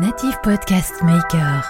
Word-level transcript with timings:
Native 0.00 0.38
Podcast 0.42 0.94
Maker. 1.02 1.62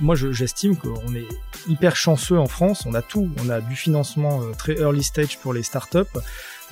Moi, 0.00 0.14
je- 0.14 0.32
j'estime 0.32 0.76
qu'on 0.76 1.14
est 1.14 1.26
hyper 1.68 1.96
chanceux 1.96 2.38
en 2.38 2.46
France. 2.46 2.84
On 2.86 2.94
a 2.94 3.02
tout. 3.02 3.30
On 3.42 3.48
a 3.48 3.60
du 3.60 3.74
financement 3.74 4.42
euh, 4.42 4.52
très 4.52 4.74
early 4.74 5.02
stage 5.02 5.38
pour 5.38 5.54
les 5.54 5.62
startups. 5.62 5.98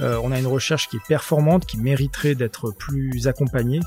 Euh, 0.01 0.21
on 0.23 0.33
a 0.33 0.39
une 0.39 0.47
recherche 0.47 0.89
qui 0.89 0.97
est 0.97 1.07
performante, 1.09 1.65
qui 1.65 1.79
mériterait 1.79 2.35
d'être 2.35 2.71
plus 2.71 3.27
accompagnée. 3.27 3.81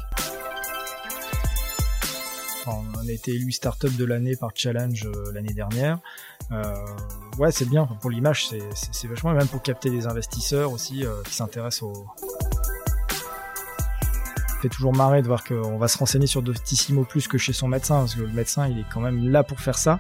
On 2.66 3.08
a 3.08 3.12
été 3.12 3.32
élu 3.34 3.52
startup 3.54 3.96
de 3.96 4.04
l'année 4.04 4.36
par 4.36 4.50
Challenge 4.54 5.06
euh, 5.06 5.32
l'année 5.34 5.54
dernière. 5.54 6.00
Ouais, 7.38 7.52
c'est 7.52 7.70
bien. 7.70 7.86
Pour 8.02 8.10
l'image, 8.10 8.48
c'est- 8.48 9.08
vachement. 9.08 9.32
Et 9.32 9.36
même 9.36 9.48
pour 9.48 9.62
capter 9.62 9.90
des 9.90 10.08
investisseurs 10.08 10.72
aussi 10.72 11.06
qui 11.26 11.34
s'intéressent 11.34 11.84
au, 11.84 12.08
fait 14.62 14.70
toujours 14.70 14.96
marrer 14.96 15.22
de 15.22 15.28
voir 15.28 15.44
qu'on 15.44 15.78
va 15.78 15.88
se 15.88 15.98
renseigner 15.98 16.28
sur 16.28 16.42
Doctissimo 16.42 17.04
plus 17.04 17.28
que 17.28 17.38
chez 17.38 17.54
son 17.54 17.68
médecin, 17.68 18.00
parce 18.00 18.16
que 18.16 18.22
le 18.22 18.28
médecin, 18.30 18.68
il 18.68 18.80
est 18.80 18.86
quand 18.92 19.02
même 19.02 19.30
là 19.30 19.44
pour 19.44 19.60
faire 19.60 19.78
ça, 19.78 20.00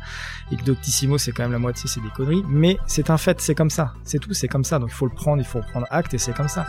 et 0.51 0.55
que 0.55 0.63
Doctissimo, 0.63 1.17
c'est 1.17 1.31
quand 1.31 1.43
même 1.43 1.51
la 1.51 1.59
moitié, 1.59 1.89
c'est 1.89 2.01
des 2.01 2.09
conneries. 2.09 2.43
Mais 2.47 2.77
c'est 2.87 3.09
un 3.09 3.17
fait, 3.17 3.39
c'est 3.39 3.55
comme 3.55 3.69
ça, 3.69 3.93
c'est 4.03 4.19
tout, 4.19 4.33
c'est 4.33 4.47
comme 4.47 4.63
ça. 4.63 4.79
Donc 4.79 4.89
il 4.89 4.95
faut 4.95 5.05
le 5.05 5.13
prendre, 5.13 5.41
il 5.41 5.47
faut 5.47 5.61
prendre 5.61 5.87
acte, 5.89 6.13
et 6.13 6.17
c'est 6.17 6.33
comme 6.33 6.47
ça. 6.47 6.67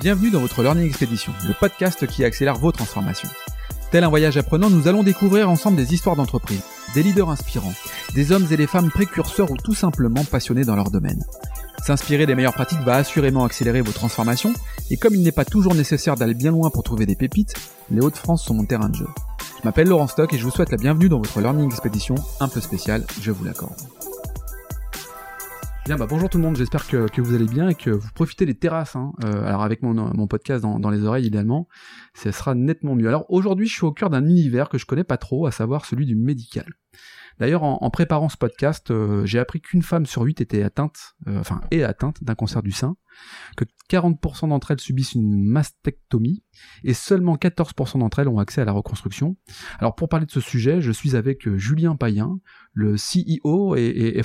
Bienvenue 0.00 0.30
dans 0.30 0.40
votre 0.40 0.62
Learning 0.62 0.86
Expedition, 0.86 1.32
le 1.46 1.54
podcast 1.54 2.06
qui 2.06 2.24
accélère 2.24 2.56
vos 2.56 2.72
transformations. 2.72 3.28
Tel 3.90 4.02
un 4.02 4.08
voyage 4.08 4.36
apprenant, 4.36 4.68
nous 4.70 4.88
allons 4.88 5.02
découvrir 5.02 5.48
ensemble 5.48 5.76
des 5.76 5.94
histoires 5.94 6.16
d'entreprise, 6.16 6.62
des 6.94 7.02
leaders 7.02 7.30
inspirants, 7.30 7.72
des 8.14 8.32
hommes 8.32 8.46
et 8.50 8.56
des 8.56 8.66
femmes 8.66 8.90
précurseurs 8.90 9.50
ou 9.50 9.56
tout 9.56 9.74
simplement 9.74 10.24
passionnés 10.24 10.64
dans 10.64 10.74
leur 10.74 10.90
domaine. 10.90 11.22
S'inspirer 11.84 12.24
des 12.24 12.34
meilleures 12.34 12.54
pratiques 12.54 12.80
va 12.80 12.94
assurément 12.94 13.44
accélérer 13.44 13.82
vos 13.82 13.92
transformations, 13.92 14.54
et 14.90 14.96
comme 14.96 15.14
il 15.14 15.22
n'est 15.22 15.32
pas 15.32 15.44
toujours 15.44 15.74
nécessaire 15.74 16.14
d'aller 16.14 16.32
bien 16.32 16.50
loin 16.50 16.70
pour 16.70 16.82
trouver 16.82 17.04
des 17.04 17.14
pépites, 17.14 17.52
les 17.90 18.00
Hauts-de-France 18.00 18.42
sont 18.42 18.54
mon 18.54 18.64
terrain 18.64 18.88
de 18.88 18.94
jeu. 18.94 19.06
Je 19.58 19.68
m'appelle 19.68 19.88
Laurent 19.88 20.06
Stock 20.06 20.32
et 20.32 20.38
je 20.38 20.44
vous 20.44 20.50
souhaite 20.50 20.70
la 20.70 20.78
bienvenue 20.78 21.10
dans 21.10 21.18
votre 21.18 21.38
Learning 21.42 21.66
Expedition 21.66 22.14
un 22.40 22.48
peu 22.48 22.62
spéciale, 22.62 23.04
je 23.20 23.30
vous 23.30 23.44
l'accorde. 23.44 23.76
Bien, 25.84 25.96
bah 25.96 26.06
bonjour 26.08 26.30
tout 26.30 26.38
le 26.38 26.44
monde, 26.44 26.56
j'espère 26.56 26.86
que, 26.86 27.20
vous 27.20 27.34
allez 27.34 27.44
bien 27.44 27.68
et 27.68 27.74
que 27.74 27.90
vous 27.90 28.08
profitez 28.14 28.46
des 28.46 28.54
terrasses. 28.54 28.96
hein. 28.96 29.12
Euh, 29.22 29.46
alors 29.46 29.62
avec 29.62 29.82
mon, 29.82 30.26
podcast 30.26 30.62
dans, 30.62 30.78
dans 30.78 30.88
les 30.88 31.04
oreilles 31.04 31.26
idéalement, 31.26 31.68
ça 32.14 32.32
sera 32.32 32.54
nettement 32.54 32.94
mieux. 32.94 33.08
Alors 33.08 33.26
aujourd'hui 33.28 33.66
je 33.66 33.74
suis 33.74 33.84
au 33.84 33.92
cœur 33.92 34.08
d'un 34.08 34.24
univers 34.24 34.70
que 34.70 34.78
je 34.78 34.86
connais 34.86 35.04
pas 35.04 35.18
trop, 35.18 35.44
à 35.44 35.50
savoir 35.50 35.84
celui 35.84 36.06
du 36.06 36.16
médical. 36.16 36.64
D'ailleurs 37.38 37.62
en, 37.62 37.90
préparant 37.90 38.28
ce 38.28 38.36
podcast, 38.36 38.90
euh, 38.90 39.24
j'ai 39.26 39.38
appris 39.38 39.60
qu'une 39.60 39.82
femme 39.82 40.06
sur 40.06 40.22
huit 40.22 40.40
était 40.40 40.62
atteinte, 40.62 41.14
euh, 41.26 41.40
enfin 41.40 41.60
est 41.70 41.82
atteinte 41.82 42.22
d'un 42.22 42.34
cancer 42.34 42.62
du 42.62 42.70
sein, 42.72 42.96
que 43.56 43.64
40% 43.90 44.48
d'entre 44.48 44.70
elles 44.70 44.80
subissent 44.80 45.14
une 45.14 45.44
mastectomie 45.44 46.42
et 46.84 46.94
seulement 46.94 47.36
14% 47.36 47.98
d'entre 47.98 48.20
elles 48.20 48.28
ont 48.28 48.38
accès 48.38 48.60
à 48.60 48.64
la 48.64 48.72
reconstruction. 48.72 49.36
Alors 49.78 49.94
pour 49.94 50.08
parler 50.08 50.26
de 50.26 50.30
ce 50.30 50.40
sujet, 50.40 50.80
je 50.80 50.92
suis 50.92 51.16
avec 51.16 51.46
euh, 51.48 51.56
Julien 51.56 51.96
Payen, 51.96 52.38
le 52.72 52.94
CEO 52.96 53.76
et, 53.76 53.82
et- 53.84 54.18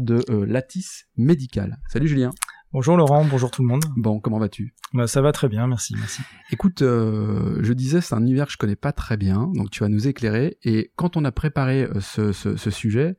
de 0.00 0.22
Lattice 0.44 1.06
Médical. 1.16 1.78
Salut 1.88 2.08
Julien. 2.08 2.30
Bonjour 2.72 2.96
Laurent, 2.96 3.24
bonjour 3.24 3.50
tout 3.50 3.62
le 3.62 3.68
monde. 3.68 3.84
Bon, 3.96 4.20
comment 4.20 4.38
vas-tu? 4.38 4.76
Bah, 4.92 5.08
ça 5.08 5.20
va 5.20 5.32
très 5.32 5.48
bien, 5.48 5.66
merci, 5.66 5.96
merci. 5.98 6.22
Écoute, 6.52 6.82
euh, 6.82 7.58
je 7.62 7.72
disais, 7.72 8.00
c'est 8.00 8.14
un 8.14 8.20
univers 8.20 8.46
que 8.46 8.52
je 8.52 8.58
connais 8.58 8.76
pas 8.76 8.92
très 8.92 9.16
bien, 9.16 9.50
donc 9.54 9.70
tu 9.70 9.80
vas 9.80 9.88
nous 9.88 10.06
éclairer. 10.06 10.56
Et 10.62 10.92
quand 10.94 11.16
on 11.16 11.24
a 11.24 11.32
préparé 11.32 11.82
euh, 11.82 11.98
ce, 11.98 12.30
ce, 12.30 12.56
ce 12.56 12.70
sujet, 12.70 13.16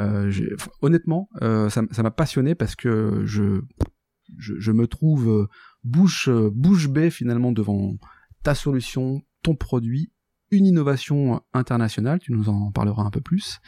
euh, 0.00 0.32
honnêtement, 0.80 1.28
euh, 1.42 1.68
ça 1.68 1.82
m'a 1.82 2.10
passionné 2.10 2.54
parce 2.54 2.74
que 2.74 3.20
je, 3.26 3.60
je, 4.38 4.54
je 4.58 4.72
me 4.72 4.86
trouve 4.86 5.28
euh, 5.28 5.48
bouche, 5.84 6.30
euh, 6.30 6.50
bouche 6.50 6.88
bée 6.88 7.10
finalement 7.10 7.52
devant 7.52 7.96
ta 8.44 8.54
solution, 8.54 9.20
ton 9.42 9.54
produit, 9.56 10.10
une 10.50 10.66
innovation 10.66 11.40
internationale, 11.52 12.18
tu 12.20 12.32
nous 12.32 12.48
en 12.48 12.70
parleras 12.70 13.02
un 13.02 13.10
peu 13.10 13.20
plus. 13.20 13.58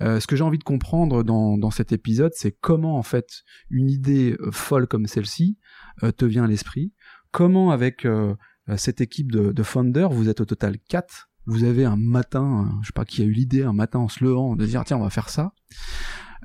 Euh, 0.00 0.20
ce 0.20 0.26
que 0.26 0.36
j'ai 0.36 0.44
envie 0.44 0.58
de 0.58 0.64
comprendre 0.64 1.22
dans, 1.22 1.58
dans 1.58 1.70
cet 1.70 1.92
épisode, 1.92 2.32
c'est 2.34 2.52
comment 2.52 2.98
en 2.98 3.02
fait 3.02 3.42
une 3.70 3.90
idée 3.90 4.36
euh, 4.40 4.50
folle 4.50 4.86
comme 4.86 5.06
celle-ci 5.06 5.58
euh, 6.02 6.12
te 6.12 6.24
vient 6.24 6.44
à 6.44 6.46
l'esprit, 6.46 6.92
comment 7.30 7.70
avec 7.70 8.06
cette 8.76 9.00
équipe 9.00 9.32
de, 9.32 9.52
de 9.52 10.06
vous 10.06 10.28
êtes 10.28 10.40
au 10.40 10.44
total 10.44 10.78
4, 10.88 11.30
vous 11.46 11.64
avez 11.64 11.84
un 11.84 11.96
matin, 11.96 12.78
je 12.80 12.86
sais 12.86 12.92
pas 12.94 13.04
qui 13.04 13.22
a 13.22 13.24
eu 13.24 13.32
l'idée, 13.32 13.62
un 13.64 13.72
matin 13.72 13.98
en 13.98 14.08
se 14.08 14.24
levant, 14.24 14.56
de 14.56 14.64
dire 14.64 14.84
tiens 14.84 14.96
on 14.98 15.02
va 15.02 15.10
faire 15.10 15.28
ça. 15.28 15.52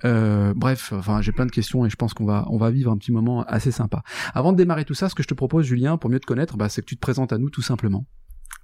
Bref, 0.04 0.92
enfin 0.94 1.22
j'ai 1.22 1.32
plein 1.32 1.46
de 1.46 1.52
questions 1.52 1.86
et 1.86 1.90
je 1.90 1.96
pense 1.96 2.14
qu'on 2.14 2.26
va 2.26 2.46
on 2.50 2.58
va 2.58 2.72
vivre 2.72 2.92
un 2.92 2.98
petit 2.98 3.12
moment 3.12 3.44
assez 3.44 3.72
sympa. 3.72 4.02
Avant 4.34 4.52
de 4.52 4.58
démarrer 4.58 4.84
tout 4.84 4.96
ça, 4.96 5.10
ce 5.10 5.16
que 5.16 5.22
je 5.22 5.28
te 5.28 5.36
propose 5.36 5.66
Julien, 5.66 5.98
pour 5.98 6.10
mieux 6.10 6.20
te 6.20 6.26
connaître, 6.26 6.58
bah, 6.58 6.70
c'est 6.70 6.82
que 6.82 6.88
tu 6.88 6.96
te 6.96 7.02
présentes 7.02 7.32
à 7.32 7.38
nous 7.38 7.52
tout 7.52 7.62
simplement. 7.62 8.06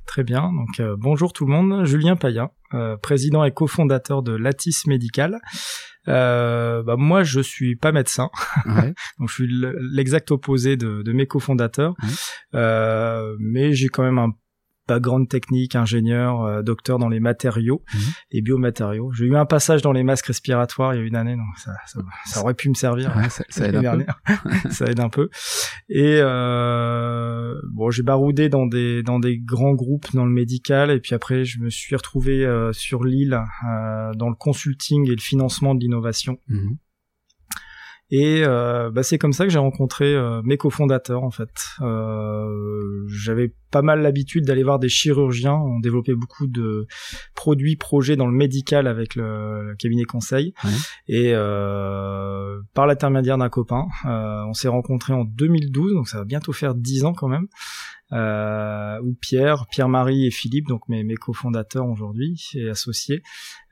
Très 0.05 0.23
bien, 0.23 0.51
donc 0.53 0.79
euh, 0.79 0.95
bonjour 0.97 1.33
tout 1.33 1.45
le 1.45 1.51
monde, 1.51 1.83
Julien 1.85 2.15
Payen, 2.15 2.49
euh, 2.73 2.95
président 2.95 3.43
et 3.43 3.51
cofondateur 3.51 4.23
de 4.23 4.33
Lattice 4.33 4.87
Médical. 4.87 5.39
Euh, 6.07 6.83
bah, 6.83 6.95
moi, 6.97 7.23
je 7.23 7.41
suis 7.41 7.75
pas 7.75 7.91
médecin, 7.91 8.29
Ouais. 8.65 8.93
donc 9.19 9.29
je 9.29 9.33
suis 9.33 9.47
l'exact 9.93 10.31
opposé 10.31 10.77
de, 10.77 11.01
de 11.01 11.11
mes 11.11 11.27
cofondateurs, 11.27 11.95
Ouais. 12.01 12.09
Euh, 12.53 13.35
mais 13.39 13.73
j'ai 13.73 13.89
quand 13.89 14.03
même 14.03 14.19
un 14.19 14.29
background 14.87 15.27
technique, 15.29 15.75
ingénieur, 15.75 16.41
euh, 16.43 16.61
docteur 16.61 16.99
dans 16.99 17.09
les 17.09 17.19
matériaux, 17.19 17.81
Mhm. 17.93 17.99
les 18.31 18.41
biomatériaux. 18.41 19.11
J'ai 19.13 19.25
eu 19.25 19.35
un 19.35 19.45
passage 19.45 19.81
dans 19.81 19.91
les 19.91 20.03
masques 20.03 20.27
respiratoires 20.27 20.93
il 20.93 20.97
y 20.99 21.03
a 21.03 21.05
une 21.05 21.15
année, 21.15 21.35
donc 21.35 21.57
ça, 21.57 21.71
ça, 21.87 21.99
ça 22.25 22.41
aurait 22.41 22.53
pu 22.53 22.69
me 22.69 22.73
servir. 22.75 23.15
Ouais, 23.17 23.29
ça, 23.29 23.43
ça 23.49 23.67
aide 23.67 23.75
un 23.75 23.97
peu. 23.97 24.05
ça 24.71 24.85
aide 24.85 24.99
un 24.99 25.09
peu. 25.09 25.29
Et 25.89 26.19
euh, 26.21 27.55
bon, 27.71 27.89
j'ai 27.91 28.03
baroudé 28.03 28.49
dans 28.49 28.65
des 28.67 29.03
dans 29.03 29.19
des 29.19 29.37
grands 29.39 29.73
groupes 29.73 30.07
dans 30.13 30.25
le 30.25 30.31
médical, 30.31 30.91
et 30.91 30.99
puis 30.99 31.15
après 31.15 31.45
je 31.45 31.59
me 31.59 31.69
suis 31.69 31.95
retrouvé 31.95 32.45
euh, 32.45 32.71
sur 32.73 33.03
l'île 33.03 33.33
euh, 33.33 34.11
dans 34.15 34.29
le 34.29 34.35
consulting 34.35 35.07
et 35.07 35.15
le 35.15 35.21
financement 35.21 35.75
de 35.75 35.81
l'innovation. 35.81 36.37
Mhm. 36.47 36.77
Et 38.11 38.43
euh, 38.45 38.91
bah, 38.91 39.01
c'est 39.01 39.17
comme 39.17 39.33
ça 39.33 39.45
que 39.45 39.49
j'ai 39.51 39.57
rencontré 39.59 40.13
euh, 40.13 40.41
mes 40.43 40.57
cofondateurs 40.57 41.23
en 41.23 41.31
fait. 41.31 41.49
Euh, 41.81 43.05
J'avais 43.07 43.53
pas 43.71 43.81
mal 43.81 44.01
l'habitude 44.01 44.45
d'aller 44.45 44.63
voir 44.63 44.77
des 44.77 44.89
chirurgiens. 44.89 45.55
On 45.55 45.79
développait 45.79 46.13
beaucoup 46.13 46.45
de 46.45 46.87
produits, 47.33 47.75
projets 47.75 48.15
dans 48.15 48.27
le 48.27 48.33
médical 48.33 48.87
avec 48.87 49.15
le, 49.15 49.63
le 49.63 49.75
cabinet 49.75 50.03
conseil. 50.03 50.53
Ouais. 50.63 50.69
Et 51.07 51.31
euh, 51.33 52.61
par 52.73 52.85
l'intermédiaire 52.85 53.37
d'un 53.39 53.49
copain, 53.49 53.87
euh, 54.05 54.43
on 54.47 54.53
s'est 54.53 54.67
rencontrés 54.67 55.13
en 55.13 55.25
2012, 55.25 55.93
donc 55.93 56.07
ça 56.07 56.19
va 56.19 56.25
bientôt 56.25 56.53
faire 56.53 56.75
10 56.75 57.05
ans 57.05 57.13
quand 57.13 57.27
même. 57.27 57.47
Euh, 58.13 58.99
où 59.01 59.15
Pierre, 59.19 59.65
Pierre-Marie 59.71 60.27
et 60.27 60.31
Philippe, 60.31 60.67
donc 60.67 60.81
mes, 60.89 61.03
mes 61.03 61.15
cofondateurs 61.15 61.87
aujourd'hui 61.87 62.39
et 62.53 62.69
associés, 62.69 63.23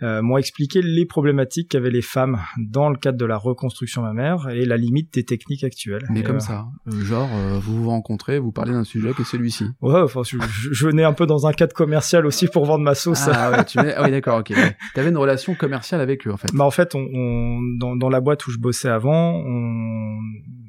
euh, 0.01 0.23
m'ont 0.23 0.37
expliqué 0.37 0.81
les 0.81 1.05
problématiques 1.05 1.69
qu'avaient 1.69 1.91
les 1.91 2.01
femmes 2.01 2.39
dans 2.57 2.89
le 2.89 2.97
cadre 2.97 3.17
de 3.19 3.25
la 3.25 3.37
reconstruction 3.37 4.01
mammaire 4.01 4.49
et 4.49 4.65
la 4.65 4.75
limite 4.75 5.13
des 5.13 5.23
techniques 5.23 5.63
actuelles. 5.63 6.05
Mais 6.09 6.21
Et, 6.21 6.23
comme 6.23 6.37
euh, 6.37 6.39
ça, 6.39 6.65
euh, 6.87 6.99
genre 7.05 7.29
euh, 7.31 7.59
vous 7.59 7.83
vous 7.83 7.89
rencontrez, 7.89 8.39
vous 8.39 8.51
parlez 8.51 8.71
d'un 8.71 8.83
sujet 8.83 9.13
qui 9.13 9.21
est 9.21 9.25
celui-ci. 9.25 9.65
Ouais, 9.81 10.01
enfin, 10.01 10.21
je, 10.25 10.37
je- 10.71 10.85
venais 10.87 11.03
un 11.03 11.13
peu 11.13 11.27
dans 11.27 11.45
un 11.45 11.53
cadre 11.53 11.73
commercial 11.73 12.25
aussi 12.25 12.47
pour 12.47 12.65
vendre 12.65 12.83
ma 12.83 12.95
sauce. 12.95 13.27
Ah 13.31 13.51
ouais, 13.51 13.65
tu 13.65 13.77
ah 13.77 14.01
oui 14.03 14.09
d'accord, 14.11 14.39
ok. 14.39 14.51
T'avais 14.95 15.09
une 15.09 15.17
relation 15.17 15.53
commerciale 15.53 16.01
avec 16.01 16.25
eux 16.27 16.31
en 16.33 16.37
fait. 16.37 16.49
Bah 16.53 16.65
en 16.65 16.71
fait, 16.71 16.95
on, 16.95 17.05
on- 17.13 17.59
dans, 17.79 17.95
dans 17.95 18.09
la 18.09 18.19
boîte 18.19 18.45
où 18.47 18.51
je 18.51 18.57
bossais 18.57 18.89
avant, 18.89 19.33
on 19.45 20.17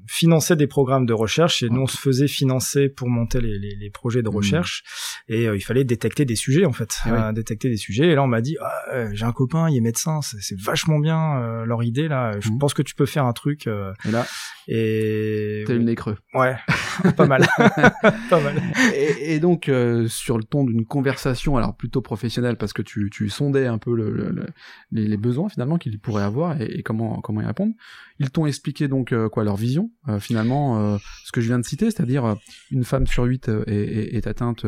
finançait 0.06 0.56
des 0.56 0.66
programmes 0.66 1.06
de 1.06 1.12
recherche 1.12 1.62
et 1.62 1.68
nous 1.70 1.82
on 1.82 1.86
se 1.86 1.96
faisait 1.96 2.28
financer 2.28 2.88
pour 2.88 3.08
monter 3.08 3.40
les, 3.40 3.58
les, 3.58 3.74
les 3.76 3.90
projets 3.90 4.22
de 4.22 4.28
Mhm. 4.28 4.34
recherche 4.36 4.82
et 5.28 5.46
euh, 5.48 5.56
il 5.56 5.60
fallait 5.60 5.84
détecter 5.84 6.24
des 6.24 6.36
sujets 6.36 6.64
en 6.64 6.72
fait, 6.72 6.96
oui. 7.06 7.12
Euh, 7.12 7.32
détecter 7.32 7.68
des 7.70 7.76
sujets. 7.76 8.08
Et 8.08 8.14
là 8.14 8.22
on 8.22 8.26
m'a 8.26 8.40
dit, 8.40 8.56
ah, 8.60 8.72
euh, 8.92 9.10
j'ai 9.12 9.24
un 9.24 9.32
copain, 9.32 9.68
il 9.70 9.76
est 9.76 9.80
médecin, 9.80 10.20
c'est 10.22 10.40
c'est 10.40 10.60
vachement 10.60 10.98
bien 10.98 11.38
euh, 11.40 11.64
leur 11.64 11.82
idée 11.82 12.08
là. 12.08 12.32
Je 12.40 12.50
Mhm. 12.50 12.58
pense 12.58 12.74
que 12.74 12.82
tu 12.82 12.94
peux 12.94 13.06
faire 13.06 13.24
un 13.24 13.32
truc. 13.32 13.66
euh, 13.66 13.92
Et 14.06 14.10
là, 14.10 14.26
et 14.68 15.64
t'as 15.66 15.74
eu 15.74 15.78
le 15.78 15.84
nez 15.84 15.94
creux. 15.94 16.16
ouais, 16.34 16.56
pas 17.16 17.26
mal, 17.26 17.46
pas 18.30 18.40
mal. 18.40 18.60
et, 18.94 19.34
et 19.34 19.40
donc 19.40 19.68
euh, 19.68 20.08
sur 20.08 20.38
le 20.38 20.44
ton 20.44 20.64
d'une 20.64 20.84
conversation, 20.84 21.56
alors 21.56 21.76
plutôt 21.76 22.00
professionnelle, 22.02 22.56
parce 22.56 22.72
que 22.72 22.82
tu, 22.82 23.10
tu 23.10 23.28
sondais 23.28 23.66
un 23.66 23.78
peu 23.78 23.94
le, 23.94 24.10
le- 24.10 24.30
le- 24.30 24.46
les, 24.92 25.06
les 25.06 25.16
besoins 25.16 25.48
finalement 25.48 25.76
qu'ils 25.78 25.98
pourraient 25.98 26.22
avoir 26.24 26.60
et, 26.60 26.66
et 26.78 26.82
comment 26.82 27.20
comment 27.20 27.40
y 27.42 27.46
répondre. 27.46 27.72
Ils 28.20 28.30
t'ont 28.30 28.46
expliqué 28.46 28.86
donc 28.88 29.12
euh, 29.12 29.28
quoi 29.28 29.44
leur 29.44 29.56
vision 29.56 29.90
euh, 30.08 30.20
finalement, 30.20 30.94
euh, 30.94 30.98
ce 31.24 31.32
que 31.32 31.40
je 31.40 31.46
viens 31.48 31.58
de 31.58 31.64
citer, 31.64 31.90
c'est-à-dire 31.90 32.24
euh, 32.24 32.34
une 32.70 32.84
femme 32.84 33.06
sur 33.06 33.24
huit 33.24 33.48
est, 33.48 33.68
est- 33.68 34.14
est 34.16 34.26
atteinte 34.26 34.64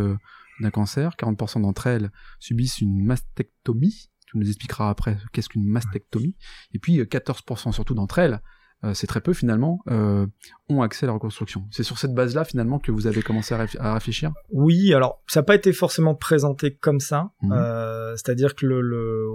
d'un 0.60 0.70
cancer, 0.70 1.12
40% 1.18 1.62
d'entre 1.62 1.86
elles 1.86 2.10
subissent 2.40 2.80
une 2.80 3.04
mastectomie. 3.04 4.10
Tu 4.26 4.38
nous 4.38 4.46
expliqueras 4.48 4.90
après 4.90 5.18
qu'est-ce 5.32 5.48
qu'une 5.48 5.66
mastectomie. 5.66 6.34
Et 6.72 6.78
puis 6.78 6.98
euh, 7.00 7.04
14% 7.04 7.72
surtout 7.72 7.94
d'entre 7.94 8.18
elles 8.18 8.40
euh, 8.84 8.92
c'est 8.92 9.06
très 9.06 9.22
peu 9.22 9.32
finalement, 9.32 9.80
euh, 9.90 10.26
ont 10.68 10.82
accès 10.82 11.06
à 11.06 11.08
la 11.08 11.14
reconstruction. 11.14 11.66
C'est 11.70 11.82
sur 11.82 11.96
cette 11.98 12.12
base-là 12.12 12.44
finalement 12.44 12.78
que 12.78 12.92
vous 12.92 13.06
avez 13.06 13.22
commencé 13.22 13.54
à, 13.54 13.64
réf- 13.64 13.78
à 13.80 13.94
réfléchir? 13.94 14.32
Oui, 14.50 14.92
alors 14.92 15.22
ça 15.26 15.40
n'a 15.40 15.44
pas 15.44 15.54
été 15.54 15.72
forcément 15.72 16.14
présenté 16.14 16.74
comme 16.74 17.00
ça. 17.00 17.30
Mhm. 17.40 17.52
Euh, 17.52 18.16
C'est-à-dire 18.16 18.54
que 18.54 18.66
le, 18.66 18.82
le- 18.82 19.28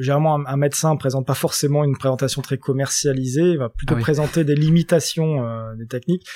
généralement 0.00 0.34
un, 0.46 0.56
médecin 0.56 0.96
présente 0.96 1.26
pas 1.26 1.34
forcément 1.34 1.84
une 1.84 1.96
présentation 1.96 2.42
très 2.42 2.58
commercialisée, 2.58 3.52
il 3.52 3.58
va 3.58 3.68
plutôt 3.68 3.94
Ah 3.94 3.98
oui. 3.98 4.02
présenter 4.02 4.44
des 4.44 4.54
limitations 4.54 5.46
euh, 5.46 5.74
des 5.76 5.86
techniques. 5.86 6.26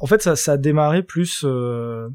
En 0.00 0.06
fait, 0.06 0.22
ça, 0.22 0.36
ça 0.36 0.52
a 0.52 0.56
démarré 0.56 1.02
plus 1.02 1.42
euh, 1.44 2.08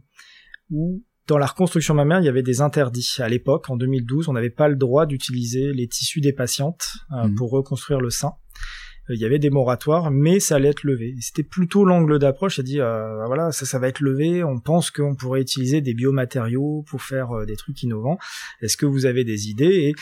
où 0.72 1.04
dans 1.28 1.38
la 1.38 1.46
reconstruction 1.46 1.94
mammaire, 1.94 2.20
il 2.20 2.26
y 2.26 2.30
avait 2.30 2.44
des 2.44 2.60
interdits. 2.60 3.16
À 3.20 3.30
l'époque, 3.30 3.70
en 3.70 3.78
2012, 3.78 4.28
on 4.28 4.34
n'avait 4.34 4.50
pas 4.50 4.68
le 4.68 4.76
droit 4.76 5.06
d'utiliser 5.06 5.72
les 5.72 5.88
tissus 5.88 6.20
des 6.20 6.34
patientes 6.34 6.86
euh, 7.14 7.28
Mhm. 7.28 7.36
pour 7.36 7.52
reconstruire 7.52 8.00
le 8.02 8.10
sein. 8.10 8.34
Il 9.10 9.20
y 9.20 9.26
avait 9.26 9.40
des 9.40 9.50
moratoires, 9.50 10.12
mais 10.12 10.40
ça 10.40 10.56
allait 10.56 10.70
être 10.70 10.84
levé. 10.84 11.16
C'était 11.20 11.44
plutôt 11.44 11.84
l'angle 11.84 12.20
d'approche. 12.20 12.56
C'est 12.56 12.64
dit, 12.64 12.80
euh, 12.80 13.26
voilà, 13.26 13.52
ça, 13.52 13.66
ça 13.66 13.78
va 13.78 13.90
être 13.90 14.00
levé. 14.00 14.44
On 14.46 14.60
pense 14.60 14.92
qu'on 14.92 15.16
pourrait 15.16 15.42
utiliser 15.42 15.82
des 15.82 15.94
biomatériaux 15.94 16.84
pour 16.88 17.02
faire 17.02 17.32
euh, 17.32 17.46
des 17.46 17.58
trucs 17.58 17.84
innovants. 17.84 18.18
Est-ce 18.62 18.78
que 18.78 18.86
vous 18.86 19.06
avez 19.06 19.26
des 19.26 19.50
idées? 19.50 19.66
Et 19.66 19.96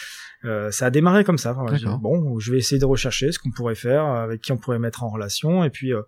euh, 0.48 0.70
ça 0.70 0.86
a 0.86 0.90
démarré 0.92 1.24
comme 1.24 1.40
ça. 1.40 1.56
Enfin, 1.58 1.74
bon, 1.98 2.38
je 2.40 2.52
vais 2.52 2.60
essayer 2.60 2.78
de 2.80 2.86
rechercher 2.86 3.32
ce 3.32 3.40
qu'on 3.40 3.50
pourrait 3.52 3.74
faire, 3.76 4.06
avec 4.06 4.42
qui 4.42 4.52
on 4.52 4.58
pourrait 4.58 4.78
mettre 4.80 5.04
en 5.04 5.10
relation. 5.10 5.64
Et 5.64 5.72
puis, 5.72 5.94
euh, 5.94 6.02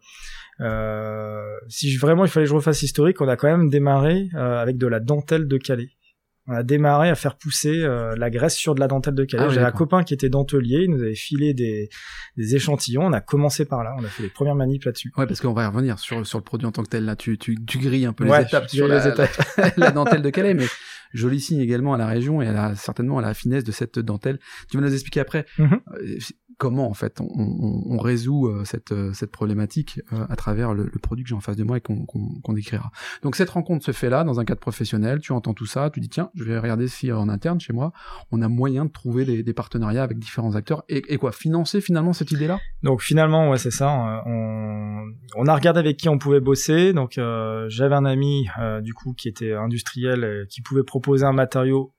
euh, 0.61 1.41
si 1.69 1.91
je- 1.91 1.99
vraiment 1.99 2.25
il 2.25 2.31
fallait 2.31 2.45
que 2.45 2.49
je 2.51 2.55
refasse 2.55 2.83
historique, 2.83 3.19
on 3.21 3.27
a 3.27 3.35
quand 3.37 3.47
même 3.47 3.69
démarré 3.69 4.29
euh, 4.35 4.61
avec 4.61 4.77
de 4.77 4.87
la 4.87 4.99
dentelle 4.99 5.47
de 5.47 5.57
Calais. 5.57 5.89
On 6.47 6.53
a 6.53 6.63
démarré 6.63 7.09
à 7.09 7.15
faire 7.15 7.37
pousser 7.37 7.83
euh, 7.83 8.15
la 8.17 8.29
graisse 8.29 8.55
sur 8.55 8.75
de 8.75 8.81
la 8.81 8.89
dentelle 8.89 9.15
de 9.15 9.23
Calais. 9.23 9.45
Ah 9.47 9.49
J'avais 9.49 9.65
un 9.65 9.71
copain 9.71 10.03
qui 10.03 10.13
était 10.13 10.27
dentelier, 10.27 10.81
il 10.83 10.89
nous 10.91 11.01
avait 11.01 11.15
filé 11.15 11.53
des, 11.53 11.89
des 12.35 12.55
échantillons. 12.57 13.03
On 13.05 13.13
a 13.13 13.21
commencé 13.21 13.63
par 13.63 13.81
là, 13.83 13.95
on 13.97 14.03
a 14.03 14.07
fait 14.09 14.23
les 14.23 14.29
premières 14.29 14.55
manips 14.55 14.83
là-dessus. 14.83 15.13
Ouais, 15.15 15.25
parce 15.25 15.39
qu'on 15.39 15.53
va 15.53 15.63
y 15.63 15.67
revenir 15.67 15.99
sur, 15.99 16.27
sur 16.27 16.37
le 16.39 16.43
produit 16.43 16.67
en 16.67 16.73
tant 16.73 16.83
que 16.83 16.89
tel. 16.89 17.05
Là, 17.05 17.15
tu, 17.15 17.37
tu, 17.37 17.55
tu 17.65 17.77
grilles 17.79 18.05
un 18.05 18.11
peu 18.11 18.25
les 18.25 18.29
Ouais, 18.31 18.43
étapes 18.43 18.65
je 18.65 18.75
sur 18.75 18.87
la, 18.89 18.99
les 18.99 19.07
étapes. 19.09 19.29
la- 19.57 19.71
la 19.77 19.91
dentelle 19.91 20.21
de 20.21 20.29
Calais, 20.31 20.53
mais 20.53 20.65
joli 21.13 21.39
signe 21.39 21.59
également 21.59 21.93
à 21.93 21.97
la 21.97 22.07
région 22.07 22.41
et 22.41 22.47
à 22.47 22.51
la, 22.53 22.75
certainement 22.75 23.19
à 23.19 23.21
la 23.21 23.33
finesse 23.33 23.63
de 23.63 23.71
cette 23.71 23.99
dentelle. 23.99 24.39
Tu 24.69 24.77
vas 24.77 24.83
nous 24.83 24.93
expliquer 24.93 25.19
après 25.19 25.45
Mhm. 25.57 25.79
euh, 25.93 26.17
comment 26.59 26.87
en 26.87 26.93
fait 26.93 27.19
on, 27.19 27.25
on, 27.35 27.83
on 27.95 27.97
résout 27.97 28.47
euh, 28.47 28.63
cette, 28.63 28.91
euh, 28.91 29.11
cette 29.13 29.31
problématique 29.31 29.99
à 30.29 30.35
travers 30.35 30.73
le, 30.75 30.83
le 30.85 30.99
produit 30.99 31.23
que 31.23 31.29
j'ai 31.29 31.35
en 31.35 31.39
face 31.41 31.57
de 31.57 31.63
moi 31.63 31.77
et 31.77 31.81
qu'on 31.81 32.05
qu'on 32.05 32.39
qu'on 32.41 32.53
décrira. 32.53 32.91
Donc 33.23 33.35
cette 33.35 33.49
rencontre 33.49 33.83
se 33.83 33.91
fait 33.91 34.09
là 34.09 34.23
dans 34.23 34.39
un 34.39 34.45
cadre 34.45 34.59
professionnel. 34.61 35.19
Tu 35.19 35.31
entends 35.31 35.53
tout 35.55 35.65
ça, 35.65 35.89
tu 35.89 35.99
dis 35.99 36.09
tiens, 36.09 36.29
je 36.35 36.43
vais 36.43 36.57
regarder 36.59 36.87
si 36.87 37.11
en 37.11 37.27
interne 37.27 37.59
chez 37.59 37.73
moi 37.73 37.91
on 38.31 38.41
a 38.41 38.47
moyen 38.47 38.85
de 38.85 38.91
trouver 38.91 39.25
des, 39.25 39.41
des 39.43 39.53
partenariats 39.53 40.03
avec 40.03 40.19
différents 40.19 40.55
acteurs 40.55 40.83
et, 40.89 41.01
et 41.11 41.17
quoi 41.17 41.31
financer 41.31 41.81
finalement 41.81 42.13
cette 42.13 42.31
idée-là? 42.31 42.59
Donc 42.83 43.01
finalement, 43.01 43.49
ouais, 43.49 43.57
c'est 43.57 43.71
ça. 43.71 43.89
euh, 43.89 44.21
On, 44.27 45.03
on 45.35 45.47
a 45.47 45.55
regardé 45.55 45.79
avec 45.79 45.97
qui 45.97 46.07
on 46.07 46.17
pouvait 46.19 46.39
bosser. 46.39 46.93
Donc 46.93 47.17
euh, 47.17 47.65
j'avais 47.69 47.95
un 47.95 48.05
ami 48.05 48.45
euh, 48.59 48.79
du 48.81 48.93
coup 48.93 49.13
qui 49.13 49.27
était 49.27 49.53
industriel, 49.53 50.23
et 50.23 50.47
qui 50.47 50.61
pouvait 50.61 50.83
proposer 50.83 51.02
un 51.23 51.33
matériau. 51.33 51.93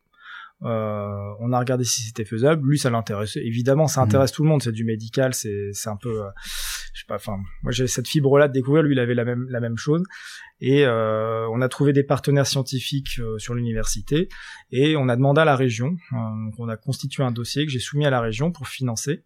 Euh, 0.62 1.10
on 1.40 1.52
a 1.52 1.58
regardé 1.58 1.84
si 1.84 2.02
c'était 2.02 2.24
faisable. 2.24 2.66
Lui, 2.66 2.78
ça 2.78 2.88
l'intéressait. 2.88 3.40
Évidemment, 3.44 3.86
ça 3.86 4.00
Mhm. 4.00 4.06
intéresse 4.06 4.32
tout 4.32 4.42
le 4.44 4.48
monde. 4.48 4.62
C'est 4.62 4.72
du 4.72 4.84
médical. 4.84 5.34
C'est 5.34 5.70
c'est 5.72 5.90
un 5.90 5.96
peu, 5.96 6.22
euh, 6.22 6.28
je 6.94 7.00
sais 7.00 7.06
pas. 7.06 7.16
Enfin, 7.16 7.36
moi 7.62 7.72
j'ai 7.72 7.86
cette 7.86 8.08
fibre-là 8.08 8.48
de 8.48 8.52
découvrir. 8.54 8.82
Lui, 8.84 8.94
il 8.94 8.98
avait 8.98 9.14
la 9.14 9.24
même 9.24 9.46
la 9.50 9.60
même 9.60 9.76
chose. 9.76 10.02
Et 10.60 10.86
euh, 10.86 11.46
on 11.50 11.60
a 11.60 11.68
trouvé 11.68 11.92
des 11.92 12.04
partenaires 12.04 12.46
scientifiques 12.46 13.20
sur 13.38 13.54
l'université 13.54 14.28
et 14.70 14.96
on 14.96 15.08
a 15.08 15.16
demandé 15.16 15.40
à 15.40 15.44
la 15.44 15.56
région. 15.56 15.96
on 16.58 16.68
a 16.68 16.76
constitué 16.76 17.22
un 17.24 17.32
dossier 17.32 17.66
que 17.66 17.72
j'ai 17.72 17.80
soumis 17.80 18.06
à 18.06 18.10
la 18.10 18.20
région 18.20 18.50
pour 18.52 18.66
financer. 18.68 19.24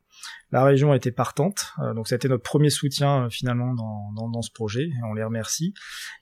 La 0.50 0.64
région 0.64 0.94
était 0.94 1.12
partante, 1.12 1.72
euh, 1.82 1.92
donc 1.92 2.08
ça 2.08 2.14
a 2.14 2.16
été 2.16 2.26
notre 2.28 2.42
premier 2.42 2.70
soutien 2.70 3.24
euh, 3.24 3.28
finalement 3.30 3.74
dans, 3.74 4.12
dans, 4.16 4.30
dans 4.30 4.40
ce 4.42 4.50
projet. 4.50 4.84
et 4.84 4.92
On 5.10 5.12
les 5.14 5.22
remercie 5.22 5.74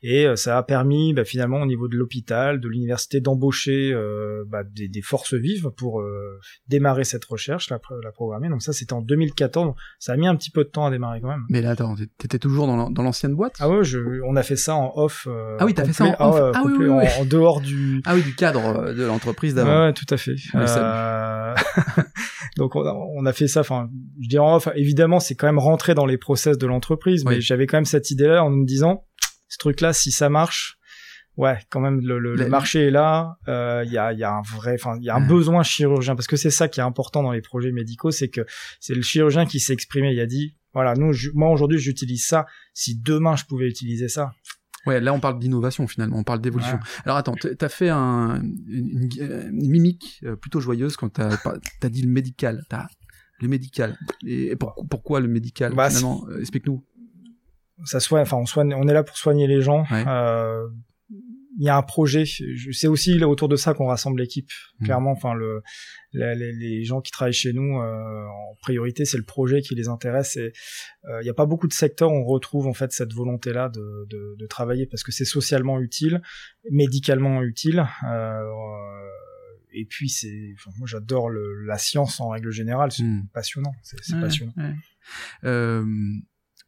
et 0.03 0.27
euh, 0.27 0.35
ça 0.35 0.59
a 0.59 0.63
permis 0.65 1.15
bah, 1.15 1.25
finalement 1.25 1.61
au 1.61 1.67
niveau 1.67 1.87
de 1.87 1.97
l'hôpital, 1.97 2.61
de 2.61 2.69
l'université 2.69 3.21
d'embaucher 3.21 3.93
euh, 3.93 4.43
bah, 4.49 4.65
des, 4.65 4.89
des 4.89 5.03
forces 5.03 5.35
vives 5.35 5.71
pour 5.77 6.01
euh, 6.01 6.41
démarrer 6.69 7.05
cette 7.05 7.25
recherche, 7.25 7.71
la, 7.71 7.79
la 8.03 8.11
programmer. 8.11 8.49
Donc 8.49 8.63
ça 8.63 8.73
c'était 8.73 8.95
en 8.95 9.01
2014. 9.03 9.67
Donc, 9.69 9.77
ça 10.01 10.13
a 10.13 10.17
mis 10.17 10.27
un 10.27 10.35
petit 10.35 10.51
peu 10.51 10.65
de 10.65 10.71
temps 10.71 10.87
à 10.87 10.91
démarrer 10.91 11.21
quand 11.21 11.29
même. 11.29 11.45
Mais 11.49 11.63
là, 11.63 11.71
attends, 11.71 11.95
t'étais 12.19 12.39
toujours 12.41 12.67
dans 12.67 12.77
l'an- 12.77 12.91
dans 12.91 13.03
l'ancienne 13.05 13.35
boîte? 13.37 13.55
Ah 13.61 13.69
ouais, 13.71 13.85
je, 13.85 13.99
on 14.27 14.35
a 14.37 14.43
fait 14.43 14.57
ça 14.57 14.75
en 14.75 14.93
off. 14.97 15.29
Ah 15.61 15.65
oui, 15.65 15.73
t'as 15.75 15.85
fait 15.85 15.93
ça 15.93 16.05
en 16.05 16.29
off. 16.31 16.53
Ah 16.55 16.63
oui, 16.65 16.73
complet, 16.73 16.89
oui, 16.89 16.97
oui. 16.99 17.05
En, 17.19 17.23
en 17.23 17.25
dehors 17.27 17.61
du, 17.61 18.03
Ah 18.05 18.15
oui, 18.17 18.23
du 18.23 18.35
cadre 18.35 18.93
de 18.93 19.05
l'entreprise 19.05 19.55
d'avant. 19.55 19.85
ouais, 19.87 19.93
tout 19.93 20.07
à 20.11 20.17
fait. 20.17 20.35
Euh, 20.55 21.55
Donc 22.57 22.75
on 22.75 22.85
a, 22.87 22.93
on 22.93 23.27
a 23.27 23.33
fait 23.33 23.49
ça. 23.49 23.61
Enfin, 23.61 23.89
je 24.21 24.29
dirais 24.29 24.45
en 24.45 24.57
off. 24.57 24.69
Évidemment, 24.77 25.21
c'est 25.21 25.35
quand 25.35 25.47
même 25.47 25.59
rentré 25.59 25.95
dans 25.95 26.07
les 26.07 26.19
process 26.19 26.59
de 26.59 26.67
l'entreprise, 26.67 27.25
mais 27.25 27.37
Oui. 27.37 27.41
j'avais 27.41 27.67
quand 27.67 27.77
même 27.79 27.85
cette 27.85 28.11
idée-là 28.11 28.43
en 28.45 28.51
me 28.51 28.65
disant, 28.67 29.05
ce 29.49 29.59
truc-là, 29.59 29.93
si 29.93 30.11
ça 30.11 30.29
marche, 30.29 30.79
ouais, 31.37 31.59
quand 31.71 31.81
même 31.81 32.01
le, 32.01 32.19
le- 32.19 32.35
le 32.35 32.43
La- 32.45 32.49
marché 32.49 32.87
est 32.87 32.91
là. 32.91 33.37
euh, 33.49 33.83
Il 33.87 33.93
y 33.93 33.99
a, 33.99 34.13
y 34.13 34.25
a 34.25 34.33
un 34.33 34.43
vrai, 34.43 34.75
enfin, 34.75 34.97
il 34.99 35.05
y 35.05 35.11
a 35.11 35.17
un 35.17 35.23
Ouais. 35.23 35.29
besoin 35.29 35.63
chirurgien 35.63 36.15
parce 36.17 36.27
que 36.27 36.37
c'est 36.37 36.51
ça 36.51 36.69
qui 36.69 36.81
est 36.81 36.83
important 36.83 37.23
dans 37.23 37.33
les 37.33 37.43
projets 37.43 37.73
médicaux, 37.73 38.11
c'est 38.11 38.29
que 38.29 38.41
c'est 38.81 38.95
le 38.95 39.03
chirurgien 39.03 39.47
qui 39.47 39.61
s'est 39.61 39.73
exprimé. 39.73 40.13
Il 40.13 40.21
a 40.21 40.27
dit, 40.27 40.57
voilà, 40.73 40.95
nous, 40.95 41.13
je- 41.13 41.31
moi 41.35 41.51
aujourd'hui, 41.51 41.79
j'utilise 41.79 42.27
ça. 42.27 42.47
Si 42.75 42.99
demain 42.99 43.37
je 43.37 43.45
pouvais 43.45 43.67
utiliser 43.69 44.09
ça, 44.09 44.33
Ouais, 44.87 45.01
là 45.01 45.13
on 45.13 45.19
parle 45.19 45.41
d'innovation 45.41 45.89
finalement, 45.89 46.17
on 46.19 46.23
parle 46.23 46.41
d'évolution. 46.41 46.75
Ouais. 46.75 46.81
Alors 47.05 47.17
attends, 47.17 47.35
t'as 47.35 47.69
fait 47.69 47.89
un, 47.89 48.41
une, 48.69 49.09
une- 49.19 49.49
une 49.51 49.69
mimique 49.69 50.21
euh, 50.25 50.37
plutôt 50.37 50.61
joyeuse 50.61 50.97
quand 50.97 51.09
t'as 51.09 51.37
t'as 51.81 51.89
dit 51.89 52.03
le 52.03 52.09
médical. 52.09 52.63
T'as 52.71 52.87
le 53.41 53.49
médical. 53.49 53.99
Et 54.27 54.57
pour- 54.57 54.75
pourquoi 54.89 55.21
le 55.21 55.29
médical 55.29 55.75
Bah, 55.75 55.89
finalement 55.91 56.25
Euh, 56.29 56.41
Explique-nous. 56.41 56.85
ça 57.85 58.01
soigne, 58.01 58.23
enfin 58.23 58.37
on 58.39 58.47
soigne, 58.47 58.75
on 58.75 58.89
est 58.89 58.95
là 58.95 59.03
pour 59.05 59.17
soigner 59.17 59.47
les 59.47 59.61
gens. 59.61 59.85
Ouais. 59.91 60.05
Euh, 60.07 60.67
il 61.59 61.65
y 61.65 61.71
a 61.71 61.77
un 61.79 61.83
projet. 61.83 62.27
je- 62.27 62.71
C'est 62.73 62.87
aussi 62.87 63.23
autour 63.25 63.49
de 63.49 63.57
ça 63.57 63.73
qu'on 63.73 63.87
rassemble 63.87 64.21
l'équipe. 64.21 64.51
Mhm. 64.81 64.87
Clairement, 64.87 65.11
enfin 65.13 65.33
le, 65.33 65.63
les, 66.13 66.53
les 66.53 66.85
gens 66.85 67.01
qui 67.01 67.11
travaillent 67.11 67.33
chez 67.33 67.55
nous 67.55 67.79
euh, 67.81 68.27
en 68.27 68.55
priorité, 68.61 69.07
c'est 69.07 69.17
le 69.17 69.25
projet 69.25 69.63
qui 69.63 69.75
les 69.75 69.89
intéresse. 69.89 70.37
Et 70.37 70.53
euh, 71.09 71.21
il 71.23 71.25
n'y 71.25 71.31
a 71.31 71.35
pas 71.35 71.47
beaucoup 71.47 71.67
de 71.67 71.73
secteurs 71.73 72.11
où 72.13 72.15
on 72.17 72.25
retrouve 72.25 72.67
en 72.67 72.75
fait 72.75 72.93
cette 72.93 73.15
volonté-là 73.15 73.71
de, 73.71 74.07
de, 74.11 74.37
de 74.39 74.47
travailler 74.47 74.85
parce 74.87 75.03
que 75.03 75.13
c'est 75.13 75.25
socialement 75.25 75.81
utile, 75.81 76.21
médicalement 76.71 77.43
utile. 77.43 77.87
Euh, 78.07 78.43
et 79.73 79.85
puis 79.85 80.09
c'est, 80.09 80.53
enfin, 80.55 80.71
moi 80.79 80.87
j'adore 80.87 81.31
la 81.31 81.79
science 81.79 82.21
en 82.21 82.29
règle 82.31 82.51
générale. 82.51 82.93
C'est 82.93 83.03
Hmm. 83.05 83.27
passionnant. 83.33 83.75
C'est 83.83 84.15
Ouais, 84.15 84.21
passionnant. 84.21 84.53
ouais. 84.57 84.75
Euh, 85.45 85.85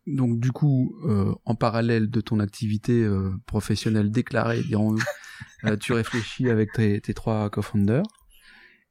donc 0.07 0.41
du 0.41 0.53
coup, 0.53 0.97
euh, 1.07 1.35
en 1.45 1.55
parallèle 1.55 2.09
de 2.11 2.21
ton 2.21 2.39
activité 2.41 3.03
euh, 3.03 3.31
professionnelle 3.47 4.11
déclarée, 4.11 4.63
dirons-nous, 4.63 4.99
tu 5.81 5.93
réfléchis 5.93 6.49
avec 6.49 6.73
tes, 6.73 7.01
tes 7.01 7.15
trois 7.15 7.51
co-founders. 7.51 8.05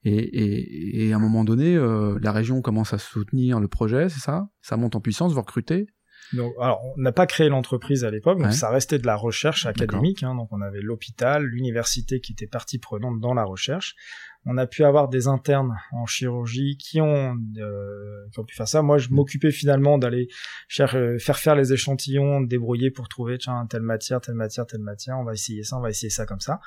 Et, 0.03 0.15
et, 0.15 1.07
et 1.07 1.13
à 1.13 1.15
un 1.17 1.19
moment 1.19 1.43
donné, 1.43 1.75
la 1.75 2.31
région 2.31 2.61
commence 2.61 2.93
à 2.93 2.97
soutenir 2.97 3.59
le 3.59 3.67
projet, 3.67 4.09
c'est 4.09 4.19
ça? 4.19 4.49
Ça 4.61 4.77
monte 4.77 4.95
en 4.95 5.01
puissance, 5.01 5.33
vous 5.33 5.41
recrutez? 5.41 5.87
Donc, 6.33 6.53
alors, 6.59 6.81
on 6.97 7.01
n'a 7.01 7.11
pas 7.11 7.25
créé 7.25 7.49
l'entreprise 7.49 8.03
à 8.03 8.11
l'époque, 8.11 8.37
donc 8.37 8.47
Ouais. 8.47 8.51
ça 8.53 8.69
restait 8.69 8.99
de 8.99 9.05
la 9.07 9.15
recherche 9.15 9.65
académique. 9.65 10.23
Hein, 10.23 10.35
donc, 10.35 10.49
on 10.51 10.61
avait 10.61 10.81
l'hôpital, 10.81 11.43
l'université 11.43 12.19
qui 12.19 12.33
était 12.33 12.47
partie 12.47 12.79
prenante 12.79 13.19
dans 13.19 13.33
la 13.33 13.43
recherche. 13.45 13.95
On 14.45 14.57
a 14.57 14.65
pu 14.65 14.83
avoir 14.85 15.09
des 15.09 15.27
internes 15.27 15.75
en 15.91 16.05
chirurgie 16.05 16.77
qui 16.77 17.01
ont, 17.01 17.35
euh, 17.57 18.27
qui 18.31 18.39
ont 18.39 18.45
pu 18.45 18.55
faire 18.55 18.67
ça. 18.67 18.81
Moi, 18.81 18.97
je 18.97 19.09
m'occupais 19.09 19.51
finalement 19.51 19.97
d'aller 19.97 20.29
cher- 20.69 20.95
euh, 20.95 21.17
faire 21.17 21.37
faire 21.37 21.55
les 21.55 21.73
échantillons, 21.73 22.41
débrouiller 22.41 22.89
pour 22.91 23.09
trouver 23.09 23.37
tiens 23.37 23.65
telle 23.69 23.81
matière, 23.81 24.21
telle 24.21 24.35
matière, 24.35 24.65
telle 24.65 24.81
matière. 24.81 25.17
On 25.19 25.25
va 25.25 25.33
essayer 25.33 25.63
ça, 25.63 25.77
on 25.77 25.81
va 25.81 25.89
essayer 25.89 26.09
ça 26.09 26.25
comme 26.25 26.39
ça. 26.39 26.61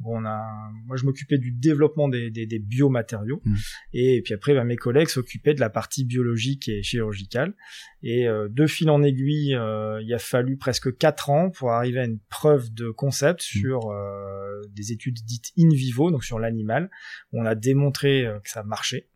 Bon, 0.00 0.20
on 0.20 0.24
a, 0.24 0.42
moi, 0.86 0.96
je 0.96 1.04
m'occupais 1.04 1.38
du 1.38 1.52
développement 1.52 2.08
des, 2.08 2.30
des, 2.30 2.46
des 2.46 2.58
biomatériaux. 2.58 3.42
Mm. 3.44 3.54
Et 3.92 4.22
puis 4.22 4.32
après, 4.34 4.54
bah, 4.54 4.64
mes 4.64 4.76
collègues 4.76 5.08
s'occupaient 5.08 5.54
de 5.54 5.60
la 5.60 5.70
partie 5.70 6.04
biologique 6.04 6.68
et 6.68 6.82
chirurgicale. 6.82 7.54
Et 8.02 8.28
euh, 8.28 8.48
de 8.50 8.66
fil 8.66 8.88
en 8.88 9.02
aiguille, 9.02 9.54
euh, 9.54 10.00
il 10.02 10.12
a 10.14 10.18
fallu 10.18 10.56
presque 10.56 10.96
quatre 10.96 11.28
ans 11.30 11.50
pour 11.50 11.72
arriver 11.72 12.00
à 12.00 12.04
une 12.04 12.20
preuve 12.30 12.72
de 12.72 12.90
concept 12.90 13.40
sur 13.40 13.90
euh, 13.90 14.62
des 14.70 14.92
études 14.92 15.18
dites 15.24 15.52
in 15.58 15.68
vivo, 15.70 16.10
donc 16.10 16.24
sur 16.24 16.38
l'animal. 16.38 16.90
On 17.32 17.44
a 17.46 17.54
démontré 17.54 18.24
euh, 18.26 18.38
que 18.40 18.48
ça 18.50 18.62
marchait. 18.62 19.08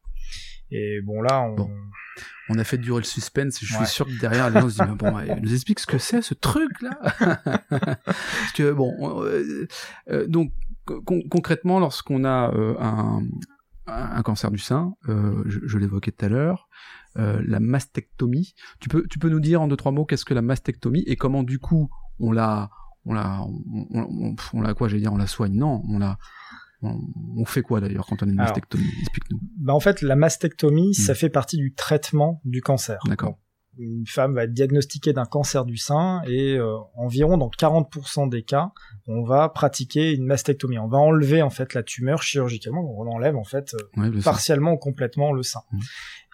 Et 0.71 1.00
bon 1.02 1.23
là, 1.23 1.40
on... 1.43 1.55
Bon. 1.55 1.71
On 2.52 2.59
a 2.59 2.64
fait 2.64 2.79
durer 2.79 2.99
le 3.00 3.05
suspense. 3.05 3.59
Je 3.62 3.73
Ouais. 3.79 3.85
suis 3.85 3.95
sûr 3.95 4.07
que 4.07 4.19
derrière, 4.21 4.50
les 4.50 4.61
gens 4.61 4.69
se 4.69 4.83
disent, 4.83 4.95
bon, 4.97 5.19
il 5.21 5.40
nous 5.40 5.55
explique 5.55 5.79
ce 5.79 5.87
que 5.87 5.99
c'est, 5.99 6.21
ce 6.21 6.35
truc-là. 6.35 6.99
Parce 7.71 8.52
que, 8.55 8.73
bon, 8.73 8.93
on- 8.99 9.23
euh, 9.25 9.69
euh, 10.11 10.26
donc, 10.26 10.52
con- 10.85 11.23
concrètement, 11.31 11.79
lorsqu'on 11.79 12.25
a 12.25 12.52
euh, 12.52 12.75
un, 12.81 13.23
un 13.87 14.23
cancer 14.23 14.50
du 14.50 14.59
sein, 14.59 14.95
je, 15.07 15.61
je 15.64 15.79
l'évoquais 15.79 16.11
tout 16.11 16.25
à 16.25 16.29
l'heure, 16.29 16.69
la 17.17 17.61
mastectomie, 17.61 18.55
tu 18.81 18.88
peux, 18.88 19.07
tu 19.09 19.19
peux 19.19 19.29
nous 19.29 19.40
dire 19.40 19.62
en 19.62 19.69
deux, 19.69 19.76
trois 19.76 19.93
mots 19.93 20.05
qu'est-ce 20.05 20.25
que 20.25 20.35
la 20.35 20.43
mastectomie 20.43 21.05
et 21.07 21.17
comment, 21.17 21.43
du 21.45 21.59
coup, 21.61 21.88
on 22.19 22.33
la, 22.33 22.71
on 23.05 23.12
la, 23.14 23.43
on, 23.43 23.87
on, 23.93 24.02
on- 24.31 24.37
on 24.55 24.61
la 24.61 24.75
quoi, 24.75 24.88
j'allais 24.88 25.02
dire, 25.02 25.12
on 25.12 25.17
la 25.19 25.26
soigne? 25.29 25.55
Non, 25.55 25.83
on 25.88 25.99
la, 26.00 26.19
on, 26.82 27.44
fait 27.44 27.62
quoi 27.62 27.80
d'ailleurs 27.80 28.06
quand 28.06 28.22
on 28.22 28.26
a 28.26 28.30
une 28.30 28.37
mastectomie? 28.37 28.84
Explique-nous. 29.00 29.40
bah, 29.58 29.75
en 29.75 29.80
fait, 29.80 30.02
la 30.02 30.16
mastectomie, 30.16 30.94
ça 30.94 31.14
fait 31.14 31.30
partie 31.30 31.56
du 31.56 31.75
traitement 31.75 32.40
du 32.44 32.62
cancer. 32.62 32.99
D'accord. 33.06 33.38
Une 33.78 34.06
femme 34.06 34.34
va 34.34 34.44
être 34.44 34.52
diagnostiquée 34.52 35.12
d'un 35.12 35.25
cancer 35.25 35.64
du 35.64 35.76
sein 35.76 36.22
et 36.26 36.56
euh, 36.56 36.76
environ 36.96 37.38
dans 37.38 37.49
40% 37.49 38.28
des 38.28 38.42
cas, 38.42 38.72
on 39.06 39.22
va 39.22 39.49
pratiquer 39.49 40.12
une 40.12 40.26
mastectomie. 40.26 40.78
On 40.78 40.88
va 40.88 40.99
enlever 40.99 41.40
en 41.40 41.50
fait 41.50 41.72
la 41.72 41.82
tumeur 41.82 42.22
chirurgicalement, 42.22 42.82
on 42.99 43.06
enlève 43.06 43.37
en 43.37 43.44
fait 43.44 43.75
euh, 43.96 44.20
partiellement 44.22 44.72
ou 44.72 44.76
complètement 44.76 45.32
le 45.32 45.42
sein. 45.42 45.60
Mmh. 45.72 45.78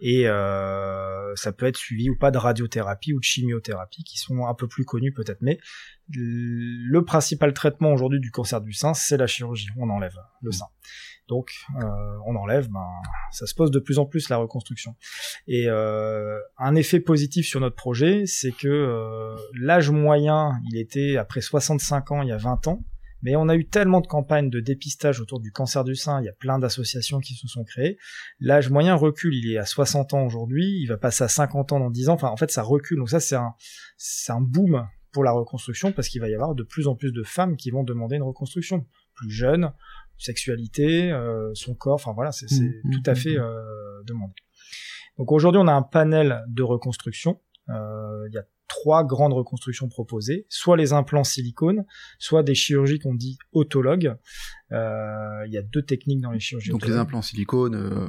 Et 0.00 0.28
euh, 0.28 1.34
ça 1.36 1.52
peut 1.52 1.66
être 1.66 1.76
suivi 1.76 2.10
ou 2.10 2.16
pas 2.18 2.30
de 2.30 2.38
radiothérapie 2.38 3.12
ou 3.12 3.20
de 3.20 3.24
chimiothérapie 3.24 4.02
qui 4.02 4.18
sont 4.18 4.46
un 4.46 4.54
peu 4.54 4.66
plus 4.66 4.84
connus 4.84 5.12
peut-être, 5.12 5.40
mais 5.40 5.58
le 6.08 7.00
principal 7.04 7.52
traitement 7.52 7.92
aujourd'hui 7.92 8.20
du 8.20 8.30
cancer 8.30 8.60
du 8.60 8.72
sein, 8.72 8.94
c'est 8.94 9.16
la 9.16 9.26
chirurgie. 9.26 9.68
On 9.76 9.90
enlève 9.90 10.16
le 10.42 10.52
sein. 10.52 10.66
Donc 11.28 11.50
euh, 11.82 11.86
on 12.26 12.36
enlève, 12.36 12.68
ben, 12.68 12.86
ça 13.32 13.46
se 13.46 13.54
pose 13.54 13.70
de 13.70 13.80
plus 13.80 13.98
en 13.98 14.06
plus 14.06 14.28
la 14.28 14.36
reconstruction. 14.36 14.94
Et 15.48 15.68
euh, 15.68 16.38
un 16.56 16.74
effet 16.76 17.00
positif 17.00 17.46
sur 17.46 17.60
notre 17.60 17.76
projet, 17.76 18.26
c'est 18.26 18.52
que 18.52 18.68
euh, 18.68 19.34
l'âge 19.54 19.90
moyen, 19.90 20.60
il 20.70 20.78
était 20.78 21.16
après 21.16 21.40
65 21.40 22.12
ans 22.12 22.22
il 22.22 22.28
y 22.28 22.32
a 22.32 22.36
20 22.36 22.68
ans, 22.68 22.84
mais 23.22 23.34
on 23.34 23.48
a 23.48 23.56
eu 23.56 23.66
tellement 23.66 24.00
de 24.00 24.06
campagnes 24.06 24.50
de 24.50 24.60
dépistage 24.60 25.20
autour 25.20 25.40
du 25.40 25.50
cancer 25.50 25.82
du 25.82 25.96
sein, 25.96 26.20
il 26.20 26.26
y 26.26 26.28
a 26.28 26.32
plein 26.32 26.60
d'associations 26.60 27.18
qui 27.18 27.34
se 27.34 27.48
sont 27.48 27.64
créées. 27.64 27.98
L'âge 28.38 28.70
moyen 28.70 28.94
recule, 28.94 29.34
il 29.34 29.52
est 29.52 29.58
à 29.58 29.66
60 29.66 30.14
ans 30.14 30.24
aujourd'hui, 30.24 30.78
il 30.80 30.86
va 30.86 30.96
passer 30.96 31.24
à 31.24 31.28
50 31.28 31.72
ans 31.72 31.80
dans 31.80 31.90
10 31.90 32.08
ans, 32.10 32.14
enfin 32.14 32.28
en 32.28 32.36
fait 32.36 32.52
ça 32.52 32.62
recule, 32.62 32.98
donc 32.98 33.10
ça 33.10 33.18
c'est 33.18 33.34
un, 33.34 33.54
c'est 33.96 34.30
un 34.30 34.40
boom 34.40 34.86
pour 35.16 35.24
la 35.24 35.32
reconstruction 35.32 35.92
parce 35.92 36.10
qu'il 36.10 36.20
va 36.20 36.28
y 36.28 36.34
avoir 36.34 36.54
de 36.54 36.62
plus 36.62 36.88
en 36.88 36.94
plus 36.94 37.10
de 37.10 37.22
femmes 37.22 37.56
qui 37.56 37.70
vont 37.70 37.84
demander 37.84 38.16
une 38.16 38.22
reconstruction 38.22 38.84
plus 39.14 39.30
jeunes, 39.30 39.72
sexualité, 40.18 41.10
euh, 41.10 41.54
son 41.54 41.74
corps, 41.74 41.94
enfin 41.94 42.12
voilà, 42.12 42.32
c'est 42.32 42.54
mmh, 42.54 42.90
tout 42.92 43.02
à 43.10 43.12
mmh, 43.12 43.16
fait 43.16 43.38
euh, 43.38 44.02
demandé. 44.04 44.34
Donc 45.16 45.32
aujourd'hui, 45.32 45.58
on 45.58 45.68
a 45.68 45.72
un 45.72 45.80
panel 45.80 46.44
de 46.48 46.62
reconstruction. 46.62 47.40
Euh, 47.70 48.26
il 48.28 48.34
y 48.34 48.36
a 48.36 48.44
trois 48.68 49.04
grandes 49.04 49.32
reconstructions 49.32 49.88
proposées, 49.88 50.44
soit 50.50 50.76
les 50.76 50.92
implants 50.92 51.24
silicone, 51.24 51.86
soit 52.18 52.42
des 52.42 52.54
chirurgies 52.54 52.98
qu'on 52.98 53.14
dit 53.14 53.38
autologues. 53.52 54.14
Euh, 54.72 55.46
il 55.46 55.52
y 55.54 55.56
a 55.56 55.62
deux 55.62 55.82
techniques 55.82 56.20
dans 56.20 56.30
les 56.30 56.40
chirurgies. 56.40 56.72
Donc 56.72 56.86
les 56.86 56.96
implants 56.96 57.22
silicone, 57.22 57.74
euh, 57.74 58.06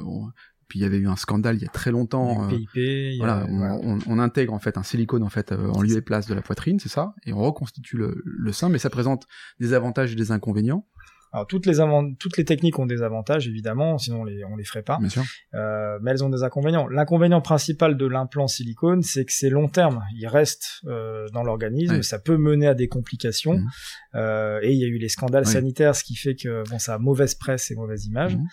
puis 0.68 0.78
il 0.78 0.82
y 0.82 0.84
avait 0.84 0.98
eu 0.98 1.08
un 1.08 1.16
scandale 1.16 1.56
il 1.56 1.62
y 1.62 1.66
a 1.66 1.70
très 1.70 1.90
longtemps. 1.90 2.46
PIP, 2.48 3.18
voilà, 3.18 3.46
on, 3.48 3.98
on, 4.06 4.18
intègre 4.18 4.52
en 4.52 4.58
fait 4.58 4.76
un 4.76 4.82
silicone 4.82 5.22
en 5.22 5.28
fait 5.28 5.52
en 5.52 5.80
lieu 5.80 5.96
et 5.96 6.02
place 6.02 6.26
de 6.26 6.34
la 6.34 6.42
poitrine, 6.42 6.78
c'est 6.78 6.88
ça, 6.88 7.14
et 7.24 7.32
on 7.32 7.42
reconstitue 7.42 7.96
le, 7.96 8.22
le 8.24 8.52
sein, 8.52 8.68
mais 8.68 8.78
ça 8.78 8.90
présente 8.90 9.26
des 9.60 9.72
avantages 9.72 10.12
et 10.12 10.16
des 10.16 10.30
inconvénients. 10.30 10.86
Alors 11.32 11.46
toutes 11.46 11.66
les 11.66 11.76
toutes 12.18 12.36
les 12.36 12.44
techniques 12.44 12.78
ont 12.78 12.86
des 12.86 13.02
avantages 13.02 13.46
évidemment, 13.48 13.98
sinon 13.98 14.22
on 14.22 14.24
les 14.24 14.44
on 14.44 14.56
les 14.56 14.64
ferait 14.64 14.82
pas. 14.82 14.98
Bien 14.98 15.08
sûr. 15.08 15.24
Euh, 15.54 15.98
mais 16.02 16.12
elles 16.12 16.24
ont 16.24 16.30
des 16.30 16.42
inconvénients. 16.42 16.88
L'inconvénient 16.88 17.40
principal 17.40 17.96
de 17.96 18.06
l'implant 18.06 18.46
silicone, 18.46 19.02
c'est 19.02 19.24
que 19.24 19.32
c'est 19.32 19.50
long 19.50 19.68
terme. 19.68 20.02
Il 20.16 20.26
reste 20.26 20.80
euh, 20.86 21.26
dans 21.32 21.42
l'organisme, 21.42 22.02
ça 22.02 22.18
peut 22.18 22.36
mener 22.36 22.66
à 22.66 22.74
des 22.74 22.88
complications. 22.88 23.58
Mhm. 23.58 23.68
Euh, 24.14 24.60
et 24.62 24.72
il 24.72 24.78
y 24.78 24.84
a 24.84 24.88
eu 24.88 24.98
les 24.98 25.08
scandales 25.08 25.46
sanitaires, 25.46 25.94
ce 25.94 26.04
qui 26.04 26.16
fait 26.16 26.34
que 26.34 26.68
bon 26.68 26.78
ça 26.78 26.94
a 26.94 26.98
mauvaise 26.98 27.34
presse 27.34 27.70
et 27.70 27.74
mauvaise 27.74 28.06
image. 28.06 28.36
Mhm. 28.36 28.46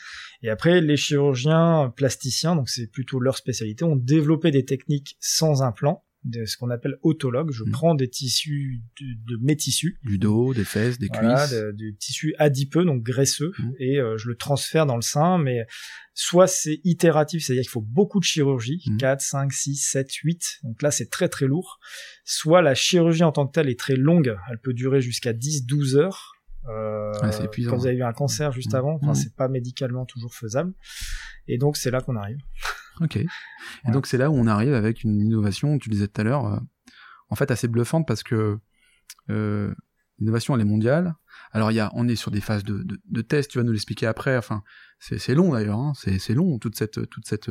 Et 0.43 0.49
après 0.49 0.81
les 0.81 0.97
chirurgiens 0.97 1.93
plasticiens, 1.95 2.55
donc 2.55 2.69
c'est 2.69 2.87
plutôt 2.87 3.19
leur 3.19 3.37
spécialité, 3.37 3.85
ont 3.85 3.95
développé 3.95 4.51
des 4.51 4.65
techniques 4.65 5.17
sans 5.19 5.63
implant 5.63 6.03
de 6.25 6.45
ce 6.45 6.57
qu'on 6.57 6.71
appelle 6.71 6.97
autologue. 7.03 7.51
Je 7.51 7.63
mm. 7.63 7.71
prends 7.71 7.95
des 7.95 8.09
tissus 8.09 8.81
de, 8.99 9.37
mes 9.41 9.55
tissus. 9.55 9.99
Du 10.03 10.17
dos, 10.17 10.53
des 10.53 10.65
fesses, 10.65 10.97
des 10.97 11.07
cuisses. 11.07 11.55
du 11.73 11.95
tissu 11.95 12.35
adipeux, 12.39 12.83
donc 12.83 13.03
graisseux, 13.03 13.53
mm. 13.57 13.71
et 13.79 13.99
euh, 13.99 14.17
je 14.17 14.27
le 14.27 14.35
transfère 14.35 14.85
dans 14.85 14.95
le 14.95 15.03
sein, 15.03 15.37
mais 15.37 15.65
soit 16.15 16.47
c'est 16.47 16.81
itératif, 16.83 17.45
c'est-à-dire 17.45 17.61
qu'il 17.61 17.71
faut 17.71 17.81
beaucoup 17.81 18.19
de 18.19 18.25
chirurgie, 18.25 18.83
4, 18.99 19.21
5, 19.21 19.53
6, 19.53 19.75
7, 19.75 20.11
8, 20.11 20.59
donc 20.63 20.81
là 20.81 20.89
c'est 20.89 21.09
très 21.09 21.29
très 21.29 21.45
lourd, 21.45 21.79
soit 22.23 22.61
la 22.61 22.73
chirurgie 22.73 23.23
en 23.23 23.31
tant 23.31 23.45
que 23.45 23.51
telle 23.51 23.69
est 23.69 23.79
très 23.79 23.95
longue, 23.95 24.35
elle 24.49 24.59
peut 24.59 24.73
durer 24.73 25.01
jusqu'à 25.01 25.33
10, 25.33 25.65
12 25.65 25.97
heures, 25.97 26.35
euh, 26.67 27.11
quand 27.21 27.77
vous 27.77 27.85
avez 27.85 27.97
eu 27.97 28.03
un 28.03 28.13
cancer 28.13 28.51
juste 28.51 28.73
mm. 28.73 28.77
avant, 28.77 28.95
enfin 28.95 29.13
c'est 29.13 29.35
pas 29.35 29.47
médicalement 29.47 30.05
toujours 30.05 30.33
faisable, 30.33 30.73
et 31.47 31.57
donc 31.59 31.77
c'est 31.77 31.91
là 31.91 32.01
qu'on 32.01 32.15
arrive. 32.15 32.39
Ok. 33.01 33.17
Et 33.17 33.91
donc 33.91 34.07
c'est 34.07 34.17
là 34.17 34.29
où 34.29 34.35
on 34.35 34.47
arrive 34.47 34.73
avec 34.73 35.03
une 35.03 35.21
innovation, 35.21 35.77
tu 35.77 35.89
disais 35.89 36.07
tout 36.07 36.21
à 36.21 36.23
l'heure, 36.23 36.45
euh, 36.45 36.59
en 37.29 37.35
fait 37.35 37.51
assez 37.51 37.67
bluffante 37.67 38.07
parce 38.07 38.23
que 38.23 38.59
euh, 39.29 39.73
l'innovation 40.19 40.55
elle 40.55 40.61
est 40.61 40.65
mondiale. 40.65 41.15
Alors 41.51 41.71
il 41.71 41.75
y 41.75 41.79
a, 41.79 41.91
on 41.93 42.07
est 42.07 42.15
sur 42.15 42.31
des 42.31 42.41
phases 42.41 42.63
de, 42.63 42.83
de, 42.83 42.99
de 43.05 43.21
tests, 43.21 43.51
tu 43.51 43.57
vas 43.57 43.63
nous 43.63 43.71
l'expliquer 43.71 44.07
après. 44.07 44.37
Enfin, 44.37 44.63
c'est 44.99 45.35
long 45.35 45.51
d'ailleurs, 45.53 45.79
hein, 45.79 45.93
c'est 45.95 46.33
long 46.33 46.57
toute 46.59 46.75
cette 46.75 47.09
toute 47.09 47.27
cette 47.27 47.49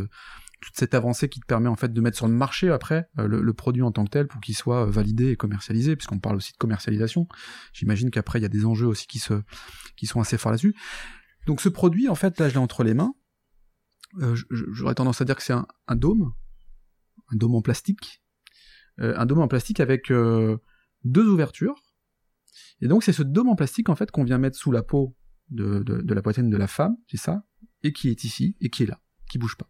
toute 0.65 0.77
cette 0.77 0.95
avancée 0.95 1.29
qui 1.29 1.41
te 1.41 1.47
permet 1.47 1.69
en 1.69 1.77
fait 1.77 1.93
de 1.93 2.01
mettre 2.01 2.17
sur 2.17 2.27
le 2.27 2.33
marché 2.33 2.71
après 2.71 3.07
euh, 3.19 3.29
le, 3.29 3.53
produit 3.53 3.83
en 3.83 3.93
tant 3.93 4.05
que 4.05 4.11
tel 4.11 4.27
pour 4.27 4.41
qu'il 4.41 4.57
soit 4.57 4.87
validé 4.87 5.31
et 5.31 5.37
commercialisé, 5.37 5.95
puisqu'on 5.95 6.19
parle 6.19 6.37
aussi 6.37 6.53
de 6.53 6.57
commercialisation. 6.57 7.29
J'imagine 7.75 8.11
qu'après 8.11 8.39
il 8.39 8.43
y 8.43 8.47
a 8.47 8.49
des 8.49 8.65
enjeux 8.65 8.87
aussi 8.87 9.07
qui 9.07 9.19
se 9.19 9.35
qui 9.97 10.07
sont 10.07 10.21
assez 10.21 10.39
forts 10.39 10.53
là-dessus. 10.53 10.75
Donc 11.47 11.61
ce 11.61 11.69
produit 11.69 12.09
en 12.09 12.15
fait 12.15 12.41
là 12.41 12.49
je 12.49 12.55
l'ai 12.55 12.61
entre 12.61 12.83
les 12.83 12.95
mains. 12.95 13.15
Euh, 14.21 14.37
j'aurais 14.51 14.95
tendance 14.95 15.21
à 15.21 15.25
dire 15.25 15.37
que 15.37 15.43
c'est 15.43 15.53
un, 15.53 15.97
dôme, 15.97 16.33
un 17.33 17.37
dôme 17.37 17.55
en 17.55 17.63
plastique, 17.63 18.23
euh, 19.01 19.15
un 19.17 19.27
dôme 19.27 19.41
en 19.41 19.49
plastique 19.49 19.81
avec 19.81 20.11
euh, 20.11 20.59
deux 21.05 21.27
ouvertures. 21.27 21.75
Et 22.81 22.89
donc 22.89 23.03
c'est 23.03 23.13
ce 23.13 23.23
dôme 23.23 23.49
en 23.49 23.57
plastique 23.57 23.89
en 23.89 23.97
fait 23.97 24.11
qu'on 24.11 24.25
vient 24.25 24.39
mettre 24.39 24.57
sous 24.57 24.73
la 24.73 24.83
peau 24.83 25.17
de, 25.51 25.85
la 26.13 26.23
poitrine 26.23 26.51
de 26.51 26.57
la 26.57 26.67
femme, 26.67 26.97
c'est 27.09 27.17
ça, 27.17 27.45
et 27.83 27.93
qui 27.93 28.09
est 28.09 28.25
ici 28.25 28.57
et 28.61 28.71
qui 28.71 28.85
est 28.85 28.87
là, 28.87 29.01
qui 29.29 29.39
bouge 29.39 29.57
pas. 29.57 29.69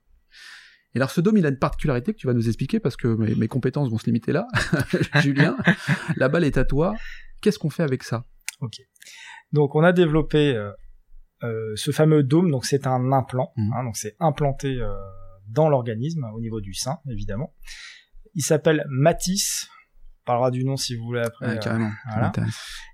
Et 0.95 0.99
alors 0.99 1.11
ce 1.11 1.21
dôme, 1.21 1.37
il 1.37 1.47
a 1.47 1.49
une 1.49 1.59
particularité 1.59 2.13
que 2.13 2.19
tu 2.19 2.27
vas 2.27 2.35
nous 2.35 2.47
expliquer 2.47 2.81
parce 2.81 2.97
que 2.97 3.09
mes, 3.09 3.49
compétences 3.49 3.91
vont 3.91 3.99
se 3.99 4.07
limiter 4.07 4.33
là. 4.33 4.47
Julien, 5.21 5.57
la 6.17 6.29
balle 6.29 6.45
est 6.45 6.57
à 6.57 6.65
toi. 6.65 6.95
Qu'est-ce 7.41 7.59
qu'on 7.59 7.71
fait 7.71 7.83
avec 7.83 8.05
ça? 8.05 8.27
Ok. 8.61 8.77
Donc 9.53 9.75
on 9.75 9.83
a 9.83 9.93
développé 9.93 10.57
ce 11.77 11.91
fameux 11.91 12.23
dôme, 12.23 12.51
donc 12.51 12.65
c'est 12.65 12.87
un 12.87 13.13
implant, 13.13 13.53
mmh. 13.57 13.73
hein, 13.75 13.85
donc 13.85 13.97
c'est 13.97 14.17
implanté 14.21 14.81
euh, 14.81 14.89
dans 15.49 15.69
l'organisme 15.69 16.25
au 16.35 16.41
niveau 16.41 16.61
du 16.61 16.75
sein, 16.75 16.99
évidemment. 17.11 17.55
Il 18.35 18.43
s'appelle 18.43 18.85
Matisse. 18.89 19.69
On 20.23 20.25
parlera 20.27 20.51
du 20.51 20.65
nom 20.65 20.77
si 20.77 20.97
vous 20.97 21.05
voulez 21.05 21.21
après. 21.21 21.47
Ouais, 21.47 21.59
carrément. 21.59 21.93
Voilà. 22.09 22.33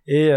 Et 0.07 0.31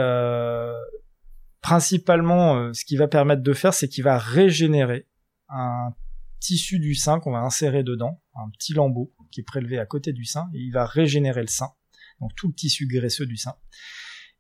principalement, 1.62 2.74
ce 2.74 2.86
qu'il 2.86 3.00
va 3.00 3.08
permettre 3.08 3.42
de 3.42 3.54
faire, 3.54 3.74
c'est 3.74 3.88
qu'il 3.88 4.04
va 4.04 4.18
régénérer 4.18 5.08
un 5.50 5.90
tissu 6.40 6.80
du 6.80 6.94
sein 6.94 7.20
qu'on 7.20 7.32
va 7.32 7.40
insérer 7.40 7.84
dedans, 7.84 8.22
un 8.36 8.50
petit 8.50 8.74
lambeau 8.74 9.14
qui 9.32 9.42
est 9.42 9.44
prélevé 9.44 9.80
à 9.80 9.86
côté 9.86 10.14
du 10.14 10.26
sein, 10.26 10.50
et 10.54 10.60
il 10.60 10.72
va 10.72 10.86
régénérer 10.86 11.42
le 11.42 11.48
sein, 11.48 11.70
donc 12.20 12.36
tout 12.36 12.48
le 12.48 12.54
tissu 12.54 12.86
graisseux 12.86 13.26
du 13.26 13.38
sein 13.38 13.56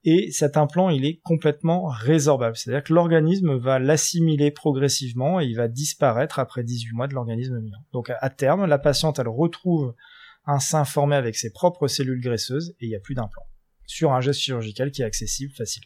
et 0.04 0.32
cet 0.32 0.58
implant 0.58 0.90
il 0.90 1.06
est 1.06 1.20
complètement 1.24 1.86
résorbable, 1.88 2.56
c'est-à-dire 2.58 2.84
que 2.84 2.94
l'organisme 2.94 3.56
va 3.56 3.80
l'assimiler 3.80 4.52
progressivement 4.52 5.40
et 5.40 5.46
il 5.46 5.56
va 5.56 5.68
disparaître 5.68 6.40
après 6.40 6.64
18 6.64 6.94
mois 6.94 7.08
de 7.08 7.14
l'organisme 7.14 7.60
vivant. 7.60 7.86
Donc 7.94 8.10
à 8.10 8.30
terme, 8.30 8.66
la 8.66 8.80
patiente 8.80 9.20
elle 9.20 9.30
retrouve 9.30 9.96
un 10.46 10.60
sein 10.60 10.86
formé 10.86 11.16
avec 11.16 11.36
ses 11.36 11.52
propres 11.52 11.88
cellules 11.88 12.22
graisseuses 12.22 12.76
et 12.80 12.86
il 12.86 12.90
n'y 12.90 12.96
a 12.96 13.00
plus 13.00 13.16
d'implant 13.16 13.44
sur 13.86 14.12
un 14.14 14.22
geste 14.22 14.40
chirurgical 14.40 14.92
qui 14.92 15.02
est 15.02 15.06
accessible, 15.06 15.54
facile. 15.54 15.84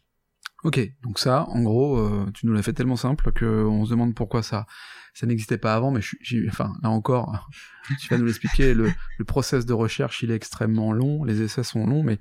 Ok, 0.63 0.79
donc 1.03 1.19
ça, 1.19 1.45
en 1.49 1.61
gros, 1.61 1.97
euh, 1.97 2.25
tu 2.33 2.47
nous 2.47 2.53
l'as 2.53 2.63
fait 2.63 2.73
tellement 2.73 2.95
simple 2.95 3.31
qu'on 3.31 3.85
se 3.85 3.89
demande 3.91 4.15
pourquoi 4.15 4.41
ça, 4.41 4.65
ça 5.13 5.27
n'existait 5.27 5.59
pas 5.59 5.75
avant, 5.75 5.91
mais 5.91 6.01
enfin, 6.47 6.73
là 6.81 6.89
encore, 6.89 7.47
tu 8.01 8.09
vas 8.09 8.17
nous 8.17 8.25
l'expliquer, 8.25 8.73
le, 8.73 8.91
le 9.19 9.25
process 9.25 9.65
de 9.65 9.73
recherche, 9.73 10.23
il 10.23 10.31
est 10.31 10.35
extrêmement 10.35 10.91
long, 10.93 11.23
les 11.23 11.41
essais 11.41 11.63
sont 11.63 11.85
longs, 11.85 12.03
mais 12.03 12.17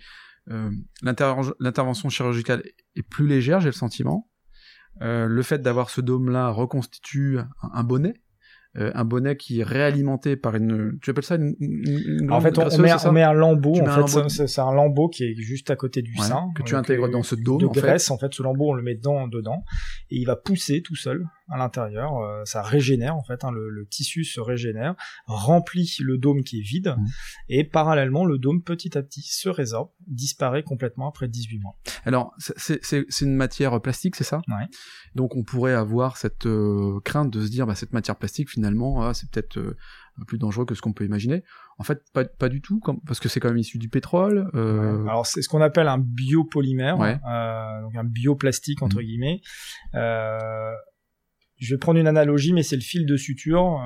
euh, 0.51 0.71
l'intervention 1.03 2.09
chirurgicale 2.09 2.63
est 2.95 3.03
plus 3.03 3.27
légère, 3.27 3.61
j'ai 3.61 3.69
le 3.69 3.73
sentiment. 3.73 4.31
Euh, 5.03 5.27
le 5.27 5.43
fait 5.43 5.59
d'avoir 5.61 5.91
ce 5.91 6.01
dôme-là 6.01 6.49
reconstitue 6.49 7.39
un 7.63 7.85
bonnet, 7.85 8.15
euh, 8.79 8.91
un 8.95 9.05
bonnet 9.05 9.37
qui 9.37 9.61
est 9.61 9.65
réalimenté 9.65 10.37
par 10.37 10.55
une 10.55 10.99
tu 11.01 11.09
appelles 11.09 11.25
ça 11.25 11.37
une, 11.37 11.55
une 11.61 12.31
en 12.31 12.43
fait 12.43 12.59
on, 12.59 12.65
met, 12.79 12.93
on, 13.07 13.13
met, 13.13 13.23
un 13.23 13.33
lambeau 13.33 13.81
en 13.81 14.07
fait 14.07 14.29
c'est 14.29 14.61
un 14.61 14.73
lambeau 14.73 15.09
qui 15.09 15.25
est 15.25 15.35
juste 15.37 15.71
à 15.71 15.77
côté 15.77 16.03
du 16.03 16.15
sein 16.19 16.51
que 16.55 16.63
tu 16.63 16.75
intègres 16.75 17.09
dans 17.09 17.23
ce 17.23 17.37
dôme 17.37 17.63
de 17.63 17.67
graisse 17.69 18.11
en 18.11 18.19
fait. 18.19 18.35
ce 18.35 18.43
lambeau 18.43 18.71
on 18.71 18.75
le 18.75 18.83
met 18.83 18.95
dedans 18.95 19.29
dedans 19.29 19.65
et 20.11 20.17
il 20.17 20.27
va 20.27 20.37
pousser 20.37 20.83
tout 20.83 20.95
seul 20.95 21.27
à 21.49 21.57
l'intérieur 21.57 22.19
euh, 22.19 22.43
ça 22.45 22.61
régénère 22.61 23.17
en 23.17 23.23
fait 23.23 23.45
hein, 23.45 23.51
le, 23.51 23.71
le, 23.71 23.87
tissu 23.87 24.25
se 24.25 24.41
régénère 24.41 24.95
remplit 25.27 25.97
le 26.01 26.19
dôme 26.19 26.43
qui 26.43 26.59
est 26.59 26.63
vide 26.63 26.97
mmh. 26.99 27.07
et 27.49 27.65
parallèlement 27.65 28.27
le 28.27 28.37
dôme 28.37 28.63
petit 28.63 28.99
à 28.99 29.03
petit 29.03 29.23
se 29.23 29.49
résorbe 29.49 29.89
disparaît 30.07 30.65
complètement 30.65 31.09
après 31.09 31.29
18 31.29 31.61
mois 31.61 31.77
alors 32.05 32.35
c'est 32.39 33.23
une 33.23 33.37
matière 33.37 33.81
plastique 33.81 34.17
c'est 34.17 34.25
ça? 34.25 34.43
Ouais. 34.49 34.67
donc 35.15 35.35
on 35.35 35.45
pourrait 35.45 35.75
avoir 35.75 36.19
cette 36.19 36.45
euh, 36.45 37.01
crainte 37.05 37.31
de 37.31 37.41
se 37.41 37.51
dire 37.51 37.67
bah, 37.67 37.75
cette 37.75 37.95
matière 37.95 38.17
plastique 38.17 38.51
finalement 38.51 38.66
finalement, 38.67 39.03
ah, 39.03 39.15
c'est 39.15 39.31
peut-être 39.31 39.59
euh, 39.59 39.77
plus 40.27 40.39
dangereux 40.39 40.65
que 40.65 40.75
ce 40.75 40.83
qu'on 40.83 40.93
peut 40.93 41.05
imaginer. 41.05 41.45
En 41.79 41.85
fait, 41.85 42.03
pas, 42.13 42.25
pas 42.25 42.49
du 42.49 42.61
tout, 42.61 42.81
comme, 42.81 43.01
parce 43.07 43.21
que 43.21 43.29
c'est 43.29 43.39
quand 43.39 43.49
même 43.49 43.59
issu 43.59 43.79
du 43.79 43.89
pétrole. 43.89 44.51
Euh... 44.55 45.05
Alors 45.07 45.27
c'est 45.27 45.43
ce 45.43 45.49
qu'on 45.49 45.61
appelle 45.61 45.89
un 45.89 45.99
biopolymère, 45.99 47.01
euh, 47.01 47.83
donc 47.83 47.95
un 47.97 48.05
bioplastique 48.05 48.83
entre 48.83 48.99
mmh. 48.99 49.05
guillemets. 49.05 49.41
Euh, 49.95 50.73
je 51.59 51.75
vais 51.75 51.79
prendre 51.79 51.99
une 51.99 52.07
analogie, 52.07 52.53
mais 52.53 52.63
c'est 52.63 52.77
le 52.77 52.83
fil 52.83 53.07
de 53.07 53.17
suture. 53.17 53.81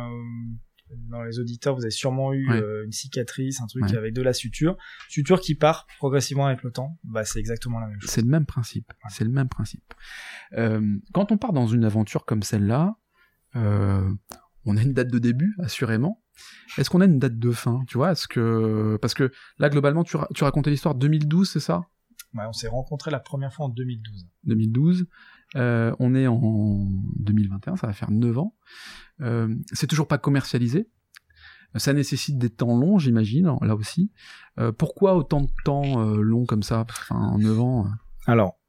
dans 1.09 1.23
les 1.23 1.39
auditeurs, 1.39 1.77
vous 1.77 1.85
avez 1.85 1.93
sûrement 1.93 2.33
eu 2.33 2.49
Ouais. 2.51 2.85
une 2.85 2.91
cicatrice, 2.91 3.61
un 3.61 3.67
truc 3.67 3.93
avec 3.95 4.13
de 4.13 4.23
la 4.23 4.33
suture. 4.33 4.77
Suture 5.09 5.41
qui 5.41 5.55
part 5.55 5.87
progressivement 5.99 6.47
avec 6.47 6.63
le 6.65 6.73
temps, 6.73 6.99
bah 7.05 7.25
c'est 7.25 7.39
exactement 7.39 7.79
la 7.79 7.87
même 7.87 8.01
chose. 8.01 8.11
C'est 8.11 8.23
le 8.23 8.29
même 8.29 8.47
principe. 8.47 8.93
C'est 9.09 9.25
le 9.25 9.31
même 9.31 9.49
principe. 9.49 9.95
Quand 11.13 11.31
on 11.31 11.37
part 11.39 11.53
dans 11.53 11.67
une 11.67 11.85
aventure 11.85 12.25
comme 12.25 12.43
celle-là, 12.43 12.97
euh, 13.57 14.13
on 14.67 14.77
a 14.77 14.83
une 14.83 14.93
date 14.93 15.09
de 15.09 15.19
début, 15.19 15.55
assurément. 15.59 16.23
Est-ce 16.79 16.89
qu'on 16.91 17.01
a 17.01 17.05
une 17.07 17.19
date 17.19 17.39
de 17.39 17.51
fin 17.51 17.83
Tu 17.89 17.97
vois, 17.99 18.13
est-ce 18.13 18.29
que 18.29 18.99
parce 19.03 19.15
que 19.15 19.31
là 19.59 19.69
globalement, 19.69 20.05
tu, 20.05 20.17
ra- 20.17 20.29
tu 20.35 20.45
racontais 20.45 20.71
l'histoire 20.71 20.95
2012, 20.95 21.51
c'est 21.51 21.61
ça? 21.61 21.83
Ouais, 22.35 22.45
on 22.49 22.53
s'est 22.53 22.69
rencontrés 22.69 23.11
la 23.11 23.19
première 23.21 23.53
fois 23.53 23.67
en 23.67 23.69
2012. 23.71 24.29
2012. 24.45 25.07
Euh, 25.57 25.93
on 25.99 26.15
est 26.15 26.29
en 26.29 26.87
2021, 27.17 27.75
ça 27.77 27.89
va 27.89 27.93
faire 27.93 28.11
9 28.13 28.39
ans. 28.39 28.55
Euh, 29.21 29.53
c'est 29.73 29.89
toujours 29.89 30.07
pas 30.07 30.19
commercialisé. 30.19 30.89
Ça 31.77 31.93
nécessite 31.93 32.39
des 32.39 32.51
temps 32.51 32.77
longs, 32.79 32.99
j'imagine, 32.99 33.53
là 33.63 33.75
aussi. 33.75 34.11
Euh, 34.59 34.71
pourquoi 34.73 35.17
autant 35.17 35.41
de 35.41 35.51
temps 35.65 36.05
long 36.05 36.45
comme 36.47 36.63
ça? 36.63 36.85
Enfin, 36.89 37.17
en 37.17 37.39
9 37.39 37.61
ans. 37.61 37.87
Alors, 38.27 38.60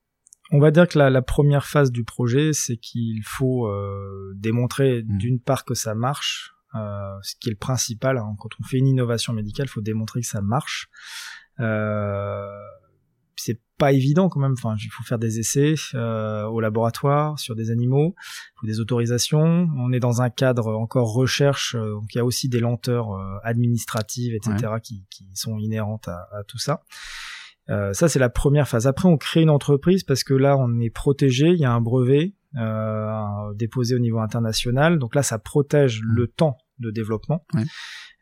on 0.51 0.60
va 0.60 0.72
dire 0.72 0.88
que 0.88 0.98
la, 1.00 1.10
la 1.10 1.22
première 1.22 1.65
phase 1.65 1.91
du 1.91 2.03
projet, 2.03 2.53
c'est 2.53 2.77
qu'il 2.77 3.24
faut 3.24 3.67
euh, 3.67 4.34
démontrer 4.36 5.03
Mm. 5.03 5.17
d'une 5.17 5.39
part 5.39 5.63
que 5.65 5.74
ça 5.74 5.96
marche, 5.96 6.53
euh, 6.75 7.17
ce 7.24 7.36
qui 7.39 7.50
est 7.50 7.51
le 7.51 7.58
principal. 7.58 8.17
hein. 8.17 8.36
Quand 8.39 8.50
on 8.60 8.63
fait 8.63 8.77
une 8.77 8.88
innovation 8.88 9.34
médicale, 9.34 9.67
il 9.67 9.70
faut 9.70 9.81
démontrer 9.81 10.22
que 10.22 10.27
ça 10.27 10.41
marche. 10.41 10.89
Euh, 11.60 12.48
c'est 13.38 13.60
pas 13.77 13.91
évident 13.91 14.29
quand 14.29 14.39
même. 14.39 14.53
Enfin, 14.53 14.75
il 14.77 14.89
faut 14.91 15.03
faire 15.03 15.17
des 15.17 15.39
essais 15.39 15.74
euh, 15.96 16.43
au 16.46 16.60
laboratoire 16.60 17.39
sur 17.39 17.55
des 17.55 17.72
animaux, 17.72 18.13
il 18.17 18.60
faut 18.60 18.67
des 18.67 18.79
autorisations. 18.79 19.67
On 19.77 19.91
est 19.91 20.00
dans 20.00 20.22
un 20.22 20.29
cadre 20.29 20.75
encore 20.75 21.12
recherche, 21.13 21.75
euh, 21.75 21.93
donc 21.93 22.13
il 22.13 22.17
y 22.17 22.22
a 22.22 22.25
aussi 22.25 22.50
des 22.50 22.60
lenteurs 22.60 23.12
euh, 23.13 23.38
administratives, 23.43 24.36
etc., 24.36 24.74
qui, 24.84 25.05
qui 25.10 25.27
sont 25.34 25.58
inhérentes 25.58 26.08
à, 26.08 26.27
à 26.31 26.43
tout 26.43 26.60
ça. 26.60 26.84
Euh, 27.70 27.94
ça, 27.94 28.10
c'est 28.10 28.20
la 28.20 28.30
première 28.30 28.68
phase. 28.68 28.88
Après, 28.88 29.08
on 29.08 29.18
crée 29.18 29.41
une 29.41 29.50
entreprise 29.50 30.03
parce 30.03 30.24
que 30.24 30.34
là, 30.34 30.58
on 30.58 30.80
est 30.80 30.89
protégé. 30.89 31.50
Il 31.50 31.60
y 31.60 31.65
a 31.65 31.72
un 31.72 31.82
brevet 31.82 32.34
euh, 32.58 33.53
déposé 33.56 33.96
au 33.96 34.00
niveau 34.00 34.20
international. 34.20 35.00
Donc 35.00 35.15
là, 35.15 35.24
ça 35.24 35.39
protège 35.39 36.01
le 36.03 36.27
temps 36.27 36.58
de 36.80 36.91
développement. 36.91 37.46
Ouais. 37.53 37.63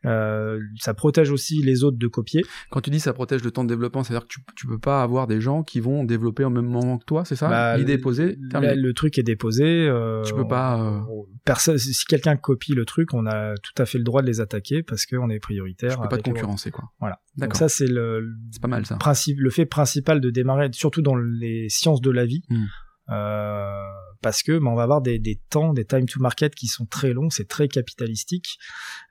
Euh, 0.06 0.60
ça 0.78 0.94
protège 0.94 1.30
aussi 1.30 1.62
les 1.62 1.84
autres 1.84 1.98
de 1.98 2.06
copier. 2.06 2.42
Quand 2.70 2.80
tu 2.80 2.88
dis 2.90 3.00
ça 3.00 3.12
protège 3.12 3.42
le 3.44 3.50
temps 3.50 3.64
de 3.64 3.68
développement, 3.68 4.02
c'est-à-dire 4.02 4.26
que 4.26 4.32
tu, 4.32 4.40
tu 4.56 4.66
peux 4.66 4.78
pas 4.78 5.02
avoir 5.02 5.26
des 5.26 5.40
gens 5.40 5.62
qui 5.62 5.80
vont 5.80 6.04
développer 6.04 6.42
au 6.44 6.50
même 6.50 6.66
moment 6.66 6.96
que 6.98 7.04
toi, 7.04 7.24
c'est 7.26 7.36
ça? 7.36 7.48
Bah, 7.48 7.76
L'idée 7.76 7.92
est 7.94 7.98
posée, 7.98 8.38
terminé. 8.50 8.74
le 8.76 8.94
truc 8.94 9.18
est 9.18 9.22
déposé. 9.22 9.64
euh, 9.88 10.22
Tu 10.22 10.32
peux 10.34 10.48
pas, 10.48 10.80
euh, 10.80 11.00
personne, 11.44 11.76
si 11.76 12.04
quelqu'un 12.06 12.36
copie 12.36 12.72
le 12.74 12.84
truc, 12.86 13.12
on 13.12 13.26
a 13.26 13.54
tout 13.62 13.74
à 13.82 13.84
fait 13.84 13.98
le 13.98 14.04
droit 14.04 14.22
de 14.22 14.26
les 14.26 14.40
attaquer 14.40 14.82
parce 14.82 15.04
qu'on 15.06 15.28
est 15.28 15.38
prioritaire. 15.40 15.90
Je 15.90 15.96
peux 16.00 16.08
pas 16.08 16.16
te 16.18 16.22
concurrencer, 16.22 16.70
quoi. 16.70 16.84
Voilà. 16.98 17.16
Donc 17.36 17.50
D'accord. 17.50 17.56
ça, 17.58 17.68
c'est 17.68 17.86
le, 17.86 18.20
le 18.20 18.34
C'est 18.52 18.62
pas 18.62 18.68
mal, 18.68 18.86
ça. 18.86 18.96
principe, 18.96 19.38
le 19.38 19.50
fait 19.50 19.66
principal 19.66 20.20
de 20.20 20.30
démarrer, 20.30 20.68
surtout 20.72 21.02
dans 21.02 21.16
les 21.16 21.68
sciences 21.68 22.00
de 22.00 22.10
la 22.10 22.24
vie, 22.24 22.42
Hmm. 22.48 22.64
euh, 23.10 23.82
parce 24.22 24.42
que 24.42 24.58
bah, 24.58 24.68
on 24.70 24.74
va 24.74 24.82
avoir 24.82 25.00
des, 25.00 25.18
des 25.18 25.40
temps, 25.50 25.72
des 25.72 25.84
time 25.84 26.06
to 26.06 26.20
market 26.20 26.54
qui 26.54 26.66
sont 26.66 26.86
très 26.86 27.12
longs, 27.12 27.30
c'est 27.30 27.48
très 27.48 27.68
capitalistique. 27.68 28.58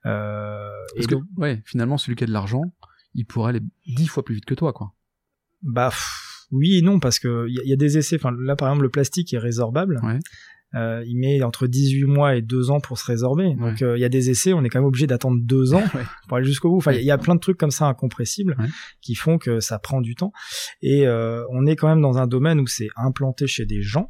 Euh, 0.05 0.69
Parce 0.95 1.05
et 1.05 1.07
que, 1.07 1.15
donc, 1.15 1.23
ouais, 1.37 1.61
finalement, 1.65 1.97
celui 1.97 2.15
qui 2.15 2.23
a 2.23 2.27
de 2.27 2.31
l'argent, 2.31 2.61
il 3.15 3.25
pourrait 3.25 3.49
aller 3.49 3.61
dix 3.87 4.07
fois 4.07 4.23
plus 4.23 4.35
vite 4.35 4.45
que 4.45 4.53
toi, 4.53 4.73
quoi. 4.73 4.93
bah 5.61 5.89
pff, 5.89 6.45
oui 6.51 6.77
et 6.77 6.81
non, 6.81 6.99
parce 6.99 7.19
que 7.19 7.45
il 7.47 7.55
y, 7.55 7.59
a- 7.59 7.63
il 7.63 7.69
y 7.69 7.73
a 7.73 7.77
des 7.77 7.97
essais. 7.97 8.15
Enfin, 8.15 8.31
là, 8.39 8.55
par 8.55 8.69
exemple, 8.69 8.83
le 8.83 8.89
plastique 8.89 9.33
est 9.33 9.37
résorbable. 9.39 9.99
Ouais. 10.03 10.19
Euh, 10.75 11.03
il 11.07 11.17
met 11.17 11.41
entre 11.41 11.65
18 11.65 12.03
mois 12.03 12.35
et 12.35 12.43
2 12.43 12.69
ans 12.69 12.79
pour 12.79 12.99
se 12.99 13.05
résorber. 13.05 13.55
Donc 13.55 13.77
Ouais. 13.79 13.83
euh, 13.83 13.97
il 13.97 14.01
y 14.01 14.05
a 14.05 14.09
des 14.09 14.29
essais, 14.29 14.53
on 14.53 14.63
est 14.63 14.69
quand 14.69 14.77
même 14.79 14.87
obligé 14.87 15.07
d'attendre 15.07 15.39
2 15.41 15.73
ans 15.73 15.81
Ouais. 15.95 16.03
pour 16.27 16.37
aller 16.37 16.45
jusqu'au 16.45 16.69
bout. 16.69 16.77
Enfin, 16.77 16.91
il 16.91 16.95
y 16.95 16.99
a- 16.99 17.01
il 17.01 17.05
y 17.07 17.11
a 17.11 17.17
plein 17.17 17.33
de 17.33 17.39
trucs 17.39 17.57
comme 17.57 17.71
ça 17.71 17.87
incompressibles 17.87 18.55
Ouais. 18.59 18.67
qui 19.01 19.15
font 19.15 19.39
que 19.39 19.59
ça 19.61 19.79
prend 19.79 19.99
du 19.99 20.13
temps. 20.13 20.31
Et 20.83 21.07
euh, 21.07 21.43
on 21.49 21.65
est 21.65 21.75
quand 21.75 21.87
même 21.87 22.01
dans 22.01 22.19
un 22.19 22.27
domaine 22.27 22.59
où 22.59 22.67
c'est 22.67 22.89
implanté 22.95 23.47
chez 23.47 23.65
des 23.65 23.81
gens 23.81 24.09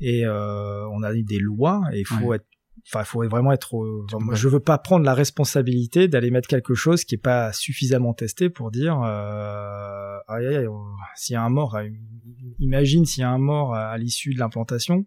et 0.00 0.24
euh, 0.26 0.86
on 0.88 1.02
a 1.02 1.12
des 1.14 1.38
lois 1.38 1.82
et 1.92 2.00
il 2.00 2.06
faut 2.06 2.24
Ouais. 2.26 2.36
être 2.36 2.46
Enfin, 2.88 3.00
il 3.02 3.06
faut 3.06 3.28
vraiment 3.28 3.52
être. 3.52 3.74
enfin, 4.04 4.18
moi. 4.24 4.34
Je 4.34 4.48
veux 4.48 4.58
pas 4.58 4.78
prendre 4.78 5.04
la 5.04 5.12
responsabilité 5.12 6.08
d'aller 6.08 6.30
mettre 6.30 6.48
quelque 6.48 6.72
chose 6.74 7.04
qui 7.04 7.14
est 7.14 7.18
pas 7.18 7.52
suffisamment 7.52 8.14
testé 8.14 8.48
pour 8.48 8.70
dire. 8.70 8.98
Euh, 9.02 10.16
aïe, 10.28 10.46
aïe, 10.46 10.56
aïe, 10.56 10.66
s'il 11.14 11.34
y 11.34 11.36
a 11.36 11.42
un 11.42 11.50
mort, 11.50 11.76
euh, 11.76 11.86
imagine 12.58 13.04
s'il 13.04 13.20
y 13.20 13.24
a 13.24 13.30
un 13.30 13.38
mort 13.38 13.74
à, 13.74 13.90
à 13.90 13.98
l'issue 13.98 14.32
de 14.32 14.38
l'implantation. 14.38 15.04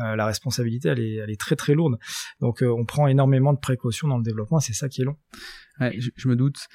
euh, 0.00 0.16
la 0.16 0.26
responsabilité, 0.26 0.90
elle 0.90 1.00
est, 1.00 1.14
elle 1.14 1.30
est 1.30 1.40
très 1.40 1.56
très 1.56 1.74
lourde. 1.74 1.98
Donc, 2.40 2.62
euh, 2.62 2.68
on 2.70 2.84
prend 2.84 3.06
énormément 3.08 3.54
de 3.54 3.58
précautions 3.58 4.06
dans 4.06 4.18
le 4.18 4.22
développement. 4.22 4.60
C'est 4.60 4.74
ça 4.74 4.88
qui 4.90 5.00
est 5.00 5.04
long. 5.04 5.16
Ouais, 5.80 5.98
je, 5.98 6.10
je 6.14 6.28
me 6.28 6.36
doute. 6.36 6.66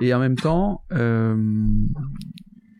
Et 0.00 0.14
en 0.14 0.20
même 0.20 0.36
temps, 0.36 0.84
euh, 0.92 1.36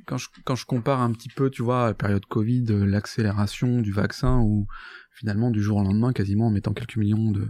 quand, 0.07 0.19
je, 0.19 0.29
quand 0.45 0.55
je 0.55 0.67
compare 0.67 1.01
un 1.01 1.13
petit 1.13 1.29
peu, 1.29 1.51
tu 1.51 1.63
vois, 1.63 1.87
la 1.87 1.95
période 1.95 2.25
Covid, 2.27 2.67
euh, 2.71 2.85
l'accélération 2.85 3.81
du 3.81 3.93
vaccin, 3.93 4.39
où 4.39 4.67
finalement, 5.13 5.51
du 5.51 5.63
jour 5.63 5.79
au 5.79 5.83
lendemain, 5.83 6.13
quasiment 6.13 6.47
en 6.47 6.51
mettant 6.51 6.73
quelques 6.73 6.97
millions 6.97 7.31
de, 7.31 7.49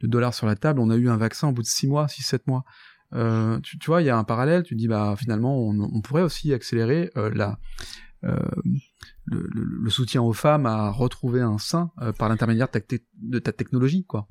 de 0.00 0.06
dollars 0.06 0.34
sur 0.34 0.46
la 0.46 0.56
table, 0.56 0.80
on 0.80 0.90
a 0.90 0.96
eu 0.96 1.08
un 1.08 1.16
vaccin 1.16 1.48
au 1.48 1.52
bout 1.52 1.62
de 1.62 1.66
6 1.66 1.88
mois, 1.88 2.06
6-7 2.06 2.40
mois. 2.46 2.64
Euh, 3.14 3.58
tu, 3.60 3.78
tu 3.78 3.86
vois, 3.86 4.02
il 4.02 4.06
y 4.06 4.10
a 4.10 4.18
un 4.18 4.24
parallèle, 4.24 4.62
tu 4.62 4.74
dis, 4.74 4.88
bah 4.88 5.14
finalement, 5.18 5.58
on, 5.58 6.00
pourrait 6.02 6.22
aussi 6.22 6.52
accélérer 6.52 7.10
euh, 7.16 7.30
la, 7.34 7.58
le, 9.26 9.90
soutien 9.90 10.22
aux 10.22 10.32
femmes 10.32 10.66
à 10.66 10.90
retrouver 10.90 11.40
un 11.40 11.58
sein 11.58 11.90
par 12.18 12.28
l'intermédiaire 12.28 12.68
de 12.72 13.00
de 13.22 13.38
ta 13.38 13.52
technologie, 13.52 14.04
quoi. 14.04 14.28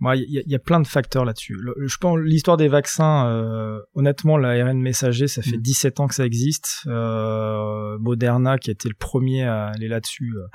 Moi, 0.00 0.16
il 0.16 0.30
y, 0.30 0.38
a- 0.38 0.42
il 0.44 0.50
y 0.50 0.54
a 0.54 0.58
plein 0.58 0.80
de 0.80 0.86
facteurs 0.86 1.24
là-dessus. 1.24 1.56
Je 1.86 1.96
pense 1.98 2.18
l'histoire 2.18 2.56
des 2.56 2.68
vaccins, 2.68 3.28
euh, 3.28 3.78
honnêtement, 3.94 4.36
l'ARN 4.36 4.78
messager, 4.80 5.28
ça 5.28 5.40
fait 5.42 5.56
Mm. 5.56 5.62
17 5.62 6.00
ans 6.00 6.08
que 6.08 6.14
ça 6.14 6.26
existe. 6.26 6.80
Euh, 6.86 7.96
Moderna, 7.98 8.58
qui 8.58 8.70
était 8.70 8.88
le 8.88 8.94
premier 8.98 9.44
à 9.44 9.66
aller 9.68 9.88
là-dessus, 9.88 10.32
euh, 10.36 10.46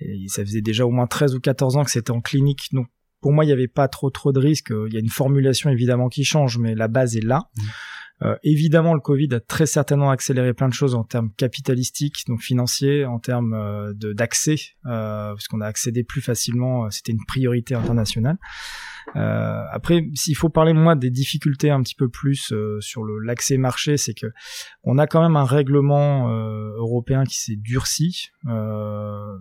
et 0.00 0.28
ça 0.28 0.42
faisait 0.44 0.60
déjà 0.62 0.86
au 0.86 0.90
moins 0.90 1.06
13 1.06 1.34
ou 1.34 1.40
14 1.40 1.76
ans 1.76 1.84
que 1.84 1.90
c'était 1.90 2.10
en 2.12 2.20
clinique. 2.20 2.68
Donc, 2.72 2.86
pour 3.20 3.32
moi, 3.32 3.44
il 3.44 3.48
n'y 3.48 3.52
avait 3.52 3.68
pas 3.68 3.88
trop 3.88 4.10
trop 4.10 4.32
de 4.32 4.38
risques. 4.38 4.70
Il 4.86 4.92
y 4.94 4.96
a 4.96 5.00
une 5.00 5.08
formulation 5.08 5.70
évidemment 5.70 6.08
qui 6.08 6.24
change, 6.24 6.58
mais 6.58 6.74
la 6.74 6.88
base 6.88 7.16
est 7.16 7.24
là. 7.24 7.48
Mm. 7.56 7.62
Euh, 8.22 8.36
évidemment, 8.42 8.94
le 8.94 9.00
Covid 9.00 9.28
a 9.32 9.40
très 9.40 9.66
certainement 9.66 10.10
accéléré 10.10 10.52
plein 10.52 10.68
de 10.68 10.74
choses 10.74 10.94
en 10.96 11.04
termes 11.04 11.30
capitalistiques, 11.36 12.24
donc 12.26 12.40
financiers, 12.40 13.04
en 13.04 13.18
termes 13.20 13.54
euh, 13.54 13.92
d'accès, 13.94 14.56
euh, 14.86 15.30
parce 15.34 15.46
qu'on 15.46 15.60
a 15.60 15.66
accédé 15.66 16.02
plus 16.02 16.20
facilement. 16.20 16.86
euh, 16.86 16.90
C'était 16.90 17.12
une 17.12 17.24
priorité 17.26 17.74
internationale. 17.74 18.38
Euh, 19.16 19.62
après, 19.70 20.04
s'il 20.14 20.36
faut 20.36 20.48
parler 20.50 20.72
moi 20.74 20.94
des 20.96 21.10
difficultés 21.10 21.70
un 21.70 21.80
petit 21.82 21.94
peu 21.94 22.08
plus 22.08 22.52
euh, 22.52 22.78
sur 22.80 23.04
l'accès 23.04 23.56
marché, 23.56 23.96
c'est 23.96 24.14
que 24.14 24.26
on 24.82 24.98
a 24.98 25.06
quand 25.06 25.22
même 25.22 25.36
un 25.36 25.44
règlement 25.44 26.28
européen 26.28 27.24
qui 27.24 27.38
s'est 27.38 27.56
durci, 27.56 28.30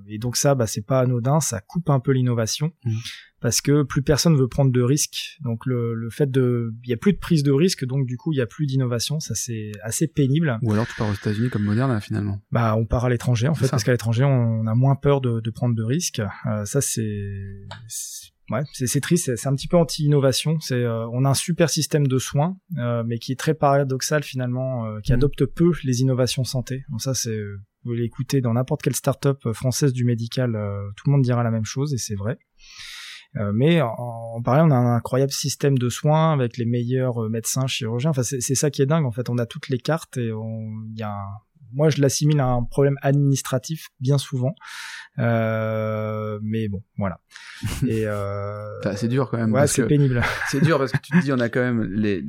et 0.07 0.17
donc 0.19 0.37
ça, 0.37 0.55
bah, 0.55 0.67
c'est 0.67 0.85
pas 0.85 0.99
anodin, 1.01 1.39
ça 1.39 1.59
coupe 1.61 1.89
un 1.89 1.99
peu 1.99 2.11
l'innovation 2.11 2.71
Mhm. 2.85 2.93
Parce 3.39 3.61
que 3.61 3.83
plus 3.83 4.01
personne 4.01 4.35
veut 4.35 4.47
prendre 4.47 4.71
de 4.71 4.81
risques. 4.81 5.37
Donc 5.41 5.65
le, 5.65 5.93
le 5.93 6.09
fait 6.09 6.29
de, 6.31 6.73
il 6.83 6.89
y 6.89 6.93
a 6.93 6.97
plus 6.97 7.13
de 7.13 7.19
prise 7.19 7.43
de 7.43 7.51
risque, 7.51 7.85
donc 7.85 8.05
du 8.07 8.17
coup 8.17 8.33
il 8.33 8.37
y 8.37 8.41
a 8.41 8.45
plus 8.47 8.65
d'innovation, 8.65 9.19
ça 9.19 9.35
c'est 9.35 9.71
assez 9.83 10.07
pénible. 10.07 10.57
Ou 10.63 10.73
alors 10.73 10.87
tu 10.87 10.95
pars 10.95 11.07
aux 11.09 11.13
États-Unis 11.13 11.49
comme 11.49 11.63
Moderna, 11.63 11.99
finalement. 11.99 12.41
Bah, 12.51 12.75
on 12.75 12.85
part 12.85 13.05
à 13.05 13.09
l'étranger 13.09 13.47
en 13.47 13.53
fait, 13.55 13.69
parce 13.69 13.83
qu'à 13.83 13.91
l'étranger 13.91 14.23
on 14.23 14.65
a 14.67 14.73
moins 14.75 14.95
peur 14.95 15.21
de, 15.21 15.39
de 15.39 15.49
prendre 15.51 15.75
de 15.75 15.83
risques. 15.83 16.21
Euh, 16.47 16.65
ça 16.65 16.81
c'est, 16.81 17.67
ouais, 18.49 18.63
c'est 18.73 19.01
triste, 19.01 19.35
c'est- 19.35 19.47
un 19.47 19.55
petit 19.55 19.67
peu 19.67 19.77
anti-innovation. 19.77 20.59
C'est, 20.59 20.75
euh, 20.75 21.07
on 21.09 21.23
a 21.25 21.29
un 21.29 21.33
super 21.33 21.69
système 21.69 22.07
de 22.07 22.17
soins, 22.17 22.57
euh, 22.77 23.03
mais 23.05 23.17
qui 23.19 23.31
est 23.31 23.39
très 23.39 23.53
paradoxal 23.53 24.23
finalement, 24.23 24.85
euh, 24.87 24.99
qui 25.01 25.11
Mhm. 25.11 25.17
adopte 25.19 25.45
peu 25.45 25.71
les 25.83 26.01
innovations 26.01 26.43
santé. 26.43 26.83
Donc 26.89 27.01
ça 27.01 27.13
c'est, 27.13 27.37
euh, 27.37 27.59
vous 27.83 27.93
l'écoutez 27.93 28.41
dans 28.41 28.53
n'importe 28.53 28.81
quelle 28.81 28.95
start-up 28.95 29.39
euh, 29.45 29.53
française 29.53 29.93
du 29.93 30.03
médical, 30.05 30.55
euh, 30.55 30.89
tout 30.97 31.03
le 31.07 31.11
monde 31.13 31.21
dira 31.21 31.43
la 31.43 31.51
même 31.51 31.65
chose 31.65 31.93
et 31.93 31.97
c'est 31.97 32.15
vrai. 32.15 32.37
Euh, 33.39 33.51
mais 33.53 33.81
en, 33.81 33.89
en 33.97 34.41
parallèle, 34.41 34.65
on 34.67 34.71
a 34.71 34.75
un 34.77 34.95
incroyable 34.95 35.31
système 35.31 35.77
de 35.77 35.89
soins 35.89 36.33
avec 36.33 36.57
les 36.57 36.65
meilleurs 36.65 37.23
euh, 37.25 37.29
médecins, 37.29 37.67
chirurgiens. 37.67 38.09
Enfin, 38.11 38.23
c'est 38.23 38.41
ça 38.55 38.69
qui 38.71 38.81
est 38.81 38.85
dingue. 38.85 39.05
En 39.05 39.11
fait, 39.11 39.29
on 39.29 39.37
a 39.37 39.45
toutes 39.45 39.69
les 39.69 39.77
cartes 39.79 40.17
et 40.17 40.31
on- 40.31 40.83
y 40.95 41.03
a 41.03 41.11
un, 41.11 41.25
moi, 41.73 41.89
je 41.89 42.01
l'assimile 42.01 42.39
à 42.39 42.47
un 42.47 42.63
problème 42.63 42.95
administratif 43.01 43.89
bien 43.99 44.17
souvent. 44.17 44.55
Euh, 45.19 46.39
mais 46.41 46.67
bon, 46.69 46.81
voilà. 46.97 47.19
Et 47.87 48.05
euh, 48.07 48.95
c'est 48.95 49.07
dur 49.07 49.29
quand 49.29 49.37
même. 49.37 49.51
ouais, 49.51 49.67
c'est 49.67 49.85
pénible. 49.85 50.21
C'est 50.49 50.61
dur 50.63 50.77
parce 50.77 50.91
que 50.91 50.97
tu 50.97 51.11
te 51.11 51.21
dis, 51.21 51.31
on 51.33 51.39
a 51.39 51.49
quand 51.49 51.59
même 51.59 51.83
les, 51.83 52.23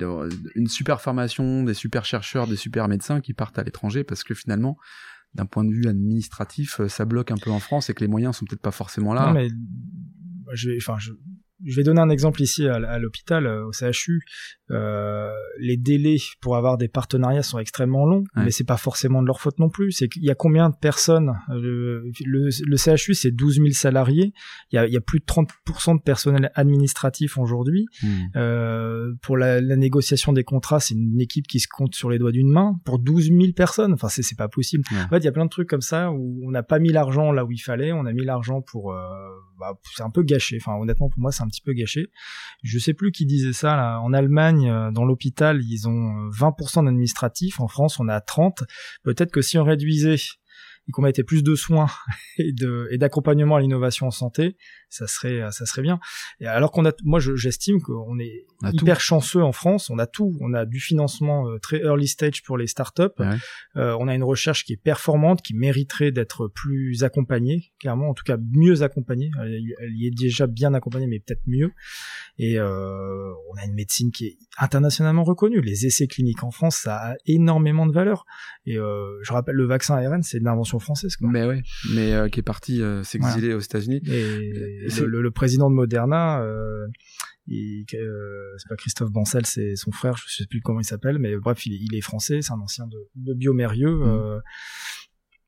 une 0.56 0.66
super 0.68 1.00
formation, 1.00 1.62
des 1.62 1.74
super 1.74 2.04
chercheurs, 2.04 2.46
des 2.46 2.56
super 2.56 2.88
médecins 2.88 3.20
qui 3.20 3.34
partent 3.34 3.58
à 3.58 3.62
l'étranger 3.62 4.04
parce 4.04 4.24
que 4.24 4.34
finalement, 4.34 4.76
d'un 5.34 5.46
point 5.46 5.64
de 5.64 5.72
vue 5.72 5.86
administratif, 5.86 6.80
ça 6.88 7.04
bloque 7.04 7.30
un 7.30 7.36
peu 7.36 7.50
en 7.50 7.60
France 7.60 7.90
et 7.90 7.94
que 7.94 8.00
les 8.00 8.08
moyens 8.08 8.36
sont 8.36 8.46
peut-être 8.46 8.62
pas 8.62 8.70
forcément 8.70 9.12
là. 9.14 9.26
Non, 9.26 9.32
mais 9.34 9.48
je 10.54 10.70
vais, 10.70 10.76
enfin, 10.78 10.98
je, 10.98 11.12
je 11.64 11.76
vais 11.76 11.82
donner 11.82 12.00
un 12.00 12.10
exemple 12.10 12.42
ici 12.42 12.66
à, 12.66 12.98
l'hôpital, 12.98 13.46
euh, 13.46 13.66
au 13.66 13.72
CHU. 13.72 14.22
Euh, 14.70 15.30
les 15.58 15.76
délais 15.76 16.16
pour 16.40 16.56
avoir 16.56 16.76
des 16.76 16.88
partenariats 16.88 17.42
sont 17.42 17.58
extrêmement 17.58 18.04
longs, 18.04 18.24
mais 18.36 18.50
c'est 18.50 18.64
pas 18.66 18.76
forcément 18.76 19.22
de 19.22 19.26
leur 19.26 19.40
faute 19.40 19.58
non 19.58 19.70
plus. 19.70 19.92
C'est 19.92 20.08
qu'il 20.08 20.24
y 20.24 20.30
a 20.30 20.34
combien 20.34 20.68
de 20.68 20.74
personnes 20.80 21.32
le, 21.48 22.10
le, 22.24 22.76
CHU, 22.76 23.14
c'est 23.14 23.30
12 23.30 23.56
000 23.56 23.68
salariés. 23.70 24.32
Il 24.70 24.76
y 24.76 24.78
a, 24.78 24.86
il 24.86 24.92
y 24.92 24.96
a 24.96 25.00
plus 25.00 25.20
de 25.20 25.24
30% 25.24 25.96
de 25.96 26.02
personnel 26.02 26.50
administratif 26.54 27.38
aujourd'hui. 27.38 27.86
Hmm. 28.02 28.08
Euh, 28.36 29.14
pour 29.22 29.36
la, 29.36 29.60
la, 29.60 29.76
négociation 29.76 30.32
des 30.32 30.44
contrats, 30.44 30.80
c'est 30.80 30.94
une 30.94 31.20
équipe 31.20 31.46
qui 31.46 31.60
se 31.60 31.68
compte 31.68 31.94
sur 31.94 32.10
les 32.10 32.18
doigts 32.18 32.32
d'une 32.32 32.50
main. 32.50 32.78
Pour 32.84 32.98
12 32.98 33.28
000 33.28 33.52
personnes, 33.56 33.94
enfin 33.94 34.08
c'est 34.08 34.36
pas 34.36 34.48
possible. 34.48 34.84
En 34.92 35.08
fait, 35.08 35.18
il 35.18 35.24
y 35.24 35.28
a 35.28 35.32
plein 35.32 35.44
de 35.44 35.50
trucs 35.50 35.68
comme 35.68 35.80
ça 35.80 36.12
où 36.12 36.40
on 36.46 36.50
n'a 36.50 36.62
pas 36.62 36.78
mis 36.78 36.90
l'argent 36.90 37.32
là 37.32 37.44
où 37.44 37.52
il 37.52 37.58
fallait. 37.58 37.92
On 37.92 38.04
a 38.06 38.12
mis 38.12 38.24
l'argent 38.24 38.60
pour, 38.60 38.92
euh, 38.92 38.98
bah, 39.58 39.78
c'est 39.96 40.02
un 40.02 40.10
peu 40.10 40.22
gâché. 40.22 40.58
Enfin, 40.60 40.76
honnêtement, 40.78 41.08
pour 41.08 41.20
moi, 41.20 41.32
c'est 41.32 41.42
un 41.42 41.47
petit 41.48 41.60
peu 41.60 41.72
gâché. 41.72 42.10
Je 42.62 42.78
sais 42.78 42.94
plus 42.94 43.12
qui 43.12 43.26
disait 43.26 43.52
ça. 43.52 44.00
En 44.00 44.12
Allemagne, 44.12 44.68
euh, 44.68 44.90
dans 44.90 45.04
l'hôpital, 45.04 45.62
ils 45.62 45.88
ont 45.88 46.28
20% 46.30 46.80
euh, 46.80 46.84
d'administratifs. 46.84 47.60
En 47.60 47.68
France, 47.68 47.98
on 47.98 48.08
a 48.08 48.20
30. 48.20 48.64
Peut-être 49.02 49.32
que 49.32 49.42
si 49.42 49.58
on 49.58 49.64
réduisait 49.64 50.16
et 50.88 50.92
qu'on 50.92 51.02
mettait 51.02 51.24
plus 51.24 51.42
de 51.42 51.54
soins 51.54 51.88
et 52.38 52.52
de 52.52 52.88
et 52.90 52.98
d'accompagnement 52.98 53.56
à 53.56 53.60
l'innovation 53.60 54.06
en 54.06 54.10
santé, 54.10 54.56
ça 54.88 55.06
serait 55.06 55.40
ça 55.50 55.66
serait 55.66 55.82
bien. 55.82 56.00
Et 56.40 56.46
alors 56.46 56.72
qu'on 56.72 56.84
a, 56.86 56.92
moi 57.04 57.20
j'estime 57.20 57.80
qu'on 57.80 58.18
est 58.18 58.46
hyper 58.72 59.00
chanceux 59.00 59.42
en 59.42 59.52
France. 59.52 59.90
On 59.90 59.98
a 59.98 60.06
tout. 60.06 60.36
On 60.40 60.54
a 60.54 60.64
du 60.64 60.80
financement 60.80 61.48
euh, 61.48 61.58
très 61.58 61.78
early 61.78 62.08
stage 62.08 62.42
pour 62.42 62.58
les 62.58 62.66
startups. 62.66 63.02
Euh, 63.76 63.96
on 64.00 64.08
a 64.08 64.14
une 64.14 64.24
recherche 64.24 64.64
qui 64.64 64.72
est 64.72 64.82
performante, 64.82 65.42
qui 65.42 65.54
mériterait 65.54 66.10
d'être 66.10 66.48
plus 66.48 67.04
accompagnée, 67.04 67.72
clairement, 67.80 68.08
en 68.10 68.14
tout 68.14 68.24
cas 68.24 68.36
mieux 68.52 68.82
accompagnée. 68.82 69.30
Elle, 69.40 69.94
y 69.94 70.06
est 70.06 70.16
déjà 70.16 70.46
bien 70.46 70.74
accompagnée, 70.74 71.06
mais 71.06 71.20
peut-être 71.20 71.42
mieux. 71.46 71.72
Et 72.38 72.58
euh, 72.58 73.32
on 73.50 73.56
a 73.60 73.64
une 73.64 73.74
médecine 73.74 74.10
qui 74.10 74.26
est 74.26 74.38
internationalement 74.58 75.24
reconnue. 75.24 75.60
Les 75.60 75.86
essais 75.86 76.06
cliniques 76.06 76.44
en 76.44 76.50
France, 76.50 76.76
ça 76.76 76.96
a 76.96 77.14
énormément 77.26 77.86
de 77.86 77.92
valeur. 77.92 78.24
Et 78.66 78.76
euh, 78.76 79.18
je 79.22 79.32
rappelle, 79.32 79.56
le 79.56 79.66
vaccin 79.66 79.96
ARN, 79.96 80.22
c'est 80.22 80.38
une 80.38 80.48
invention 80.48 80.77
française. 80.78 81.16
Quoi. 81.16 81.30
Mais 81.30 82.12
euh, 82.12 82.28
qui 82.28 82.40
est 82.40 82.42
parti 82.42 82.82
euh, 82.82 83.02
s'exiler 83.02 83.54
aux 83.54 83.60
États-Unis. 83.60 84.00
Et, 84.06 84.88
le, 85.00 85.22
le, 85.22 85.30
président 85.30 85.70
de 85.70 85.74
Moderna, 85.74 86.40
euh, 86.42 86.86
c'est 87.46 88.68
pas 88.68 88.76
Christophe 88.76 89.10
Bancel, 89.10 89.46
c'est 89.46 89.76
son 89.76 89.92
frère, 89.92 90.16
je 90.16 90.34
sais 90.34 90.46
plus 90.46 90.60
comment 90.60 90.80
il 90.80 90.84
s'appelle, 90.84 91.18
mais 91.18 91.36
bref, 91.36 91.64
il, 91.66 91.94
est 91.94 92.00
français, 92.00 92.42
c'est 92.42 92.52
un 92.52 92.60
ancien 92.60 92.86
de, 92.86 92.98
de 93.16 93.34
Biomérieux. 93.34 94.04
Mmh. 94.04 94.40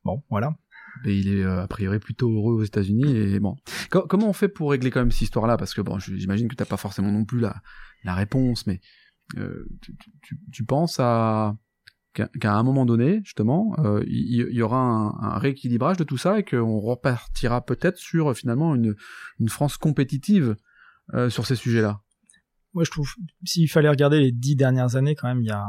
Bon, 0.05 0.23
voilà. 0.31 0.57
Et 1.05 1.15
il 1.15 1.39
est 1.39 1.45
a 1.45 1.67
priori 1.69 1.99
plutôt 1.99 2.31
heureux 2.31 2.55
aux 2.55 2.65
États-Unis. 2.65 3.17
Et 3.17 3.41
bon, 3.41 3.57
comment 3.91 4.29
on 4.29 4.33
fait 4.33 4.49
pour 4.49 4.71
régler 4.71 4.91
quand 4.91 5.01
même 5.01 5.11
cette 5.11 5.23
histoire-là? 5.23 5.57
Parce 5.57 5.75
que 5.75 5.81
bon, 5.81 5.99
j'imagine 5.99 6.49
que 6.49 6.57
t'as 6.57 6.65
pas 6.65 6.77
forcément 6.77 7.13
non 7.13 7.25
plus 7.25 7.41
la, 7.41 7.63
la 8.05 8.15
réponse, 8.15 8.67
mais 8.67 8.81
euh, 9.39 9.65
tu, 9.81 9.97
tu, 10.23 10.39
tu, 10.53 10.65
penses 10.65 10.99
à 10.99 11.57
qu'à 12.13 12.55
un 12.55 12.63
moment 12.63 12.87
donné, 12.87 13.21
justement, 13.25 13.75
euh, 13.79 14.03
il 14.07 14.53
y, 14.53 14.63
aura 14.63 14.79
un, 14.79 15.39
rééquilibrage 15.39 15.97
de 15.97 16.05
tout 16.05 16.17
ça 16.17 16.39
et 16.39 16.45
qu'on 16.45 16.81
repartira 16.81 17.65
peut-être 17.65 17.99
sur 17.99 18.37
finalement 18.37 18.75
une, 18.75 18.97
une 19.39 19.49
France 19.49 19.77
compétitive 19.77 20.57
euh, 21.15 21.31
sur 21.31 21.47
ces 21.47 21.57
sujets-là. 21.57 22.01
Moi, 22.75 22.85
je 22.85 22.91
trouve, 22.91 23.09
s'il 23.45 23.69
fallait 23.69 23.89
regarder 23.89 24.21
les 24.21 24.33
dix 24.33 24.57
dernières 24.57 24.97
années, 24.97 25.15
quand 25.15 25.29
même, 25.29 25.43
il 25.43 25.49
y 25.49 25.53
a, 25.53 25.65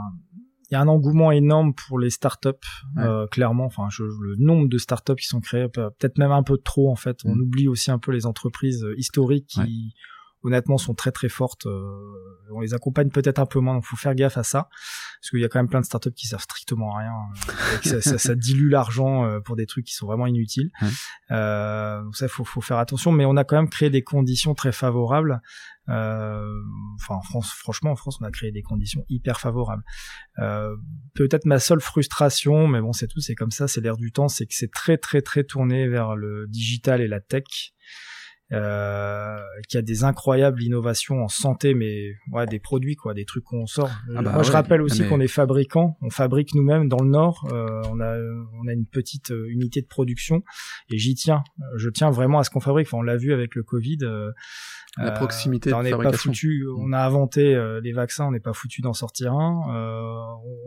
il 0.69 0.73
y 0.73 0.77
a 0.77 0.81
un 0.81 0.87
engouement 0.87 1.31
énorme 1.31 1.73
pour 1.73 1.99
les 1.99 2.09
startups, 2.09 2.49
euh, 2.97 3.27
clairement. 3.27 3.65
Enfin, 3.65 3.87
je, 3.89 4.03
le 4.03 4.35
nombre 4.37 4.67
de 4.67 4.77
startups 4.77 5.15
qui 5.15 5.27
sont 5.27 5.41
créées, 5.41 5.67
peut-être 5.67 6.17
même 6.17 6.31
un 6.31 6.43
peu 6.43 6.57
trop 6.57 6.91
en 6.91 6.95
fait. 6.95 7.17
On 7.25 7.35
mm. 7.35 7.41
oublie 7.41 7.67
aussi 7.67 7.91
un 7.91 7.99
peu 7.99 8.11
les 8.11 8.25
entreprises 8.25 8.85
historiques 8.97 9.47
qui 9.47 9.93
honnêtement 10.43 10.77
sont 10.77 10.93
très 10.93 11.11
très 11.11 11.29
fortes. 11.29 11.65
Euh, 11.65 12.41
on 12.53 12.59
les 12.59 12.73
accompagne 12.73 13.09
peut-être 13.09 13.39
un 13.39 13.45
peu 13.45 13.59
moins, 13.59 13.75
donc 13.75 13.85
faut 13.85 13.95
faire 13.95 14.15
gaffe 14.15 14.37
à 14.37 14.43
ça, 14.43 14.69
parce 15.19 15.29
qu'il 15.29 15.39
y 15.39 15.45
a 15.45 15.49
quand 15.49 15.59
même 15.59 15.69
plein 15.69 15.81
de 15.81 15.85
startups 15.85 16.11
qui 16.11 16.27
servent 16.27 16.43
strictement 16.43 16.95
à 16.95 16.99
rien. 16.99 17.13
Euh, 17.87 18.01
ça, 18.01 18.17
ça, 18.17 18.35
dilue 18.35 18.69
l'argent 18.69 19.25
euh, 19.25 19.39
pour 19.39 19.55
des 19.55 19.65
trucs 19.65 19.85
qui 19.85 19.93
sont 19.93 20.05
vraiment 20.05 20.27
inutiles. 20.27 20.71
Euh, 21.31 22.03
donc 22.03 22.15
ça, 22.15 22.27
faut, 22.27 22.43
faut 22.43 22.61
faire 22.61 22.77
attention, 22.77 23.11
mais 23.11 23.25
on 23.25 23.37
a 23.37 23.43
quand 23.43 23.55
même 23.55 23.69
créé 23.69 23.89
des 23.89 24.03
conditions 24.03 24.53
très 24.53 24.71
favorables. 24.71 25.41
enfin, 25.87 27.15
en 27.15 27.21
France, 27.21 27.51
franchement, 27.51 27.91
en 27.91 27.95
France, 27.95 28.19
on 28.21 28.25
a 28.25 28.31
créé 28.31 28.51
des 28.51 28.61
conditions 28.61 29.05
hyper 29.09 29.39
favorables. 29.39 29.83
peut-être 31.13 31.45
ma 31.45 31.59
seule 31.59 31.81
frustration, 31.81 32.67
mais 32.67 32.81
bon, 32.81 32.93
c'est 32.93 33.07
tout, 33.07 33.21
c'est 33.21 33.35
comme 33.35 33.51
ça, 33.51 33.67
c'est 33.67 33.81
l'air 33.81 33.97
du 33.97 34.11
temps, 34.11 34.27
c'est 34.27 34.45
que 34.45 34.53
c'est 34.53 34.71
très 34.71 34.97
très 34.97 35.21
très 35.21 35.43
tourné 35.43 35.87
vers 35.87 36.15
le 36.15 36.47
digital 36.47 37.01
et 37.01 37.07
la 37.07 37.19
tech 37.19 37.73
euh, 38.53 39.37
qui 39.69 39.77
a 39.77 39.81
des 39.81 40.03
incroyables 40.03 40.61
innovations 40.61 41.23
en 41.23 41.29
santé, 41.29 41.73
mais 41.73 42.15
ouais, 42.31 42.45
des 42.45 42.59
produits 42.59 42.95
quoi, 42.95 43.13
des 43.13 43.23
trucs 43.23 43.45
qu'on 43.45 43.65
sort. 43.65 43.89
Ah 44.15 44.21
bah 44.21 44.31
Moi, 44.33 44.43
je 44.43 44.51
rappelle 44.51 44.81
aussi 44.81 45.07
qu'on 45.07 45.21
est 45.21 45.27
fabricant, 45.27 45.97
on 46.01 46.09
fabrique 46.09 46.53
nous-mêmes 46.53 46.89
dans 46.89 47.01
le 47.01 47.09
Nord. 47.09 47.47
Euh, 47.51 47.81
on 47.89 47.99
a 48.01 48.17
on 48.61 48.67
a 48.67 48.73
une 48.73 48.85
petite 48.85 49.31
euh, 49.31 49.47
unité 49.49 49.81
de 49.81 49.87
production 49.87 50.43
et 50.89 50.97
j'y 50.97 51.15
tiens. 51.15 51.43
Je 51.75 51.89
tiens 51.89 52.11
vraiment 52.11 52.39
à 52.39 52.43
ce 52.43 52.49
qu'on 52.49 52.59
fabrique. 52.59 52.87
Enfin, 52.87 52.97
on 52.97 53.03
l'a 53.03 53.17
vu 53.17 53.31
avec 53.33 53.55
le 53.55 53.63
Covid. 53.63 53.99
Euh, 54.01 54.31
la 54.97 55.11
proximité 55.11 55.69
de 55.69 55.75
on 55.75 55.83
n'est 55.83 55.91
pas 55.91 56.11
foutu 56.11 56.65
on 56.77 56.91
a 56.91 56.99
inventé 56.99 57.57
les 57.81 57.93
vaccins 57.93 58.25
on 58.25 58.31
n'est 58.31 58.41
pas 58.41 58.51
foutu 58.51 58.81
d'en 58.81 58.91
sortir 58.91 59.31
un 59.31 59.61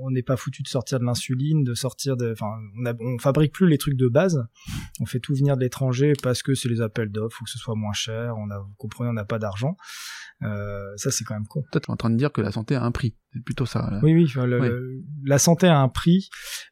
on 0.01 0.11
n'est 0.11 0.23
pas 0.23 0.38
foutu 0.38 0.62
de 0.62 0.68
sortir 0.68 0.99
de 0.99 1.05
l'insuline 1.05 1.62
de 1.62 1.75
sortir 1.75 2.16
de 2.16 2.33
enfin 2.33 2.47
on, 2.79 2.87
a, 2.87 2.94
on 3.01 3.18
fabrique 3.18 3.53
plus 3.53 3.68
les 3.68 3.77
trucs 3.77 3.99
de 3.99 4.09
base 4.09 4.42
on 4.99 5.05
fait 5.05 5.20
tout 5.20 5.35
venir 5.35 5.59
de 5.59 5.61
l'étranger 5.61 6.14
parce 6.23 6.42
que 6.42 6.55
c'est 6.55 6.70
les 6.70 6.81
appels 6.81 7.12
d'offres 7.12 7.37
faut 7.37 7.44
que 7.44 7.51
ce 7.51 7.59
soit 7.59 7.74
moins 7.75 7.93
cher, 7.93 8.35
on 8.39 8.51
a, 8.51 8.59
vous 8.59 8.75
comprenez, 8.77 9.11
on 9.11 9.15
n'a 9.15 9.25
pas 9.25 9.39
d'argent. 9.39 9.77
Euh, 10.43 10.97
ça, 10.97 11.11
c'est 11.11 11.25
quand 11.25 11.35
même 11.35 11.47
con. 11.47 11.63
Peut-être 11.71 11.91
en 11.91 11.97
train 11.97 12.11
de 12.11 12.17
dire 12.17 12.33
que 12.33 12.41
la 12.41 12.53
santé 12.53 12.75
a 12.75 12.83
un 12.83 12.91
prix. 12.91 13.17
C'est 13.33 13.43
plutôt 13.43 13.67
ça. 13.67 13.99
Oui, 14.03 14.15
oui, 14.15 14.33
la 15.25 15.39
santé 15.39 15.67
a 15.67 15.79
un 15.79 15.89
prix. 15.89 16.29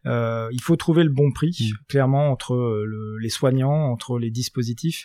Euh, 0.07 0.49
il 0.53 0.61
faut 0.61 0.77
trouver 0.77 1.05
le 1.05 1.11
bon 1.11 1.33
prix, 1.33 1.57
mm. 1.61 1.87
clairement, 1.89 2.31
entre 2.31 2.55
euh, 2.55 3.17
les 3.21 3.31
soignants, 3.31 3.91
entre 3.91 4.19
les 4.19 4.31
dispositifs, 4.31 5.05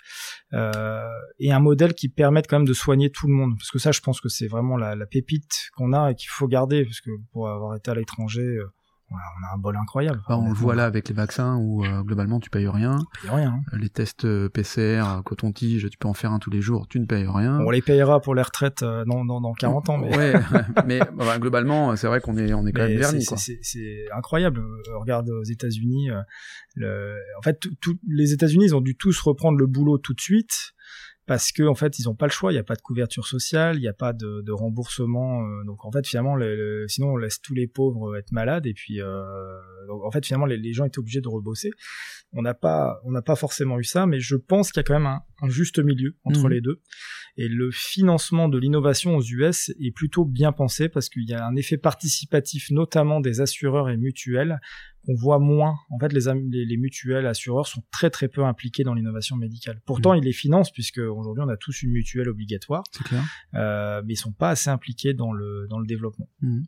et 0.54 1.52
un 1.52 1.60
modèle 1.60 1.94
qui 1.94 2.10
permette 2.10 2.48
quand 2.48 2.60
même 2.60 2.68
de 2.68 2.74
soigner 2.74 3.12
tout 3.12 3.28
le 3.28 3.34
monde. 3.34 3.54
Parce 3.58 3.72
que 3.72 3.80
ça, 3.80 3.92
je 3.92 4.02
pense 4.02 4.22
que 4.22 4.30
c'est 4.30 4.48
vraiment 4.48 4.78
la, 4.78 4.96
la 4.96 5.06
pépite 5.06 5.70
qu'on 5.76 5.94
a 5.94 6.12
et 6.12 6.16
qu'il 6.16 6.30
faut 6.30 6.48
garder, 6.48 6.84
parce 6.84 7.02
que 7.02 7.12
pour 7.32 7.50
avoir 7.50 7.76
été 7.76 7.92
à 7.92 7.96
l'étranger, 7.96 8.60
on 9.10 9.15
a 9.15 9.56
un 9.56 9.58
bol 9.58 9.76
incroyable. 9.78 10.22
Bah, 10.28 10.38
on 10.38 10.50
le 10.50 10.54
voit 10.54 10.76
là 10.76 10.86
avec 10.86 11.08
les 11.08 11.15
vaccins 11.15 11.56
où 11.56 11.86
euh, 11.86 12.02
globalement 12.04 12.39
tu 12.39 12.50
payes 12.50 12.67
rien. 12.67 12.98
Rien. 13.24 13.54
Hein. 13.54 13.62
Euh, 13.74 13.78
les 13.78 13.89
tests 13.89 14.26
euh, 14.26 14.50
PCR, 14.50 15.22
coton-tige, 15.24 15.89
tu 15.89 15.98
peux 15.98 16.08
en 16.08 16.13
faire 16.13 16.32
un 16.32 16.39
tous 16.39 16.50
les 16.50 16.62
jours, 16.62 16.88
tu 16.88 17.00
ne 17.00 17.06
payes 17.06 17.28
rien. 17.28 17.60
On 17.60 17.70
les 17.70 17.82
payera 17.82 18.20
pour 18.20 18.36
les 18.36 18.41
retraites 18.41 18.84
dans, 18.84 19.26
dans, 19.26 19.39
dans 19.39 19.54
40 19.54 19.89
ans. 19.89 19.98
Mais... 19.98 20.15
Ouais, 20.15 20.34
mais 20.86 21.00
bah, 21.15 21.39
globalement, 21.39 21.96
c'est 21.96 22.08
vrai 22.08 22.20
qu'on 22.20 22.38
est, 22.38 22.54
on 22.54 22.65
est 22.65 22.72
quand 22.72 22.88
même 22.88 22.98
vernis. 22.98 23.26
C'est 23.62 24.06
incroyable. 24.15 24.62
Regarde 25.00 25.30
aux 25.30 25.43
États-Unis. 25.43 26.10
Le... 26.76 27.15
En 27.39 27.41
fait, 27.41 27.67
les 28.08 28.34
États-Unis, 28.34 28.65
ils 28.65 28.76
ont 28.76 28.82
dû 28.82 28.96
tous 28.96 29.20
reprendre 29.22 29.58
le 29.58 29.67
boulot 29.67 29.98
tout 29.98 30.13
de 30.13 30.22
suite 30.22 30.74
parce 31.28 31.52
que 31.52 31.63
en 31.63 31.76
fait 31.76 32.00
ils 32.00 32.10
ont 32.10 32.16
pas 32.16 32.26
le 32.26 32.32
choix, 32.32 32.52
il 32.52 32.56
n'y 32.56 32.60
a 32.60 32.63
pas 32.63 32.76
de 32.76 32.82
couverture 32.82 33.28
sociale, 33.28 33.76
il 33.76 33.82
n'y 33.82 33.88
a 33.88 33.94
pas 33.94 34.13
de, 34.13 34.42
de 34.42 34.52
remboursement, 34.52 35.42
euh, 35.42 35.63
donc 35.66 35.86
en 35.86 35.92
fait 35.92 36.08
finalement 36.08 36.36
le, 36.36 36.86
sinon 36.88 37.10
on 37.10 37.18
laisse 37.18 37.42
tous 37.42 37.54
les 37.54 37.68
pauvres 37.68 38.18
être 38.18 38.32
malades 38.32 38.66
et 38.66 38.74
puis 38.74 39.02
euh, 39.02 39.24
donc, 39.88 40.04
en 40.06 40.10
fait 40.10 40.26
finalement 40.26 40.46
les, 40.46 40.58
les, 40.58 40.74
gens 40.74 40.86
étaient 40.86 41.00
obligés 41.00 41.22
de 41.22 41.28
rebosser. 41.28 41.72
On 42.32 42.42
n'a 42.42 42.54
pas 42.54 43.02
on 43.04 43.12
n'a 43.12 43.22
pas 43.22 43.36
forcément 43.36 43.78
eu 43.78 43.84
ça, 43.84 44.08
mais 44.08 44.20
je 44.20 44.38
pense 44.38 44.72
qu'il 44.72 44.80
y 44.80 44.82
a 44.82 44.84
quand 44.84 45.00
même 45.00 45.06
un, 45.06 45.22
un 45.41 45.50
juste 45.50 45.80
milieu 45.80 46.15
entre 46.23 46.47
mmh. 46.47 46.52
les 46.52 46.62
deux 46.62 46.82
et 47.38 47.47
le 47.47 47.69
financement 47.71 48.50
de 48.50 48.58
l'innovation 48.58 49.15
aux 49.15 49.21
US 49.21 49.69
est 49.80 49.91
plutôt 49.91 50.26
bien 50.26 50.52
pensé 50.52 50.89
parce 50.89 51.10
qu'il 51.10 51.30
y 51.30 51.34
a 51.34 51.45
un 51.45 51.56
effet 51.56 51.78
participatif 51.78 52.71
notamment 52.71 53.19
des 53.19 53.41
assureurs 53.41 53.89
et 53.89 53.97
mutuelles 53.97 54.60
on 55.08 55.15
voit 55.15 55.39
moins. 55.39 55.76
En 55.89 56.00
fait, 56.00 56.12
les, 56.12 56.65
les, 56.65 56.78
mutuelles, 56.78 57.26
assureurs 57.26 57.67
sont 57.67 57.84
très 57.91 58.10
très 58.10 58.28
peu 58.28 58.43
impliqués 58.43 58.84
dans 58.84 58.93
l'innovation 58.93 59.36
médicale. 59.36 59.82
Pourtant, 59.86 60.13
mm. 60.13 60.17
ils 60.17 60.23
les 60.23 60.34
financent 60.34 60.71
puisque 60.71 61.00
aujourd'hui 61.00 61.43
on 61.45 61.50
a 61.50 61.58
tous 61.58 61.82
une 61.84 61.91
mutuelle 61.91 62.30
obligatoire. 62.30 62.84
C'est 62.91 63.04
clair. 63.04 63.23
Euh, 63.54 64.02
mais 64.06 64.13
ils 64.13 64.17
sont 64.17 64.34
pas 64.34 64.50
assez 64.50 64.69
impliqués 64.69 65.13
dans 65.13 65.32
le 65.32 65.67
dans 65.69 65.80
le 65.80 65.88
développement. 65.88 66.30
Mm. 66.41 66.63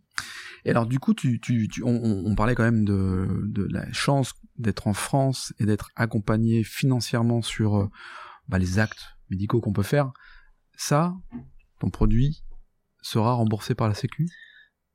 Et 0.66 0.70
alors 0.72 0.86
du 0.86 1.00
coup, 1.00 1.14
tu, 1.14 1.40
tu, 1.40 1.68
tu 1.68 1.84
on, 1.84 2.02
on, 2.26 2.36
parlait 2.36 2.56
quand 2.56 2.64
même 2.64 2.84
de, 2.84 3.28
de 3.48 3.68
la 3.72 3.92
chance 3.94 4.34
d'être 4.58 4.88
en 4.88 4.94
France 4.94 5.54
et 5.60 5.66
d'être 5.66 5.90
accompagné 5.96 6.64
financièrement 6.64 7.42
sur 7.42 7.78
euh, 7.78 7.88
bah, 8.50 8.58
les 8.58 8.80
actes 8.80 9.16
médicaux 9.30 9.62
qu'on 9.62 9.74
peut 9.74 9.84
faire. 9.84 10.12
Ça, 10.76 11.16
ton 11.80 11.90
produit 11.90 12.44
sera 13.02 13.34
remboursé 13.34 13.76
par 13.76 13.88
la 13.88 13.94
Sécu? 13.94 14.28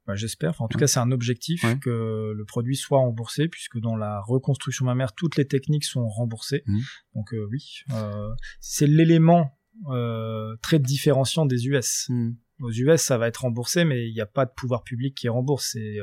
Bah, 0.07 0.15
J'espère. 0.17 0.61
en 0.61 0.69
tout 0.69 0.77
cas, 0.77 0.87
c'est 0.87 1.01
un 1.01 1.13
objectif 1.13 1.65
que 1.81 2.33
le 2.37 2.45
produit 2.45 2.77
soit 2.77 2.99
remboursé, 2.99 3.49
puisque 3.49 3.79
dans 3.79 3.97
la 3.97 4.21
reconstruction 4.21 4.85
mammaire, 4.85 5.15
toutes 5.15 5.37
les 5.37 5.47
techniques 5.47 5.85
sont 5.85 6.07
remboursées. 6.07 6.63
Mmh. 6.67 6.81
Donc 7.15 7.33
euh, 7.33 7.49
oui, 7.51 7.79
euh, 7.93 8.29
c'est 8.61 8.87
l'élément 8.87 9.59
euh, 9.91 10.57
très 10.61 10.79
différenciant 10.79 11.47
des 11.47 11.69
US. 11.69 12.07
Mmh. 12.11 12.33
Aux 12.61 12.71
US, 12.71 13.01
ça 13.01 13.17
va 13.19 13.29
être 13.29 13.39
remboursé, 13.39 13.85
mais 13.85 14.07
il 14.07 14.13
n'y 14.13 14.21
a 14.21 14.27
pas 14.27 14.45
de 14.45 14.53
pouvoir 14.55 14.85
public 14.85 15.17
qui 15.17 15.29
rembourse. 15.29 15.71
C'est 15.73 15.97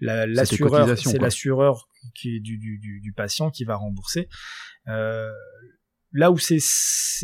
l'assureur, 0.00 0.98
c'est 0.98 1.18
l'assureur 1.18 1.88
qui 2.14 2.36
est 2.36 2.40
du, 2.40 2.58
du, 2.58 2.78
du, 2.78 3.00
du, 3.00 3.12
patient 3.12 3.50
qui 3.50 3.64
va 3.64 3.76
rembourser. 3.76 4.28
Euh, 4.88 5.30
là 6.14 6.30
où 6.30 6.38
c'est 6.38 6.58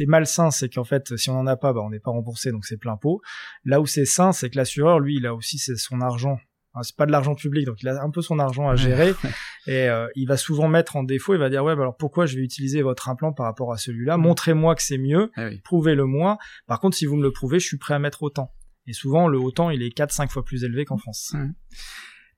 malsain, 0.07 0.51
c'est 0.51 0.69
qu'en 0.69 0.85
fait, 0.85 1.17
si 1.17 1.31
on 1.31 1.39
en 1.39 1.47
a 1.47 1.57
pas, 1.57 1.73
bah, 1.73 1.81
on 1.83 1.91
n'est 1.91 2.01
pas 2.01 2.11
remboursé, 2.11 2.51
donc 2.51 2.67
c'est 2.67 2.77
plein 2.77 2.97
pot. 2.97 3.23
Là 3.65 3.81
où 3.81 3.87
c'est 3.87 4.05
sain, 4.05 4.33
c'est 4.33 4.51
que 4.51 4.57
l'assureur, 4.57 5.01
lui, 5.01 5.17
il 5.17 5.27
a 5.27 5.35
aussi 5.35 5.59
c'est 5.59 5.77
son 5.77 6.01
argent. 6.01 6.39
Hein, 6.75 6.83
c'est 6.83 6.95
pas 6.97 7.07
de 7.07 7.11
l'argent 7.13 7.35
public, 7.35 7.67
donc 7.67 7.83
il 7.83 7.89
a 7.89 8.03
un 8.03 8.11
peu 8.11 8.23
son 8.23 8.39
argent 8.39 8.69
à 8.69 8.77
gérer 8.77 9.13
et 9.67 9.89
euh, 9.89 10.07
il 10.15 10.27
va 10.29 10.37
souvent 10.37 10.69
mettre 10.69 10.97
en 10.97 11.03
défaut. 11.03 11.35
Il 11.35 11.41
va 11.41 11.51
dire 11.51 11.65
ouais, 11.65 11.75
bah 11.75 11.83
alors 11.83 11.97
pourquoi 11.97 12.27
je 12.27 12.37
vais 12.37 12.43
utiliser 12.43 12.83
votre 12.83 13.09
implant 13.09 13.33
par 13.33 13.47
rapport 13.47 13.73
à 13.73 13.77
celui-là? 13.77 14.17
Mm. 14.19 14.21
Montrez-moi 14.23 14.75
que 14.75 14.83
c'est 14.83 14.99
mieux, 14.99 15.31
Ah 15.37 15.47
oui. 15.49 15.61
prouvez-le 15.65 16.05
moi. 16.05 16.39
Par 16.67 16.79
contre, 16.81 16.97
si 16.97 17.07
vous 17.07 17.17
me 17.17 17.23
le 17.23 17.33
prouvez, 17.33 17.59
je 17.59 17.67
suis 17.67 17.79
prêt 17.79 17.95
à 17.95 17.99
mettre 17.99 18.23
autant. 18.23 18.53
Et 18.87 18.93
souvent, 18.93 19.29
le 19.29 19.39
autant, 19.39 19.71
il 19.71 19.83
est 19.83 19.97
4-5 19.97 20.29
fois 20.31 20.45
plus 20.45 20.65
élevé 20.65 20.85
qu'en 20.85 20.97
France. 20.97 21.35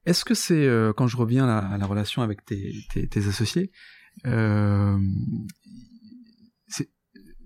Est-ce 0.06 0.24
que 0.24 0.34
c'est, 0.34 0.66
euh, 0.66 0.92
quand 0.92 1.06
je 1.06 1.16
reviens 1.16 1.44
à 1.44 1.46
la, 1.46 1.58
à 1.68 1.78
la 1.78 1.86
relation 1.86 2.22
avec 2.22 2.44
tes, 2.44 2.72
tes, 2.92 3.06
tes 3.06 3.28
associés, 3.28 3.70
euh, 4.26 4.98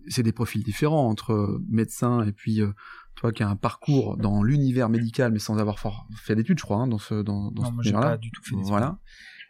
c'est 0.09 0.23
des 0.23 0.33
profils 0.33 0.63
différents 0.63 1.09
entre 1.09 1.61
médecin 1.69 2.25
et 2.25 2.33
puis 2.33 2.61
euh, 2.61 2.73
toi 3.15 3.33
qui 3.33 3.43
as 3.43 3.49
un 3.49 3.57
parcours 3.57 4.17
dans 4.17 4.43
l'univers 4.43 4.89
médical 4.89 5.33
mais 5.33 5.39
sans 5.39 5.59
avoir 5.59 5.79
fait 6.17 6.35
d'études, 6.35 6.59
je 6.59 6.65
crois, 6.65 6.79
hein, 6.79 6.87
dans 6.87 6.99
ce 6.99 7.15
dans, 7.23 7.51
dans 7.51 7.63
Non, 7.63 7.83
ce 7.83 7.91
moi, 7.93 8.01
pas 8.01 8.17
du 8.17 8.31
tout 8.31 8.43
fait 8.43 8.57
Voilà. 8.57 8.99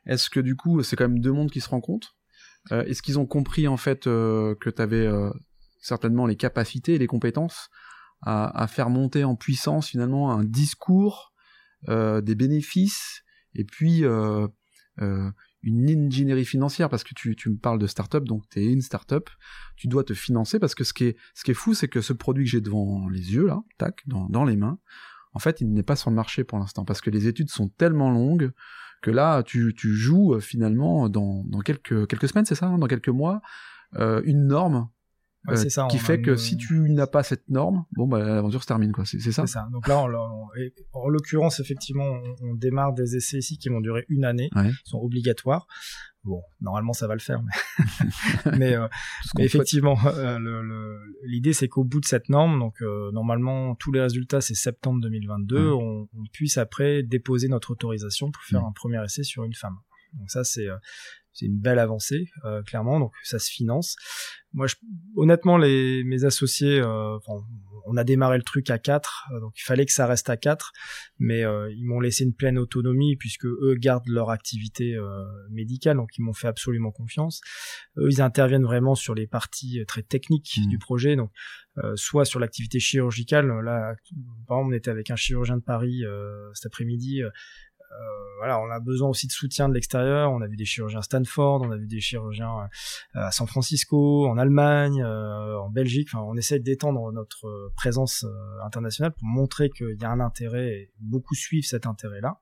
Est-ce 0.06 0.30
que 0.30 0.40
du 0.40 0.54
coup, 0.56 0.82
c'est 0.82 0.94
quand 0.96 1.08
même 1.08 1.20
deux 1.20 1.32
mondes 1.32 1.50
qui 1.50 1.60
se 1.60 1.68
rencontrent 1.68 2.16
Euh, 2.72 2.84
Est-ce 2.84 3.02
qu'ils 3.02 3.18
ont 3.18 3.26
compris 3.26 3.66
en 3.68 3.76
fait 3.76 4.06
euh, 4.06 4.54
que 4.60 4.70
tu 4.70 4.82
avais 4.82 5.08
certainement 5.80 6.26
les 6.26 6.36
capacités 6.36 6.94
et 6.94 6.98
les 6.98 7.06
compétences 7.06 7.70
à, 8.22 8.62
à 8.62 8.66
faire 8.66 8.90
monter 8.90 9.24
en 9.24 9.36
puissance 9.36 9.88
finalement 9.88 10.32
un 10.32 10.44
discours, 10.44 11.32
euh, 11.88 12.20
des 12.20 12.34
bénéfices 12.34 13.22
et 13.54 13.64
puis 13.64 14.04
euh, 14.04 14.48
euh, 15.00 15.30
une 15.66 15.88
ingénierie 15.90 16.44
financière 16.44 16.88
parce 16.88 17.04
que 17.04 17.14
tu, 17.14 17.36
tu 17.36 17.50
me 17.50 17.56
parles 17.56 17.78
de 17.78 17.86
start-up, 17.86 18.24
donc 18.24 18.48
tu 18.48 18.60
es 18.60 18.72
une 18.72 18.82
start-up, 18.82 19.28
tu 19.76 19.88
dois 19.88 20.04
te 20.04 20.14
financer 20.14 20.58
parce 20.58 20.74
que 20.74 20.84
ce 20.84 20.92
qui 20.92 21.04
est, 21.04 21.16
ce 21.34 21.44
qui 21.44 21.50
est 21.50 21.54
fou, 21.54 21.74
c'est 21.74 21.88
que 21.88 22.00
ce 22.00 22.12
produit 22.12 22.44
que 22.44 22.50
j'ai 22.50 22.60
devant 22.60 23.08
les 23.08 23.34
yeux 23.34 23.46
là, 23.46 23.62
tac, 23.78 24.02
dans, 24.06 24.28
dans 24.28 24.44
les 24.44 24.56
mains, 24.56 24.78
en 25.32 25.38
fait, 25.38 25.60
il 25.60 25.72
n'est 25.72 25.82
pas 25.82 25.96
sur 25.96 26.10
le 26.10 26.16
marché 26.16 26.44
pour 26.44 26.58
l'instant 26.58 26.84
parce 26.84 27.00
que 27.00 27.10
les 27.10 27.26
études 27.28 27.50
sont 27.50 27.68
tellement 27.68 28.10
longues 28.10 28.52
que 29.02 29.10
là, 29.10 29.42
tu, 29.42 29.74
tu 29.76 29.92
joues 29.92 30.34
euh, 30.34 30.40
finalement 30.40 31.08
dans, 31.08 31.44
dans 31.44 31.60
quelques, 31.60 32.06
quelques 32.06 32.28
semaines, 32.28 32.46
c'est 32.46 32.54
ça, 32.54 32.66
hein, 32.66 32.78
dans 32.78 32.86
quelques 32.86 33.08
mois, 33.08 33.42
euh, 33.96 34.22
une 34.24 34.46
norme 34.46 34.88
Ouais, 35.48 35.52
euh, 35.54 35.56
c'est 35.56 35.70
ça, 35.70 35.86
qui 35.90 35.98
fait 35.98 36.20
que 36.20 36.36
si 36.36 36.56
tu 36.56 36.80
n'as 36.90 37.06
pas 37.06 37.22
cette 37.22 37.48
norme, 37.48 37.84
bon 37.92 38.06
bah 38.06 38.18
l'aventure 38.18 38.62
se 38.62 38.66
termine 38.66 38.92
quoi. 38.92 39.04
C'est 39.04 39.18
ça. 39.20 39.30
C'est 39.46 39.52
ça. 39.52 39.68
Donc 39.72 39.86
là, 39.88 39.98
on, 39.98 40.08
on- 40.08 40.48
et 40.58 40.72
en 40.92 41.08
l'occurrence, 41.08 41.60
effectivement, 41.60 42.04
on, 42.04 42.34
on 42.50 42.54
démarre 42.54 42.92
des 42.94 43.16
essais 43.16 43.38
ici 43.38 43.58
qui 43.58 43.68
vont 43.68 43.80
durer 43.80 44.04
une 44.08 44.24
année, 44.24 44.48
Ouais. 44.56 44.70
qui 44.70 44.90
sont 44.90 44.98
obligatoires. 44.98 45.66
Bon, 46.24 46.42
normalement, 46.60 46.92
ça 46.92 47.06
va 47.06 47.14
le 47.14 47.20
faire, 47.20 47.40
mais, 47.42 47.52
mais, 48.58 48.74
euh, 48.74 48.88
mais 49.36 49.44
effectivement, 49.44 49.96
euh, 50.06 50.98
l'idée, 51.24 51.52
c'est 51.52 51.68
qu'au 51.68 51.84
bout 51.84 52.00
de 52.00 52.04
cette 52.06 52.28
norme, 52.28 52.58
donc 52.58 52.82
euh, 52.82 53.12
normalement, 53.12 53.74
tous 53.76 53.92
les 53.92 54.00
résultats, 54.00 54.40
c'est 54.40 54.54
septembre 54.54 55.00
2022, 55.02 55.56
Ouais. 55.56 55.82
on, 55.82 56.08
on 56.18 56.24
puisse 56.32 56.58
après 56.58 57.02
déposer 57.04 57.46
notre 57.48 57.70
autorisation 57.70 58.30
pour 58.32 58.42
faire 58.42 58.64
un 58.64 58.72
premier 58.72 59.02
essai 59.04 59.22
sur 59.22 59.44
une 59.44 59.54
femme. 59.54 59.76
Donc 60.14 60.30
ça, 60.30 60.42
c'est 60.44 60.66
c'est 61.36 61.46
une 61.46 61.58
belle 61.58 61.78
avancée, 61.78 62.30
euh, 62.44 62.62
clairement. 62.62 62.98
Donc 62.98 63.12
ça 63.22 63.38
se 63.38 63.50
finance. 63.50 63.96
Moi, 64.52 64.66
je, 64.66 64.74
honnêtement, 65.16 65.58
les, 65.58 66.02
mes 66.04 66.24
associés, 66.24 66.80
euh, 66.80 67.18
on 67.86 67.96
a 67.96 68.04
démarré 68.04 68.36
le 68.38 68.42
truc 68.42 68.70
à 68.70 68.78
4, 68.78 69.28
donc 69.40 69.52
il 69.58 69.62
fallait 69.62 69.86
que 69.86 69.92
ça 69.92 70.06
reste 70.06 70.28
à 70.30 70.36
4, 70.36 70.72
mais 71.18 71.44
euh, 71.44 71.70
ils 71.72 71.84
m'ont 71.84 72.00
laissé 72.00 72.24
une 72.24 72.34
pleine 72.34 72.58
autonomie 72.58 73.16
puisque 73.16 73.44
eux 73.46 73.76
gardent 73.78 74.08
leur 74.08 74.30
activité 74.30 74.94
euh, 74.96 75.24
médicale, 75.50 75.96
donc 75.98 76.10
ils 76.18 76.22
m'ont 76.22 76.32
fait 76.32 76.48
absolument 76.48 76.90
confiance. 76.90 77.42
Eux, 77.98 78.08
ils 78.10 78.22
interviennent 78.22 78.64
vraiment 78.64 78.94
sur 78.94 79.14
les 79.14 79.26
parties 79.26 79.80
euh, 79.80 79.84
très 79.84 80.02
techniques 80.02 80.56
Mhm. 80.58 80.68
du 80.68 80.78
projet, 80.78 81.16
donc 81.16 81.30
euh, 81.78 81.92
soit 81.96 82.24
sur 82.24 82.40
l'activité 82.40 82.80
chirurgicale. 82.80 83.46
Là, 83.46 83.94
par 84.48 84.58
exemple, 84.58 84.72
on 84.72 84.72
était 84.72 84.90
avec 84.90 85.10
un 85.10 85.16
chirurgien 85.16 85.58
de 85.58 85.62
Paris 85.62 86.04
euh, 86.04 86.50
cet 86.54 86.66
après-midi. 86.66 87.22
Euh, 87.98 88.36
voilà, 88.38 88.60
on 88.60 88.70
a 88.70 88.80
besoin 88.80 89.08
aussi 89.08 89.26
de 89.26 89.32
soutien 89.32 89.68
de 89.68 89.74
l'extérieur. 89.74 90.30
On 90.30 90.40
a 90.42 90.46
vu 90.46 90.56
des 90.56 90.64
chirurgiens 90.66 90.98
à 90.98 91.02
Stanford, 91.02 91.62
on 91.62 91.70
a 91.70 91.76
vu 91.76 91.86
des 91.86 92.00
chirurgiens 92.00 92.52
euh, 93.16 93.20
à 93.20 93.30
San 93.32 93.46
Francisco, 93.46 94.26
en 94.28 94.36
Allemagne, 94.38 95.02
euh, 95.02 95.58
en 95.58 95.70
Belgique. 95.70 96.08
Enfin, 96.12 96.22
on 96.24 96.36
essaie 96.36 96.58
d'étendre 96.58 97.10
notre 97.12 97.72
présence 97.76 98.24
internationale 98.64 99.12
pour 99.12 99.26
montrer 99.26 99.70
qu'il 99.70 99.96
y 100.00 100.04
a 100.04 100.10
un 100.10 100.20
intérêt 100.20 100.68
et 100.68 100.92
beaucoup 101.00 101.34
suivent 101.34 101.64
cet 101.66 101.86
intérêt-là. 101.86 102.40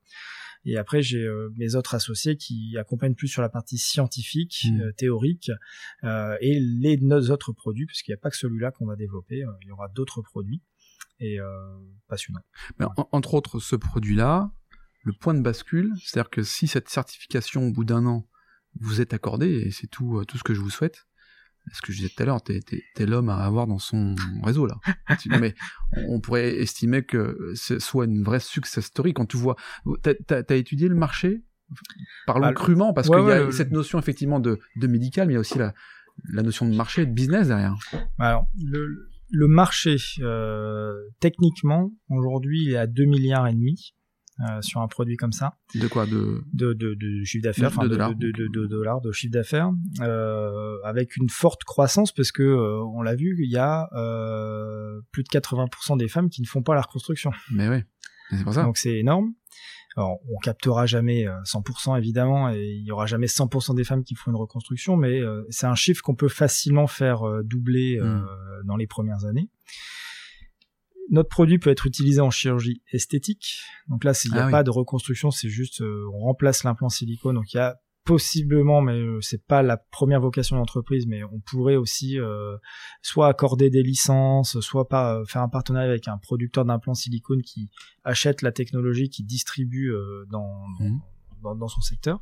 Et 0.67 0.79
après, 0.79 1.03
j'ai 1.03 1.19
euh, 1.23 1.51
mes 1.59 1.75
autres 1.75 1.95
associés 1.95 2.37
qui 2.38 2.77
accompagnent 2.79 3.14
plus 3.14 3.29
sur 3.29 3.43
la 3.43 3.51
partie 3.51 3.77
scientifique, 3.77 4.64
euh, 4.81 4.93
théorique, 4.93 5.51
euh, 6.05 6.37
et 6.40 6.59
les 6.59 6.97
nos 6.97 7.31
autres 7.31 7.53
produits, 7.53 7.85
parce 7.87 8.01
qu'il 8.01 8.12
n'y 8.12 8.19
a 8.19 8.21
pas 8.21 8.31
que 8.31 8.37
celui-là 8.38 8.71
qu'on 8.71 8.87
va 8.87 8.97
développer. 8.97 9.45
il 9.61 9.69
y 9.69 9.71
aura 9.71 9.88
d'autres 9.88 10.23
produits 10.23 10.62
et. 11.21 11.38
Mais 12.79 12.87
en- 12.97 13.09
entre 13.12 13.35
autres, 13.35 13.61
ce 13.61 13.77
produit-là, 13.77 14.51
le 15.05 15.12
point 15.12 15.35
de 15.35 15.40
bascule, 15.40 15.93
c'est-à-dire 16.03 16.31
que 16.31 16.43
si 16.43 16.67
cette 16.67 16.88
certification, 16.88 17.69
au 17.69 17.71
bout 17.71 17.85
d'un 17.85 18.07
an, 18.07 18.27
vous 18.81 19.01
est 19.01 19.14
accordée, 19.14 19.64
et 19.67 19.71
c'est 19.71 19.87
tout, 19.87 20.19
euh, 20.19 20.25
tout 20.25 20.38
ce 20.38 20.43
que 20.43 20.55
je 20.55 20.61
vous 20.61 20.71
souhaite, 20.71 21.07
ce 21.73 21.81
que 21.81 21.93
je 21.93 21.99
disais 21.99 22.09
tout 22.14 22.23
à 22.23 22.27
l'heure, 22.27 22.43
t'es, 22.43 22.61
l'homme 23.01 23.29
à 23.29 23.37
avoir 23.37 23.67
dans 23.67 23.79
son 23.79 24.14
réseau, 24.43 24.67
là? 24.67 24.79
Mais 25.40 25.55
on 26.09 26.21
pourrait 26.21 26.57
estimer 26.57 27.03
que 27.05 27.53
ce 27.55 27.79
soit 27.79 28.05
une 28.05 28.23
vraie 28.23 28.40
success 28.40 28.85
story 28.85 29.14
quand 29.14 29.27
tu 29.27 29.37
vois... 29.37 29.57
T'as, 30.03 30.57
étudié 30.57 30.88
le 30.88 30.95
marché? 30.95 31.43
Parlons 32.27 32.49
Ah, 32.49 32.53
crûment, 32.53 32.93
parce 32.93 33.09
ouais, 33.09 33.19
qu'il 33.19 33.29
y 33.29 33.33
a 33.33 33.47
ouais, 33.47 33.53
cette 33.53 33.71
notion, 33.71 33.99
effectivement, 33.99 34.40
de, 34.40 34.59
de 34.77 34.87
médical, 34.87 35.27
mais 35.27 35.35
il 35.35 35.37
y 35.37 35.38
a 35.38 35.40
aussi 35.40 35.59
la, 35.59 35.73
la 36.33 36.43
notion 36.43 36.69
de 36.69 36.75
marché 36.75 37.03
et 37.03 37.07
de 37.07 37.12
business 37.12 37.49
derrière. 37.49 37.77
Alors, 38.19 38.47
le, 38.62 39.09
le 39.31 39.49
marché, 39.49 39.97
euh, 40.21 40.93
techniquement, 41.21 41.93
aujourd'hui, 42.11 42.64
il 42.64 42.73
est 42.73 42.77
à 42.77 42.87
2 42.87 43.05
milliards 43.05 43.47
et 43.47 43.53
demi 43.53 43.95
euh, 44.40 44.61
sur 44.62 44.81
un 44.81 44.88
produit 44.88 45.16
comme 45.16 45.33
ça. 45.33 45.57
De 45.75 45.87
quoi? 45.88 46.07
De... 46.07 46.42
de, 46.53 46.73
de, 46.73 46.94
de 46.94 47.25
chiffre 47.25 47.44
d'affaires, 47.44 47.70
De 47.79 47.88
dollars. 47.88 48.14
de, 48.14 48.31
de- 48.33 48.49
de 48.49 48.66
dollars 48.66 49.01
de 49.01 49.12
chiffre 49.12 49.33
d'affaires, 49.33 49.70
euh, 50.01 50.77
avec 50.85 51.16
une 51.16 51.29
forte 51.29 51.64
croissance 51.64 52.12
parce 52.12 52.33
que 52.33 52.42
euh, 52.42 52.83
on 52.94 53.03
l'a 53.03 53.14
vu, 53.14 53.37
il 53.38 53.51
y 53.51 53.57
a 53.59 53.88
euh, 53.94 55.01
plus 55.12 55.23
de 55.23 55.29
80% 55.29 55.97
des 55.99 56.09
femmes 56.09 56.31
qui 56.31 56.42
ne 56.42 56.47
font 56.47 56.62
pas 56.62 56.75
la 56.75 56.81
reconstruction. 56.83 57.31
Mais 57.53 57.68
oui, 57.68 57.83
c'est 58.31 58.42
pour 58.44 58.55
ça. 58.55 58.62
Donc 58.64 58.77
c'est 58.77 58.99
énorme. 58.99 59.33
Alors, 59.97 60.18
on 60.29 60.38
captera 60.38 60.87
jamais 60.87 61.25
euh, 61.29 61.40
100% 61.44 61.97
évidemment, 61.97 62.51
et 62.51 62.64
il 62.64 62.85
y 62.85 62.90
aura 62.90 63.07
jamais 63.07 63.27
100% 63.29 63.77
des 63.77 63.85
femmes 63.85 64.03
qui 64.03 64.16
font 64.16 64.33
une 64.33 64.37
reconstruction, 64.37 64.97
mais 64.97 65.20
euh, 65.20 65.44
c'est 65.51 65.66
un 65.66 65.77
chiffre 65.77 66.03
qu'on 66.03 66.16
peut 66.16 66.27
facilement 66.29 66.88
faire 66.88 67.23
euh, 67.23 67.42
doubler 67.44 67.99
euh, 68.01 68.05
Mm. 68.16 68.66
dans 68.66 68.77
les 68.77 68.88
premières 68.88 69.25
années. 69.25 69.49
Notre 71.11 71.29
produit 71.29 71.59
peut 71.59 71.71
être 71.71 71.87
utilisé 71.87 72.21
en 72.21 72.31
chirurgie 72.31 72.83
esthétique. 72.93 73.59
Donc 73.88 74.05
là, 74.05 74.14
s'il 74.14 74.33
n'y 74.33 74.38
a 74.38 74.43
Ah 74.45 74.47
oui. 74.47 74.53
pas 74.53 74.62
de 74.62 74.71
reconstruction, 74.71 75.31
c'est 75.31 75.49
juste 75.51 75.81
euh, 75.83 76.05
on 76.14 76.21
remplace 76.21 76.64
l'implant 76.64 76.88
silicone. 76.88 77.35
Donc 77.37 77.53
il 77.53 77.59
y 77.59 77.61
a 77.61 77.77
possiblement, 78.05 78.83
mais 78.83 78.93
euh, 78.99 79.19
c'est 79.23 79.43
pas 79.47 79.62
la 79.62 79.79
première 79.79 80.21
vocation 80.21 80.57
de 80.57 80.61
l'entreprise, 80.61 81.07
mais 81.07 81.25
on 81.25 81.40
pourrait 81.40 81.77
aussi 81.77 82.19
euh, 82.19 82.57
soit 83.01 83.29
accorder 83.29 83.71
des 83.71 83.83
licences, 83.83 84.61
soit 84.61 84.88
pas 84.88 85.17
euh, 85.21 85.25
faire 85.27 85.40
un 85.43 85.49
partenariat 85.49 85.88
avec 85.88 86.07
un 86.09 86.19
producteur 86.19 86.64
d'implants 86.67 86.93
silicone 86.95 87.40
qui 87.43 87.71
achète 88.03 88.43
la 88.43 88.53
technologie, 88.53 89.09
qui 89.09 89.25
distribue 89.25 89.90
euh, 89.90 90.27
dans, 90.31 90.51
Mhm. 90.81 91.01
Dans, 91.44 91.54
dans 91.54 91.68
son 91.68 91.80
secteur. 91.80 92.20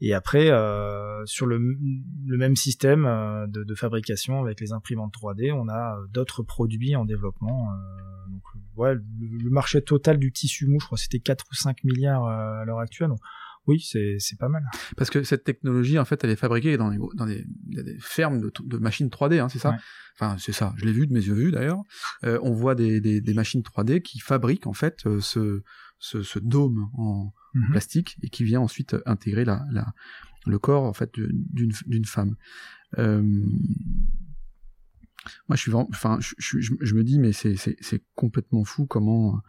Et 0.00 0.14
après, 0.14 0.50
euh, 0.50 1.24
sur 1.26 1.46
le, 1.46 1.58
le 1.58 2.36
même 2.36 2.56
système 2.56 3.06
euh, 3.06 3.46
de, 3.46 3.64
de 3.64 3.74
fabrication 3.74 4.40
avec 4.40 4.60
les 4.60 4.72
imprimantes 4.72 5.12
3D, 5.12 5.52
on 5.52 5.68
a 5.68 5.96
euh, 5.96 6.06
d'autres 6.10 6.42
produits 6.42 6.94
en 6.94 7.04
développement. 7.04 7.68
donc, 8.30 8.42
ouais, 8.76 8.94
le, 8.94 9.02
le 9.18 9.50
marché 9.50 9.82
total 9.82 10.18
du 10.18 10.32
tissu 10.32 10.66
mou, 10.66 10.78
je 10.80 10.86
crois, 10.86 10.98
c'était 10.98 11.20
4 11.20 11.44
ou 11.50 11.54
5 11.54 11.84
milliards 11.84 12.24
à 12.24 12.64
l'heure 12.64 12.78
actuelle. 12.78 13.08
Donc, 13.08 13.20
oui, 13.66 13.80
c'est 13.80 14.38
pas 14.38 14.48
mal. 14.48 14.64
Parce 14.96 15.10
que 15.10 15.22
cette 15.22 15.44
technologie, 15.44 15.98
en 15.98 16.04
fait, 16.04 16.24
elle 16.24 16.30
est 16.30 16.36
fabriquée 16.36 16.76
dans, 16.76 16.88
les, 16.88 16.98
dans 17.14 17.26
des, 17.26 17.44
fermes 18.00 18.40
de, 18.40 18.52
de 18.64 18.78
machines 18.78 19.08
3D, 19.08 19.38
hein, 19.38 19.48
c'est 19.48 19.58
ça? 19.58 19.70
Ouais. 19.70 19.76
Enfin, 20.18 20.36
c'est 20.38 20.52
ça. 20.52 20.72
Je 20.76 20.84
l'ai 20.84 20.92
vu 20.92 21.06
de 21.06 21.12
mes 21.12 21.20
yeux 21.20 21.34
vus 21.34 21.50
d'ailleurs. 21.50 21.82
Euh, 22.24 22.38
on 22.42 22.52
voit 22.52 22.74
des, 22.74 23.00
des, 23.00 23.20
des 23.20 23.34
machines 23.34 23.62
3D 23.62 24.02
qui 24.02 24.18
fabriquent 24.18 24.66
en 24.66 24.72
fait 24.72 25.06
euh, 25.06 25.20
ce, 25.20 25.62
ce, 26.00 26.22
ce 26.22 26.38
dôme 26.40 26.90
en 26.94 27.32
Mhm. 27.54 27.70
plastique 27.70 28.16
et 28.22 28.28
qui 28.30 28.42
vient 28.44 28.60
ensuite 28.60 28.96
intégrer 29.06 29.44
la, 29.44 29.64
la, 29.72 29.92
le 30.46 30.58
corps 30.58 30.84
en 30.84 30.92
fait 30.92 31.12
d'une 31.18 32.04
femme. 32.04 32.36
Euh, 32.98 33.22
moi, 35.48 35.56
je 35.56 35.60
suis 35.62 35.70
vraiment, 35.70 35.88
enfin, 35.90 36.18
je, 36.20 36.58
je, 36.60 36.94
me 36.94 37.02
dis, 37.04 37.18
mais 37.18 37.32
c'est 37.32 38.02
complètement 38.14 38.64
fou 38.64 38.86
comment 38.86 39.40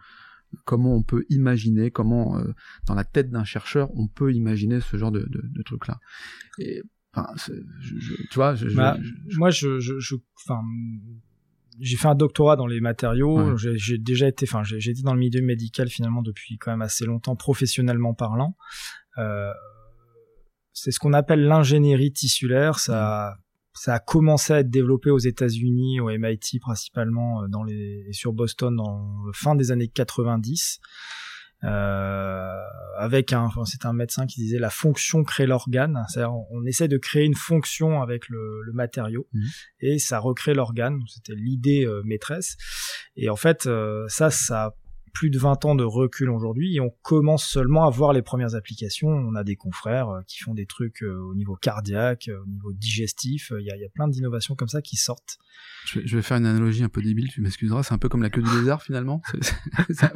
comment 0.66 0.94
on 0.94 1.02
peut 1.02 1.24
imaginer, 1.30 1.90
comment 1.90 2.38
euh, 2.38 2.52
dans 2.86 2.94
la 2.94 3.04
tête 3.04 3.30
d'un 3.30 3.44
chercheur 3.44 3.88
on 3.96 4.06
peut 4.06 4.34
imaginer 4.34 4.80
ce 4.82 4.98
genre 4.98 5.10
de, 5.10 5.20
de, 5.20 5.40
de 5.46 5.62
truc 5.62 5.86
là. 5.88 5.98
Et 6.58 6.82
enfin, 7.14 7.32
je, 7.80 8.14
tu 8.30 8.34
vois, 8.34 8.54
Bah, 8.74 8.98
moi, 9.36 9.50
je, 9.50 9.80
je, 9.80 9.98
je- 9.98 10.16
enfin, 10.44 10.60
j'ai 11.80 11.96
fait 11.96 12.08
un 12.08 12.14
doctorat 12.14 12.56
dans 12.56 12.66
les 12.66 12.80
matériaux. 12.80 13.52
Ouais. 13.54 13.72
J'ai- 13.76 13.98
déjà 13.98 14.28
été, 14.28 14.46
enfin, 14.48 14.62
j'ai 14.62 14.80
j'ai 14.80 14.90
été 14.90 15.02
dans 15.02 15.14
le 15.14 15.20
milieu 15.20 15.40
médical 15.42 15.88
finalement 15.88 16.22
depuis 16.22 16.58
quand 16.58 16.70
même 16.70 16.82
assez 16.82 17.04
longtemps, 17.04 17.36
professionnellement 17.36 18.14
parlant. 18.14 18.56
Euh, 19.18 19.50
c'est 20.72 20.90
ce 20.90 20.98
qu'on 20.98 21.12
appelle 21.12 21.42
l'ingénierie 21.44 22.12
tissulaire. 22.12 22.78
Ça, 22.78 23.36
ça 23.74 23.94
a 23.94 23.98
commencé 23.98 24.52
à 24.52 24.60
être 24.60 24.70
développé 24.70 25.10
aux 25.10 25.18
États-Unis, 25.18 26.00
au 26.00 26.10
MIT 26.10 26.58
principalement, 26.60 27.48
dans 27.48 27.62
les 27.62 28.04
et 28.08 28.12
sur 28.12 28.32
Boston 28.32 28.74
dans 28.76 29.22
le 29.26 29.32
fin 29.32 29.54
des 29.54 29.70
années 29.70 29.88
90. 29.88 30.80
Euh, 31.64 32.56
avec 32.98 33.32
un, 33.32 33.42
enfin, 33.42 33.64
c'est 33.64 33.86
un 33.86 33.92
médecin 33.92 34.26
qui 34.26 34.40
disait 34.40 34.58
la 34.58 34.70
fonction 34.70 35.24
crée 35.24 35.46
l'organe, 35.46 36.04
c'est-à-dire 36.08 36.34
on, 36.50 36.64
essaie 36.64 36.88
de 36.88 36.98
créer 36.98 37.24
une 37.24 37.34
fonction 37.34 38.02
avec 38.02 38.28
le, 38.28 38.62
le 38.62 38.72
matériau 38.72 39.26
Mhm. 39.32 39.42
et 39.80 39.98
ça 39.98 40.18
recrée 40.18 40.54
l'organe. 40.54 41.00
C'était 41.08 41.34
l'idée 41.34 41.84
euh, 41.86 42.02
maîtresse. 42.04 42.56
Et 43.16 43.28
en 43.28 43.36
fait, 43.36 43.66
euh, 43.66 44.04
ça, 44.08 44.30
ça 44.30 44.74
plus 45.12 45.30
de 45.30 45.38
20 45.38 45.64
ans 45.64 45.74
de 45.74 45.84
recul 45.84 46.30
aujourd'hui 46.30 46.76
et 46.76 46.80
on 46.80 46.90
commence 47.02 47.44
seulement 47.46 47.86
à 47.86 47.90
voir 47.90 48.12
les 48.12 48.22
premières 48.22 48.54
applications. 48.54 49.08
On 49.08 49.34
a 49.34 49.44
des 49.44 49.56
confrères 49.56 50.08
euh, 50.08 50.20
qui 50.26 50.38
font 50.42 50.54
des 50.54 50.66
trucs 50.66 51.02
euh, 51.02 51.18
au 51.30 51.34
niveau 51.34 51.54
cardiaque, 51.56 52.28
euh, 52.28 52.42
au 52.42 52.46
niveau 52.46 52.72
digestif. 52.72 53.52
Il 53.58 53.66
y 53.66 53.70
a, 53.70 53.76
il 53.76 53.82
y 53.82 53.84
a 53.84 53.88
plein 53.90 54.08
d'innovations 54.08 54.54
comme 54.54 54.68
ça 54.68 54.80
qui 54.82 54.96
sortent. 54.96 55.38
Je 55.86 55.98
vais, 56.00 56.06
je 56.06 56.16
vais 56.16 56.22
faire 56.22 56.36
une 56.38 56.46
analogie 56.46 56.82
un 56.84 56.88
peu 56.88 57.02
débile, 57.02 57.28
tu 57.28 57.40
m'excuseras, 57.40 57.82
c'est 57.82 57.92
un 57.92 57.98
peu 57.98 58.08
comme 58.08 58.22
la 58.22 58.30
queue 58.30 58.42
du 58.42 58.50
lézard 58.58 58.82
finalement. 58.82 59.20
C'est 59.92 60.06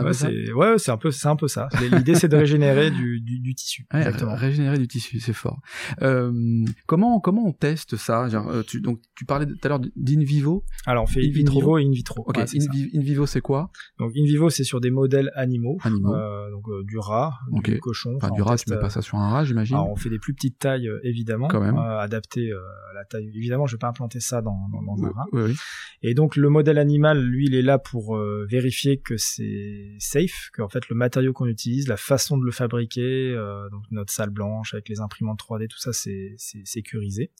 un- 0.00 0.04
Ouais, 0.04 0.70
ouais, 0.70 0.78
c'est 0.78 0.90
un 0.90 0.96
peu, 0.96 1.10
c'est 1.10 1.28
un 1.28 1.36
peu 1.36 1.48
ça. 1.48 1.68
L'idée, 1.92 2.14
c'est 2.14 2.28
de 2.28 2.36
régénérer 2.36 2.90
du, 2.90 3.20
du, 3.20 3.40
du 3.40 3.54
tissu. 3.54 3.86
Ouais, 3.92 4.00
Exactement. 4.00 4.34
ré- 4.34 4.48
Régénérer 4.48 4.78
du 4.78 4.88
tissu, 4.88 5.20
c'est 5.20 5.32
fort. 5.32 5.60
Euh, 6.02 6.64
comment 6.86 7.20
comment 7.20 7.46
on 7.46 7.52
teste 7.52 7.96
ça 7.96 8.28
Genre, 8.28 8.48
euh, 8.48 8.62
tu, 8.62 8.80
Donc 8.80 9.00
tu 9.14 9.24
parlais 9.24 9.46
tout 9.46 9.58
à 9.62 9.68
l'heure 9.68 9.80
d'in 9.80 10.22
vivo. 10.24 10.64
Alors, 10.86 11.04
on 11.04 11.06
fait 11.06 11.20
in 11.26 11.30
vitro. 11.32 11.78
et 11.78 11.84
in 11.84 11.90
vitro. 11.90 12.24
Ok, 12.26 12.38
in, 12.38 13.00
vivo 13.00 13.26
c'est 13.26 13.40
quoi 13.40 13.70
Donc, 13.98 14.12
in 14.16 14.24
vivo, 14.28 14.50
c'est 14.50 14.64
sur 14.64 14.80
des 14.80 14.90
modèles 14.90 15.30
animaux. 15.34 15.78
Animaux. 15.82 16.14
Euh, 16.14 16.50
donc, 16.50 16.68
euh, 16.68 16.82
du 16.84 16.98
rat, 16.98 17.34
du 17.64 17.78
cochon. 17.80 18.14
Enfin, 18.16 18.30
du 18.30 18.42
rat, 18.42 18.52
teste, 18.52 18.64
tu 18.66 18.70
mets 18.70 18.76
euh, 18.76 18.80
pas 18.80 18.90
ça 18.90 19.02
sur 19.02 19.18
un 19.18 19.28
rat, 19.30 19.44
j'imagine. 19.44 19.76
On 19.76 19.96
fait 19.96 20.10
des 20.10 20.18
plus 20.18 20.34
petites 20.34 20.58
tailles, 20.58 20.88
euh, 20.88 21.00
évidemment, 21.02 21.48
Quand 21.48 21.60
même. 21.60 21.76
euh, 21.76 21.98
adaptées 21.98 22.50
euh, 22.52 22.58
à 22.90 22.94
la 22.94 23.04
taille. 23.04 23.30
Évidemment, 23.34 23.66
je 23.66 23.74
vais 23.76 23.78
pas 23.78 23.88
implanter 23.88 24.20
ça 24.20 24.42
dans, 24.42 24.56
dans, 24.72 24.82
dans 24.82 25.04
un 25.04 25.10
rat. 25.10 25.24
oui, 25.32 25.42
oui. 25.46 25.54
Et 26.02 26.14
donc, 26.14 26.36
le 26.36 26.48
modèle 26.48 26.78
animal, 26.78 27.20
lui, 27.22 27.46
il 27.46 27.54
est 27.54 27.62
là 27.62 27.78
pour 27.78 28.16
euh, 28.16 28.46
vérifier 28.48 28.98
que 28.98 29.16
c'est 29.16 29.96
safe, 29.98 30.50
qu'en 30.52 30.68
fait, 30.68 30.88
le 30.88 30.96
matériau 30.96 31.32
qu'on 31.32 31.46
utilise, 31.46 31.88
la 31.88 31.96
façon 31.96 32.38
de 32.38 32.44
le 32.44 32.52
fabriquer, 32.52 33.32
euh, 33.34 33.68
donc 33.70 33.82
notre 33.90 34.12
salle 34.12 34.30
blanche 34.30 34.74
avec 34.74 34.88
les 34.88 35.00
imprimantes 35.00 35.40
3D, 35.40 35.66
tout 35.68 35.78
ça, 35.78 35.92
c'est 35.92 36.34
sécurisé. 36.64 37.30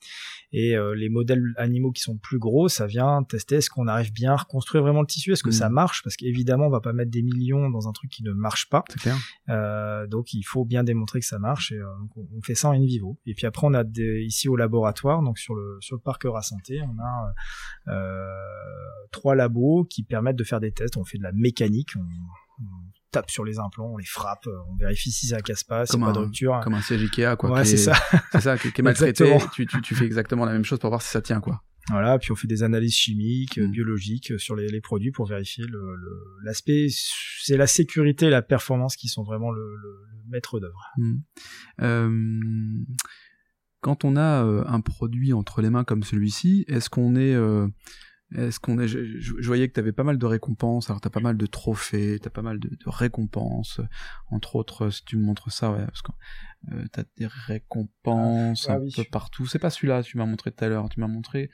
Et 0.52 0.76
euh, 0.76 0.94
les 0.94 1.08
modèles 1.08 1.42
animaux 1.56 1.92
qui 1.92 2.02
sont 2.02 2.16
plus 2.16 2.38
gros, 2.38 2.68
ça 2.68 2.86
vient 2.86 3.22
tester 3.22 3.56
est-ce 3.56 3.70
qu'on 3.70 3.86
arrive 3.86 4.12
bien 4.12 4.32
à 4.32 4.36
reconstruire 4.36 4.82
vraiment 4.82 5.00
le 5.02 5.06
tissu, 5.06 5.32
est-ce 5.32 5.42
que 5.42 5.48
Mm. 5.48 5.52
ça 5.52 5.68
marche, 5.68 6.02
parce 6.02 6.16
qu'évidemment, 6.16 6.66
on 6.66 6.70
va 6.70 6.77
pas 6.80 6.92
mettre 6.92 7.10
des 7.10 7.22
millions 7.22 7.70
dans 7.70 7.88
un 7.88 7.92
truc 7.92 8.10
qui 8.10 8.22
ne 8.22 8.32
marche 8.32 8.68
pas. 8.68 8.82
Clair. 9.00 9.16
Euh, 9.48 10.06
donc 10.06 10.32
il 10.32 10.42
faut 10.42 10.64
bien 10.64 10.84
démontrer 10.84 11.20
que 11.20 11.26
ça 11.26 11.38
marche 11.38 11.72
et 11.72 11.76
euh, 11.78 11.86
on 12.16 12.42
fait 12.42 12.54
ça 12.54 12.68
en 12.68 12.72
in 12.72 12.84
vivo. 12.84 13.18
Et 13.26 13.34
puis 13.34 13.46
après 13.46 13.66
on 13.66 13.74
a 13.74 13.84
des, 13.84 14.22
ici 14.22 14.48
au 14.48 14.56
laboratoire, 14.56 15.22
donc 15.22 15.38
sur 15.38 15.54
le 15.54 15.78
sur 15.80 15.96
le 15.96 16.02
parc 16.02 16.26
Santé, 16.42 16.80
on 16.82 16.98
a 17.02 17.32
euh, 17.92 18.28
trois 19.12 19.34
labos 19.34 19.84
qui 19.84 20.02
permettent 20.02 20.36
de 20.36 20.44
faire 20.44 20.60
des 20.60 20.72
tests. 20.72 20.96
On 20.96 21.04
fait 21.04 21.18
de 21.18 21.22
la 21.22 21.32
mécanique, 21.32 21.90
on, 21.96 22.00
on 22.62 22.64
tape 23.10 23.30
sur 23.30 23.44
les 23.44 23.58
implants, 23.58 23.90
on 23.92 23.96
les 23.96 24.04
frappe, 24.04 24.46
on 24.46 24.76
vérifie 24.76 25.10
si 25.10 25.28
ça 25.28 25.40
casse 25.40 25.64
pas, 25.64 25.86
si 25.86 25.98
pas 25.98 26.12
de 26.12 26.18
rupture. 26.18 26.60
Comme 26.62 26.74
un 26.74 26.82
siège 26.82 27.02
Ikea, 27.02 27.36
quoi. 27.36 27.50
ouais, 27.50 27.64
c'est 27.64 27.74
est- 27.74 27.76
ça. 27.78 27.94
C'est 28.32 28.40
ça, 28.40 28.58
qui, 28.58 28.68
est 28.68 28.82
maltraité. 28.82 29.24
Exactement. 29.24 29.50
Tu, 29.54 29.66
tu, 29.66 29.80
tu 29.80 29.94
fais 29.94 30.04
exactement 30.04 30.44
la 30.44 30.52
même 30.52 30.64
chose 30.64 30.78
pour 30.78 30.90
voir 30.90 31.02
si 31.02 31.08
ça 31.10 31.22
tient, 31.22 31.40
quoi. 31.40 31.62
Voilà, 31.90 32.18
puis 32.18 32.32
on 32.32 32.36
fait 32.36 32.46
des 32.48 32.62
analyses 32.62 32.94
chimiques, 32.94 33.58
euh, 33.58 33.66
Mm. 33.66 33.70
biologiques 33.70 34.30
euh, 34.32 34.38
sur 34.38 34.54
les, 34.56 34.68
les 34.68 34.80
produits 34.80 35.10
pour 35.10 35.26
vérifier 35.26 35.64
le- 35.64 35.96
le- 35.96 36.44
l'aspect. 36.44 36.88
c'est 37.42 37.56
la 37.56 37.66
sécurité 37.66 38.26
et 38.26 38.30
la 38.30 38.42
performance 38.42 38.94
qui 38.96 39.08
sont 39.08 39.22
vraiment 39.22 39.50
le, 39.50 39.64
maître 40.30 40.60
d'œuvre. 40.60 40.84
Hmm. 40.98 41.16
Euh, 41.80 42.84
quand 43.80 44.04
on 44.04 44.16
a 44.16 44.44
euh, 44.44 44.62
un 44.66 44.80
produit 44.82 45.32
entre 45.32 45.62
les 45.62 45.70
mains 45.70 45.84
comme 45.84 46.02
celui-ci, 46.02 46.66
est-ce 46.68 46.90
qu'on 46.90 47.16
est, 47.16 47.34
est-ce 48.34 48.60
qu'on 48.60 48.78
est, 48.78 48.88
je, 48.88 49.18
je- 49.18 49.34
je 49.38 49.46
voyais 49.46 49.66
que 49.68 49.72
tu 49.72 49.80
avais 49.80 49.92
pas 49.92 50.02
mal 50.04 50.18
de 50.18 50.26
récompenses, 50.26 50.90
alors 50.90 51.00
tu 51.00 51.06
as 51.08 51.10
pas 51.10 51.20
mal 51.20 51.38
de 51.38 51.46
trophées, 51.46 52.18
tu 52.20 52.28
as 52.28 52.30
pas 52.30 52.42
mal 52.42 52.58
de, 52.58 52.68
de 52.68 52.76
récompenses, 52.88 53.80
entre 54.30 54.56
autres, 54.56 54.90
si 54.90 55.02
tu 55.06 55.16
me 55.16 55.22
montres 55.22 55.50
ça, 55.50 55.72
ouais, 55.72 55.86
parce 55.86 56.02
que 56.02 56.12
euh, 56.72 56.84
tu 56.92 57.00
as 57.00 57.04
des 57.16 57.26
récompenses 57.26 58.66
Ah, 58.68 58.74
un 58.74 58.80
oui. 58.80 58.92
peu 58.94 59.04
partout. 59.10 59.46
C'est 59.46 59.58
pas 59.58 59.70
celui-là, 59.70 60.02
tu 60.02 60.18
m'as 60.18 60.26
montré 60.26 60.52
tout 60.52 60.62
à 60.64 60.68
l'heure, 60.68 60.88
tu 60.90 61.00
m'as 61.00 61.06
montré, 61.08 61.50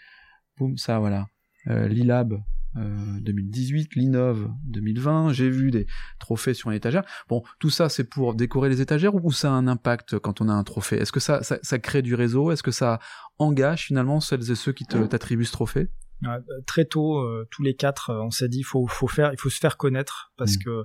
boum, 0.58 0.76
ça, 0.76 0.98
voilà, 0.98 1.26
euh, 1.68 1.88
l'ILAB. 1.88 2.34
euh, 2.76 3.20
2018, 3.20 3.94
l'Innov 3.94 4.50
2020, 4.64 5.32
j'ai 5.32 5.48
vu 5.48 5.70
des 5.70 5.86
trophées 6.18 6.54
sur 6.54 6.70
une 6.70 6.76
étagère. 6.76 7.04
Bon, 7.28 7.42
tout 7.60 7.70
ça, 7.70 7.88
c'est 7.88 8.02
pour 8.04 8.34
décorer 8.34 8.68
les 8.68 8.80
étagères 8.80 9.14
ou 9.14 9.30
ça 9.30 9.48
a 9.50 9.52
un 9.52 9.68
impact 9.68 10.18
quand 10.18 10.40
on 10.40 10.48
a 10.48 10.52
un 10.52 10.64
trophée? 10.64 10.96
Est-ce 10.96 11.12
que 11.12 11.20
ça, 11.20 11.42
ça, 11.44 11.58
ça 11.62 11.78
crée 11.78 12.02
du 12.02 12.14
réseau? 12.16 12.50
Est-ce 12.50 12.64
que 12.64 12.72
ça 12.72 12.98
engage 13.38 13.84
finalement 13.86 14.18
celles 14.20 14.50
et 14.50 14.54
ceux 14.56 14.72
qui 14.72 14.86
t'attribuent 14.86 15.44
ce 15.44 15.52
trophée? 15.52 15.88
Ouais, 16.22 16.30
euh, 16.30 16.60
très 16.66 16.84
tôt, 16.84 17.18
euh, 17.18 17.46
tous 17.52 17.62
les 17.62 17.74
quatre, 17.76 18.10
euh, 18.10 18.22
on 18.22 18.30
s'est 18.30 18.48
dit 18.48 18.62
faut 18.64 18.86
faut 18.88 19.08
faire, 19.08 19.30
il 19.32 19.38
faut 19.38 19.50
se 19.50 19.58
faire 19.60 19.76
connaître 19.76 20.32
parce 20.36 20.56
Mm. 20.56 20.62
que 20.64 20.84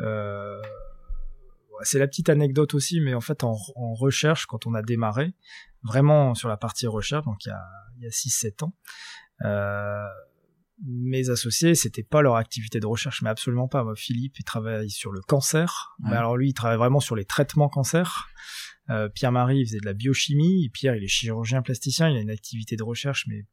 euh, 0.00 0.62
c'est 1.82 1.98
la 1.98 2.06
petite 2.06 2.28
anecdote 2.28 2.74
aussi, 2.74 3.00
mais 3.00 3.14
en 3.14 3.20
fait 3.20 3.44
en, 3.44 3.56
en 3.76 3.94
recherche 3.94 4.46
quand 4.46 4.66
on 4.66 4.74
a 4.74 4.82
démarré, 4.82 5.34
vraiment 5.82 6.34
sur 6.34 6.48
la 6.48 6.56
partie 6.56 6.86
recherche, 6.86 7.24
donc 7.24 7.44
il 7.44 7.48
y 7.48 7.52
a 7.52 7.62
il 7.98 8.04
y 8.04 8.06
a 8.06 8.10
six 8.10 8.30
sept 8.30 8.62
ans. 8.62 8.74
Euh, 9.44 10.06
mes 10.82 11.28
associés, 11.28 11.74
c'était 11.74 12.02
pas 12.02 12.22
leur 12.22 12.36
activité 12.36 12.80
de 12.80 12.86
recherche, 12.86 13.20
mais 13.22 13.28
absolument 13.28 13.68
pas. 13.68 13.84
Moi, 13.84 13.94
Philippe, 13.94 14.38
il 14.38 14.44
travaille 14.44 14.90
sur 14.90 15.12
le 15.12 15.20
cancer. 15.20 15.94
Ouais. 15.98 16.10
Mais 16.10 16.16
alors 16.16 16.36
lui, 16.36 16.48
il 16.48 16.54
travaille 16.54 16.78
vraiment 16.78 17.00
sur 17.00 17.16
les 17.16 17.26
traitements 17.26 17.68
cancer. 17.68 18.28
Euh, 18.90 19.08
Pierre-Marie, 19.08 19.60
il 19.60 19.66
faisait 19.66 19.80
de 19.80 19.86
la 19.86 19.94
biochimie. 19.94 20.68
Pierre, 20.70 20.96
il 20.96 21.04
est 21.04 21.08
chirurgien 21.08 21.62
plasticien. 21.62 22.10
Il 22.10 22.16
a 22.16 22.20
une 22.20 22.30
activité 22.30 22.76
de 22.76 22.82
recherche, 22.82 23.26
mais 23.28 23.44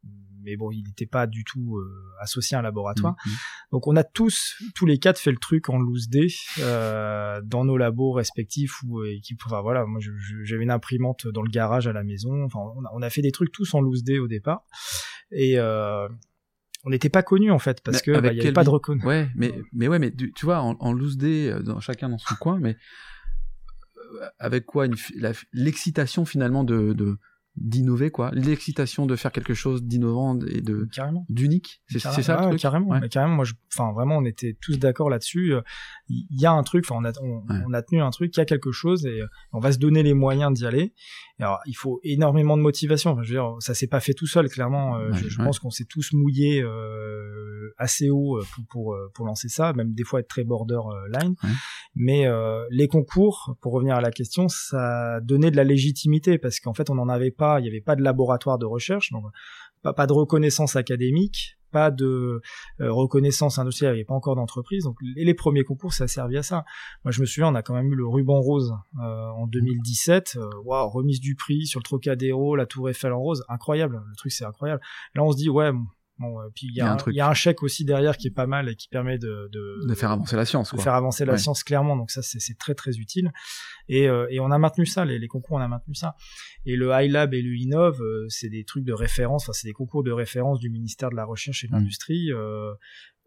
mais 0.42 0.56
bon, 0.56 0.70
il 0.70 0.84
n'était 0.84 1.06
pas 1.06 1.26
du 1.26 1.44
tout 1.44 1.76
euh, 1.76 1.90
associé 2.20 2.56
à 2.56 2.60
un 2.60 2.62
laboratoire. 2.62 3.16
Mhm. 3.26 3.32
Donc 3.72 3.86
on 3.86 3.96
a 3.96 4.04
tous, 4.04 4.54
tous 4.74 4.86
les 4.86 4.98
quatre 4.98 5.18
fait 5.18 5.32
le 5.32 5.36
truc 5.36 5.68
en 5.68 5.78
loose 5.78 6.08
day 6.08 6.28
euh, 6.60 7.42
dans 7.44 7.64
nos 7.64 7.76
labos 7.76 8.12
respectifs 8.12 8.82
ou 8.84 9.02
qui, 9.22 9.36
enfin 9.44 9.60
voilà, 9.60 9.84
moi 9.84 10.00
j'avais 10.44 10.62
une 10.62 10.70
imprimante 10.70 11.26
dans 11.26 11.42
le 11.42 11.50
garage 11.50 11.86
à 11.86 11.92
la 11.92 12.04
maison. 12.04 12.44
Enfin, 12.44 12.60
on 12.76 12.84
a, 12.84 12.90
on 12.94 13.02
a 13.02 13.10
fait 13.10 13.20
des 13.20 13.32
trucs 13.32 13.52
tous 13.52 13.74
en 13.74 13.80
loose 13.80 14.04
day 14.04 14.18
au 14.18 14.28
départ 14.28 14.64
et 15.32 15.58
on 16.84 16.90
n'était 16.90 17.08
pas 17.08 17.22
connus 17.22 17.50
en 17.50 17.58
fait 17.58 17.80
parce 17.82 18.06
Mais 18.06 18.14
que 18.14 18.20
bah, 18.20 18.32
il 18.32 18.38
y 18.38 18.40
avait 18.40 18.52
pas 18.52 18.64
de 18.64 18.70
reconnaissance. 18.70 19.08
Ouais, 19.08 19.28
mais, 19.34 19.52
mais 19.72 19.88
ouais, 19.88 19.98
mais 19.98 20.10
tu, 20.10 20.32
tu 20.32 20.44
vois, 20.46 20.60
en, 20.60 20.76
en 20.80 20.92
loose 20.92 21.18
euh, 21.22 21.60
dans, 21.60 21.80
chacun 21.80 22.08
dans 22.08 22.18
son 22.18 22.34
coin, 22.40 22.58
mais 22.60 22.76
avec 24.38 24.64
quoi 24.66 24.86
l'excitation 25.52 26.24
finalement 26.24 26.64
de 26.64 26.92
de- 26.92 27.18
d'innover 27.60 28.10
quoi, 28.10 28.30
l'excitation 28.32 29.06
de 29.06 29.16
faire 29.16 29.32
quelque 29.32 29.54
chose 29.54 29.82
d'innovant 29.82 30.38
et 30.46 30.60
de 30.60 30.88
Carrément. 30.92 31.26
d'unique. 31.28 31.82
C'est 31.88 31.98
c'est 31.98 32.22
ça 32.22 32.34
le 32.36 32.40
Ouais, 32.42 32.48
truc? 32.50 32.60
Carrément. 32.60 32.88
Ouais. 32.88 33.08
Carrément, 33.08 33.34
moi, 33.36 33.44
je, 33.44 33.54
enfin, 33.74 33.92
vraiment, 33.92 34.16
on 34.18 34.24
était 34.24 34.56
tous 34.60 34.78
d'accord 34.78 35.10
là-dessus. 35.10 35.54
Euh, 35.54 35.60
Il 36.08 36.26
y, 36.40 36.46
a 36.46 36.52
un 36.52 36.62
truc, 36.62 36.84
enfin, 36.88 37.00
on 37.00 37.04
a, 37.04 37.12
on, 37.22 37.38
Ouais. 37.52 37.60
on 37.66 37.72
a 37.74 37.82
tenu 37.82 38.00
un 38.00 38.10
truc, 38.10 38.34
il 38.36 38.38
y 38.38 38.42
a 38.42 38.46
quelque 38.46 38.72
chose 38.72 39.04
et 39.06 39.20
euh, 39.20 39.26
on 39.52 39.58
va 39.60 39.72
se 39.72 39.78
donner 39.78 40.02
les 40.02 40.14
moyens 40.14 40.52
d'y 40.52 40.64
aller. 40.66 40.94
Et 41.38 41.42
alors, 41.42 41.58
il 41.66 41.74
faut 41.76 42.00
énormément 42.02 42.56
de 42.56 42.62
motivation. 42.62 43.12
Enfin, 43.12 43.22
je 43.22 43.28
veux 43.28 43.34
dire, 43.40 43.54
ça 43.60 43.74
s'est 43.74 43.86
pas 43.86 44.00
fait 44.00 44.14
tout 44.14 44.26
seul, 44.26 44.48
clairement. 44.48 44.96
Euh, 44.96 45.12
je 45.12 45.36
pense 45.42 45.58
qu'on 45.58 45.70
s'est 45.70 45.84
tous 45.84 46.12
mouillés 46.12 46.62
euh, 46.62 47.74
assez 47.78 48.10
haut 48.10 48.38
euh, 48.38 48.44
pour, 48.54 48.64
pour, 48.68 48.94
euh, 48.94 49.10
pour 49.14 49.26
lancer 49.26 49.48
ça, 49.48 49.72
même 49.72 49.92
des 49.92 50.04
fois 50.04 50.20
être 50.20 50.28
très 50.28 50.44
borderline. 50.44 51.34
Mais 51.94 52.26
euh, 52.26 52.64
les 52.70 52.88
concours, 52.88 53.56
pour 53.60 53.72
revenir 53.72 53.94
à 53.96 54.00
la 54.00 54.10
question, 54.10 54.48
ça 54.48 55.20
donnait 55.20 55.50
de 55.50 55.56
la 55.56 55.64
légitimité 55.64 56.38
parce 56.38 56.60
qu'en 56.60 56.74
fait, 56.74 56.90
on 56.90 56.94
n'en 56.94 57.08
avait 57.08 57.30
pas, 57.30 57.47
il 57.58 57.62
n'y 57.62 57.68
avait 57.68 57.80
pas 57.80 57.96
de 57.96 58.02
laboratoire 58.02 58.58
de 58.58 58.66
recherche, 58.66 59.12
donc 59.12 59.24
pas, 59.82 59.92
pas 59.92 60.06
de 60.06 60.12
reconnaissance 60.12 60.76
académique, 60.76 61.58
pas 61.70 61.90
de 61.90 62.40
euh, 62.80 62.92
reconnaissance 62.92 63.58
industrielle, 63.58 63.92
il 63.92 63.96
n'y 63.96 64.00
avait 64.00 64.06
pas 64.06 64.14
encore 64.14 64.36
d'entreprise. 64.36 64.84
Donc 64.84 64.96
les, 65.02 65.24
les 65.24 65.34
premiers 65.34 65.64
concours, 65.64 65.92
ça 65.92 66.04
a 66.04 66.08
servi 66.08 66.36
à 66.36 66.42
ça. 66.42 66.64
Moi, 67.04 67.12
je 67.12 67.20
me 67.20 67.26
souviens, 67.26 67.48
on 67.48 67.54
a 67.54 67.62
quand 67.62 67.74
même 67.74 67.92
eu 67.92 67.96
le 67.96 68.06
ruban 68.06 68.40
rose 68.40 68.74
euh, 69.00 69.28
en 69.28 69.46
2017. 69.46 70.36
Euh, 70.36 70.48
Waouh, 70.64 70.88
remise 70.88 71.20
du 71.20 71.34
prix 71.34 71.66
sur 71.66 71.80
le 71.80 71.84
Trocadéro, 71.84 72.56
la 72.56 72.66
Tour 72.66 72.88
Eiffel 72.88 73.12
en 73.12 73.20
rose, 73.20 73.44
incroyable. 73.48 74.02
Le 74.08 74.16
truc, 74.16 74.32
c'est 74.32 74.44
incroyable. 74.44 74.80
Là, 75.14 75.22
on 75.24 75.32
se 75.32 75.36
dit 75.36 75.50
ouais. 75.50 75.70
Bon, 76.20 76.40
euh, 76.40 76.48
puis 76.54 76.66
il 76.66 76.74
y, 76.74 76.80
a 76.80 76.90
un 76.90 76.96
truc. 76.96 77.14
il 77.14 77.16
y 77.16 77.20
a 77.20 77.28
un 77.28 77.34
chèque 77.34 77.62
aussi 77.62 77.84
derrière 77.84 78.16
qui 78.16 78.26
est 78.26 78.32
pas 78.32 78.48
mal 78.48 78.68
et 78.68 78.74
qui 78.74 78.88
permet 78.88 79.18
de, 79.18 79.48
de, 79.52 79.86
de 79.86 79.94
faire 79.94 80.10
avancer 80.10 80.34
la 80.34 80.44
science 80.44 80.70
de 80.70 80.74
quoi. 80.74 80.82
faire 80.82 80.94
avancer 80.94 81.24
la 81.24 81.34
Ouais. 81.34 81.38
science 81.38 81.62
clairement 81.62 81.96
donc 81.96 82.10
ça 82.10 82.22
c'est 82.22 82.58
très 82.58 82.74
très 82.74 82.96
utile 82.96 83.30
et, 83.88 84.08
euh, 84.08 84.26
et 84.30 84.40
on 84.40 84.50
a 84.50 84.58
maintenu 84.58 84.84
ça 84.84 85.04
les, 85.04 85.18
les 85.20 85.28
concours 85.28 85.58
on 85.58 85.60
a 85.60 85.68
maintenu 85.68 85.94
ça 85.94 86.16
et 86.66 86.74
le 86.74 86.90
iLab 86.90 87.34
et 87.34 87.42
le 87.42 87.54
Innov 87.54 88.02
euh, 88.02 88.26
c'est 88.28 88.48
des 88.48 88.64
trucs 88.64 88.84
de 88.84 88.92
référence 88.92 89.44
enfin 89.44 89.52
c'est 89.52 89.68
des 89.68 89.72
concours 89.72 90.02
de 90.02 90.10
référence 90.10 90.58
du 90.58 90.70
ministère 90.70 91.10
de 91.10 91.16
la 91.16 91.24
recherche 91.24 91.62
et 91.62 91.68
de 91.68 91.72
Mm. 91.72 91.76
l'industrie 91.76 92.32
euh, 92.32 92.72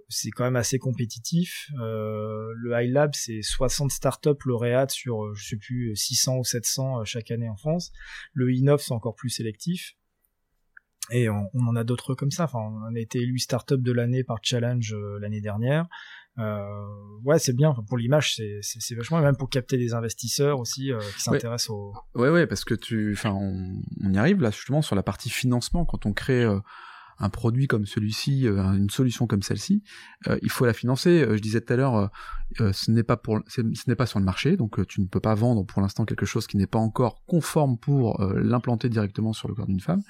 c'est 0.10 0.30
quand 0.32 0.44
même 0.44 0.58
assez 0.58 0.78
compétitif 0.78 1.70
le 1.78 2.84
iLab 2.84 3.12
c'est 3.14 3.42
60 3.42 3.92
startups 3.92 4.30
lauréates 4.46 4.92
sur 4.92 5.34
je 5.34 5.48
sais 5.48 5.58
plus 5.58 5.96
600 5.96 6.38
ou 6.40 6.44
700 6.44 7.00
euh, 7.00 7.04
chaque 7.06 7.32
année 7.32 7.48
en 7.50 7.56
France 7.56 7.92
le 8.34 8.52
Innov 8.54 8.82
c'est 8.82 8.94
encore 8.94 9.16
plus 9.16 9.30
sélectif 9.30 9.94
et 11.12 11.30
on, 11.30 11.50
on 11.54 11.68
en 11.68 11.76
a 11.76 11.84
d'autres 11.84 12.16
comme 12.16 12.32
ça. 12.32 12.46
Enfin, 12.46 12.60
on 12.60 12.96
a 12.96 13.00
été 13.00 13.20
élu 13.20 13.40
startup 13.40 13.82
de 13.82 13.92
l'année 13.92 14.24
par 14.24 14.40
Challenge 14.42 14.94
euh, 14.94 15.20
l'année 15.20 15.42
dernière. 15.42 15.88
euh, 16.40 16.64
ouais, 17.24 17.40
c'est 17.40 17.56
bien 17.56 17.74
pour 17.88 17.98
l'image, 17.98 18.36
c'est 18.36 18.60
c'est 18.62 18.96
vachement 18.96 19.20
et 19.20 19.22
même 19.22 19.36
pour 19.36 19.50
capter 19.50 19.78
des 19.78 19.94
investisseurs 19.94 20.60
aussi 20.60 20.92
euh, 20.92 21.00
qui 21.16 21.22
s'intéressent 21.22 21.72
au. 21.72 21.94
Ouais, 22.16 22.30
ouais, 22.30 22.48
parce 22.48 22.64
que 22.64 22.74
tu, 22.74 23.14
enfin, 23.14 23.32
on, 23.32 23.82
on, 24.04 24.14
y 24.14 24.18
arrive 24.18 24.42
là 24.42 24.52
justement 24.52 24.82
sur 24.82 24.96
la 24.96 25.04
partie 25.04 25.30
financement 25.30 25.86
quand 25.86 26.06
on 26.06 26.14
crée 26.14 26.44
euh, 26.44 26.60
un 27.22 27.30
produit 27.30 27.68
comme 27.68 27.86
celui-ci, 27.86 28.48
euh, 28.48 28.74
une 28.74 28.90
solution 28.90 29.28
comme 29.28 29.44
celle-ci, 29.44 29.84
euh, 30.28 30.38
il 30.42 30.50
faut 30.50 30.66
la 30.66 30.74
financer. 30.74 31.22
Euh, 31.22 31.38
je 31.38 31.42
disais 31.42 31.62
tout 31.62 31.72
à 31.74 31.76
l'heure, 31.76 32.10
ce 32.58 32.92
n'est 32.92 33.04
pas 33.04 34.06
sur 34.06 34.20
le 34.20 34.26
marché, 34.26 34.58
donc 34.58 34.86
tu 34.88 35.02
ne 35.02 35.06
peux 35.06 35.20
pas 35.20 35.36
vendre 35.36 35.64
pour 35.64 35.82
l'instant 35.82 36.06
quelque 36.06 36.26
chose 36.26 36.48
qui 36.48 36.58
n'est 36.58 36.68
pas 36.68 36.80
encore 36.80 37.24
conforme 37.26 37.78
pour 37.78 38.22
l'implanter 38.36 38.90
directement 38.90 39.32
sur 39.34 39.48
le 39.48 39.56
corps 39.56 39.68
d'une 39.68 39.80
femme. 39.80 40.02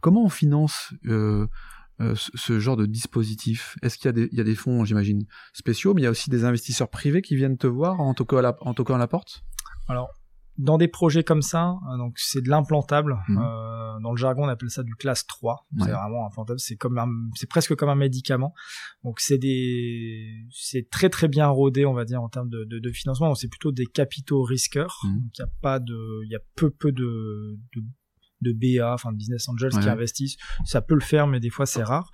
Comment 0.00 0.24
on 0.24 0.28
finance 0.28 0.94
ce 1.04 2.58
genre 2.58 2.76
de 2.76 2.86
dispositif? 2.86 3.76
Est-ce 3.82 3.98
qu'il 3.98 4.28
y 4.32 4.40
a 4.40 4.44
des, 4.44 4.54
fonds, 4.56 4.84
j'imagine, 4.84 5.26
spéciaux, 5.52 5.94
mais 5.94 6.00
il 6.00 6.04
y 6.04 6.08
a 6.08 6.10
aussi 6.10 6.28
des 6.28 6.44
investisseurs 6.44 6.88
privés 6.88 7.22
qui 7.22 7.36
viennent 7.36 7.58
te 7.58 7.68
voir 7.68 8.00
en 8.00 8.14
toquant 8.14 8.38
à 8.38 8.98
la, 8.98 9.06
porte? 9.06 9.44
Dans 10.58 10.78
des 10.78 10.88
projets 10.88 11.24
comme 11.24 11.42
ça, 11.42 11.78
euh, 11.90 11.98
donc 11.98 12.14
c'est 12.16 12.42
de 12.42 12.48
l'implantable. 12.48 13.16
Mhm. 13.28 13.38
Euh, 13.38 14.00
dans 14.00 14.10
le 14.10 14.16
jargon, 14.16 14.44
on 14.44 14.48
appelle 14.48 14.70
ça 14.70 14.82
du 14.82 14.94
classe 14.94 15.26
3. 15.26 15.66
C'est 15.78 15.90
vraiment 15.90 16.26
implantable. 16.26 16.60
C'est 16.60 16.76
comme 16.76 17.30
c'est 17.34 17.48
presque 17.48 17.74
comme 17.74 17.88
un 17.88 17.94
médicament. 17.94 18.54
Donc 19.04 19.20
c'est 19.20 19.38
des, 19.38 20.46
c'est 20.50 20.88
très 20.90 21.08
très 21.08 21.28
bien 21.28 21.48
rodé, 21.48 21.86
on 21.86 21.94
va 21.94 22.04
dire, 22.04 22.22
en 22.22 22.28
termes 22.28 22.50
de, 22.50 22.64
de, 22.64 22.78
de 22.78 22.90
financement. 22.90 23.34
C'est 23.34 23.48
plutôt 23.48 23.72
des 23.72 23.86
capitaux 23.86 24.42
risqueurs. 24.42 25.00
Mhm. 25.04 25.20
Donc 25.20 25.30
il 25.34 25.40
y 25.40 25.44
a 25.44 25.50
pas 25.62 25.78
de, 25.78 26.24
il 26.24 26.30
y 26.30 26.36
a 26.36 26.40
peu 26.56 26.70
peu 26.70 26.92
de, 26.92 27.58
de 27.74 27.82
de 28.42 28.52
BA, 28.52 28.92
enfin 28.92 29.12
de 29.12 29.16
business 29.16 29.48
angels 29.48 29.70
qui 29.70 29.88
investissent. 29.88 30.36
Ça 30.64 30.80
peut 30.80 30.94
le 30.94 31.00
faire, 31.00 31.26
mais 31.26 31.40
des 31.40 31.50
fois 31.50 31.66
c'est 31.66 31.82
rare. 31.82 32.10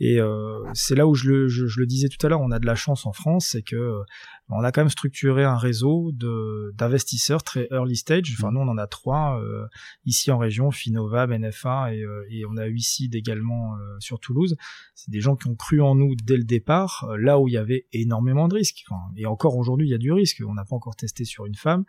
Et 0.00 0.20
euh, 0.20 0.60
c'est 0.74 0.94
là 0.94 1.06
où 1.06 1.14
je 1.14 1.28
le, 1.28 1.48
je, 1.48 1.64
le 1.78 1.86
disais 1.86 2.08
tout 2.08 2.24
à 2.24 2.30
l'heure, 2.30 2.40
on 2.40 2.50
a 2.50 2.58
de 2.58 2.66
la 2.66 2.74
chance 2.74 3.04
en 3.06 3.12
France, 3.12 3.48
c'est 3.52 3.62
que 3.62 3.76
euh, 3.76 4.02
on 4.48 4.62
a 4.62 4.72
quand 4.72 4.80
même 4.80 4.88
structuré 4.88 5.44
un 5.44 5.56
réseau 5.56 6.10
de 6.12 6.72
d'investisseurs 6.76 7.42
très 7.42 7.68
early 7.70 7.96
stage. 7.96 8.34
Enfin 8.38 8.52
nous 8.52 8.60
on 8.60 8.68
en 8.68 8.78
a 8.78 8.86
trois 8.86 9.40
euh, 9.42 9.66
ici 10.04 10.30
en 10.30 10.38
région, 10.38 10.70
Finova, 10.70 11.26
BNF1 11.26 11.92
et, 11.92 12.02
euh, 12.02 12.24
et 12.30 12.46
on 12.46 12.56
a 12.56 12.66
seeds 12.78 13.16
également 13.16 13.74
sur 13.98 14.20
Toulouse. 14.20 14.56
C'est 14.94 15.10
des 15.10 15.20
gens 15.20 15.36
qui 15.36 15.48
ont 15.48 15.56
cru 15.56 15.80
en 15.82 15.94
nous 15.94 16.14
dès 16.14 16.36
le 16.36 16.44
départ, 16.44 17.08
là 17.18 17.38
où 17.38 17.48
il 17.48 17.54
y 17.54 17.58
avait 17.58 17.86
énormément 17.92 18.48
de 18.48 18.54
risques. 18.54 18.84
Enfin, 18.88 19.00
et 19.16 19.26
encore 19.26 19.56
aujourd'hui 19.56 19.88
il 19.88 19.90
y 19.90 19.94
a 19.94 19.98
du 19.98 20.12
risque. 20.12 20.42
On 20.46 20.54
n'a 20.54 20.64
pas 20.64 20.76
encore 20.76 20.96
testé 20.96 21.24
sur 21.24 21.44
une 21.46 21.56
femme. 21.56 21.84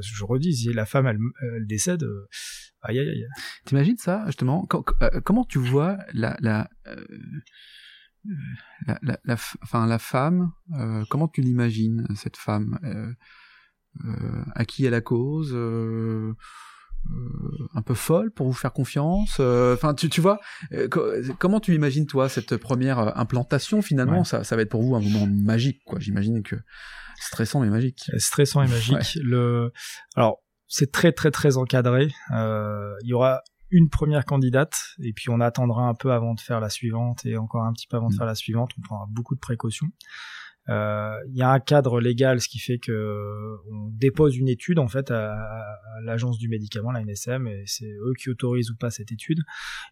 Je 0.00 0.24
redis, 0.24 0.56
si 0.56 0.72
la 0.72 0.86
femme 0.86 1.06
elle, 1.06 1.66
décède, 1.66 2.02
euh, 2.02 2.28
aïe 2.82 2.98
aïe 2.98 3.08
aïe. 3.08 3.26
T'imagines 3.64 3.96
ça 3.96 4.24
justement 4.26 4.66
euh, 5.02 5.20
Comment 5.24 5.44
tu 5.44 5.58
vois 5.58 5.98
la 6.12 6.36
la 6.40 6.68
euh, 6.86 7.04
la 9.72 9.98
femme 9.98 10.52
Comment 11.10 11.28
tu 11.28 11.40
l'imagines 11.40 12.06
cette 12.14 12.36
femme 12.36 12.78
À 14.54 14.64
qui 14.64 14.84
est 14.84 14.90
la 14.90 15.00
cause 15.00 15.54
un 17.74 17.82
peu 17.82 17.94
folle 17.94 18.30
pour 18.30 18.46
vous 18.46 18.52
faire 18.52 18.72
confiance 18.72 19.40
enfin 19.40 19.94
tu, 19.94 20.08
tu 20.08 20.20
vois 20.20 20.38
comment 21.38 21.60
tu 21.60 21.74
imagines 21.74 22.06
toi 22.06 22.28
cette 22.28 22.56
première 22.56 23.18
implantation 23.18 23.82
finalement? 23.82 24.24
Ça, 24.24 24.44
ça 24.44 24.56
va 24.56 24.62
être 24.62 24.70
pour 24.70 24.82
vous 24.82 24.94
un 24.96 25.00
moment 25.00 25.26
magique 25.26 25.82
quoi 25.84 25.98
j'imagine 26.00 26.42
que 26.42 26.56
Stressant 27.20 27.64
et 27.64 27.70
magique. 27.70 28.10
Stressant 28.18 28.62
et 28.62 28.68
magique. 28.68 29.18
Le, 29.22 29.72
alors 30.14 30.42
c'est 30.68 30.92
très 30.92 31.12
très 31.12 31.30
très 31.30 31.56
encadré. 31.56 32.08
Euh, 32.32 32.94
il 33.02 33.08
y 33.08 33.12
aura 33.12 33.42
une 33.70 33.88
première 33.88 34.24
candidate 34.24 34.76
et 35.02 35.12
puis 35.12 35.28
on 35.30 35.40
attendra 35.40 35.88
un 35.88 35.94
peu 35.94 36.12
avant 36.12 36.34
de 36.34 36.40
faire 36.40 36.60
la 36.60 36.70
suivante 36.70 37.24
et 37.24 37.36
encore 37.36 37.64
un 37.64 37.72
petit 37.72 37.86
peu 37.86 37.96
avant 37.96 38.08
de 38.08 38.14
mm. 38.14 38.18
faire 38.18 38.26
la 38.26 38.34
suivante. 38.34 38.70
On 38.78 38.82
prendra 38.82 39.06
beaucoup 39.08 39.34
de 39.34 39.40
précautions. 39.40 39.88
Euh, 40.68 41.16
il 41.28 41.36
y 41.36 41.42
a 41.42 41.50
un 41.50 41.60
cadre 41.60 42.00
légal, 42.00 42.40
ce 42.40 42.48
qui 42.48 42.58
fait 42.58 42.78
que 42.78 43.56
on 43.70 43.88
dépose 43.90 44.36
une 44.36 44.48
étude 44.48 44.78
en 44.78 44.88
fait 44.88 45.10
à, 45.10 45.36
l'agence 46.02 46.38
du 46.38 46.48
médicament, 46.48 46.90
la 46.90 47.02
NSM, 47.02 47.46
et 47.46 47.62
c'est 47.66 47.90
eux 47.90 48.12
qui 48.18 48.30
autorisent 48.30 48.70
ou 48.70 48.76
pas 48.76 48.90
cette 48.90 49.12
étude. 49.12 49.42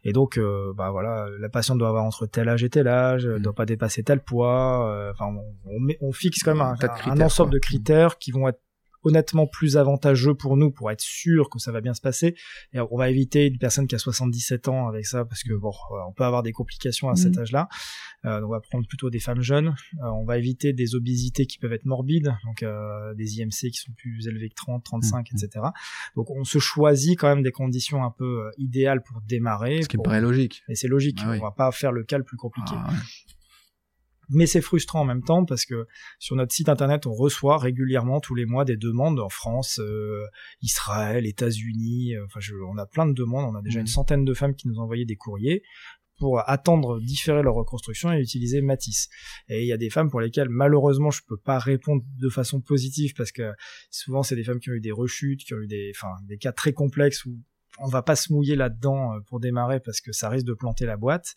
Et 0.02 0.12
donc, 0.12 0.36
euh, 0.36 0.72
bah 0.76 0.90
voilà, 0.90 1.26
la 1.38 1.48
patiente 1.48 1.78
doit 1.78 1.88
avoir 1.88 2.04
entre 2.04 2.26
tel 2.26 2.48
âge 2.48 2.62
et 2.62 2.70
tel 2.70 2.88
âge, 2.88 3.26
mmh. 3.26 3.38
doit 3.38 3.54
pas 3.54 3.66
dépasser 3.66 4.02
tel 4.02 4.20
poids. 4.20 4.90
Euh, 4.90 5.12
enfin, 5.12 5.32
on, 5.64 5.78
on, 6.00 6.12
fixe 6.12 6.42
quand 6.42 6.54
même 6.54 6.62
un, 6.62 6.76
un 7.10 7.20
ensemble 7.20 7.52
de 7.52 7.58
critères 7.58 8.18
qui 8.18 8.32
vont 8.32 8.48
être 8.48 8.60
honnêtement 9.04 9.46
plus 9.46 9.76
avantageux 9.76 10.34
pour 10.34 10.56
nous 10.56 10.70
pour 10.70 10.90
être 10.90 11.00
sûr 11.00 11.48
que 11.50 11.58
ça 11.58 11.72
va 11.72 11.80
bien 11.80 11.94
se 11.94 12.00
passer. 12.00 12.34
Et 12.72 12.80
on 12.80 12.96
va 12.96 13.10
éviter 13.10 13.46
une 13.46 13.58
personne 13.58 13.86
qui 13.86 13.94
a 13.94 13.98
77 13.98 14.68
ans 14.68 14.88
avec 14.88 15.06
ça 15.06 15.24
parce 15.24 15.42
que 15.42 15.54
bon, 15.54 15.72
on 16.08 16.12
peut 16.12 16.24
avoir 16.24 16.42
des 16.42 16.52
complications 16.52 17.08
à 17.08 17.16
cet 17.16 17.36
mhm. 17.36 17.42
âge-là. 17.42 17.68
Euh, 18.24 18.40
on 18.42 18.48
va 18.48 18.60
prendre 18.60 18.86
plutôt 18.86 19.10
des 19.10 19.20
femmes 19.20 19.42
jeunes. 19.42 19.74
Euh, 20.02 20.06
on 20.06 20.24
va 20.24 20.38
éviter 20.38 20.72
des 20.72 20.94
obésités 20.94 21.46
qui 21.46 21.58
peuvent 21.58 21.72
être 21.72 21.84
morbides, 21.84 22.34
donc 22.44 22.62
euh, 22.62 23.14
des 23.14 23.40
IMC 23.40 23.70
qui 23.70 23.74
sont 23.74 23.92
plus 23.92 24.26
élevés 24.26 24.48
que 24.48 24.54
30, 24.54 24.82
35, 24.82 25.30
etc. 25.32 25.66
Donc 26.16 26.30
on 26.30 26.44
se 26.44 26.58
choisit 26.58 27.18
quand 27.18 27.28
même 27.28 27.42
des 27.42 27.52
conditions 27.52 28.04
un 28.04 28.10
peu 28.10 28.46
euh, 28.46 28.50
idéales 28.58 29.02
pour 29.02 29.20
démarrer. 29.22 29.82
Ce 29.82 29.88
qui 29.88 29.98
me 29.98 30.02
paraît 30.02 30.20
logique. 30.20 30.62
Et 30.68 30.74
c'est 30.74 30.88
logique. 30.88 31.18
Ah 31.22 31.34
on 31.36 31.42
va 31.42 31.50
pas 31.50 31.70
faire 31.72 31.92
le 31.92 32.04
cas 32.04 32.18
le 32.18 32.24
plus 32.24 32.36
compliqué. 32.36 32.74
Ah 32.74 32.90
mais 34.28 34.46
c'est 34.46 34.60
frustrant 34.60 35.00
en 35.00 35.04
même 35.04 35.22
temps 35.22 35.44
parce 35.44 35.64
que 35.64 35.86
sur 36.18 36.36
notre 36.36 36.52
site 36.52 36.68
internet, 36.68 37.06
on 37.06 37.12
reçoit 37.12 37.58
régulièrement 37.58 38.20
tous 38.20 38.34
les 38.34 38.46
mois 38.46 38.64
des 38.64 38.76
demandes 38.76 39.20
en 39.20 39.28
France, 39.28 39.78
euh, 39.80 40.24
Israël, 40.62 41.26
États-Unis. 41.26 42.14
Euh, 42.14 42.24
enfin, 42.26 42.40
on 42.68 42.78
a 42.78 42.86
plein 42.86 43.06
de 43.06 43.12
demandes. 43.12 43.54
On 43.54 43.58
a 43.58 43.62
déjà 43.62 43.80
une 43.80 43.84
mmh. 43.84 43.88
centaine 43.88 44.24
de 44.24 44.34
femmes 44.34 44.54
qui 44.54 44.68
nous 44.68 44.78
envoyé 44.78 45.04
des 45.04 45.16
courriers 45.16 45.62
pour 46.18 46.48
attendre, 46.48 47.00
différer 47.00 47.42
leur 47.42 47.54
reconstruction 47.54 48.12
et 48.12 48.20
utiliser 48.20 48.60
Matisse. 48.60 49.08
Et 49.48 49.62
il 49.62 49.66
y 49.66 49.72
a 49.72 49.76
des 49.76 49.90
femmes 49.90 50.10
pour 50.10 50.20
lesquelles 50.20 50.48
malheureusement 50.48 51.10
je 51.10 51.22
peux 51.26 51.36
pas 51.36 51.58
répondre 51.58 52.04
de 52.18 52.28
façon 52.28 52.60
positive 52.60 53.14
parce 53.16 53.32
que 53.32 53.52
souvent 53.90 54.22
c'est 54.22 54.36
des 54.36 54.44
femmes 54.44 54.60
qui 54.60 54.70
ont 54.70 54.74
eu 54.74 54.80
des 54.80 54.92
rechutes, 54.92 55.40
qui 55.44 55.54
ont 55.54 55.60
eu 55.60 55.66
des, 55.66 55.92
enfin, 55.94 56.14
des 56.28 56.38
cas 56.38 56.52
très 56.52 56.72
complexes 56.72 57.24
où 57.24 57.36
on 57.78 57.88
va 57.88 58.02
pas 58.02 58.16
se 58.16 58.32
mouiller 58.32 58.56
là-dedans 58.56 59.14
euh, 59.14 59.20
pour 59.26 59.40
démarrer 59.40 59.80
parce 59.80 60.00
que 60.00 60.12
ça 60.12 60.28
risque 60.28 60.46
de 60.46 60.54
planter 60.54 60.86
la 60.86 60.96
boîte, 60.96 61.34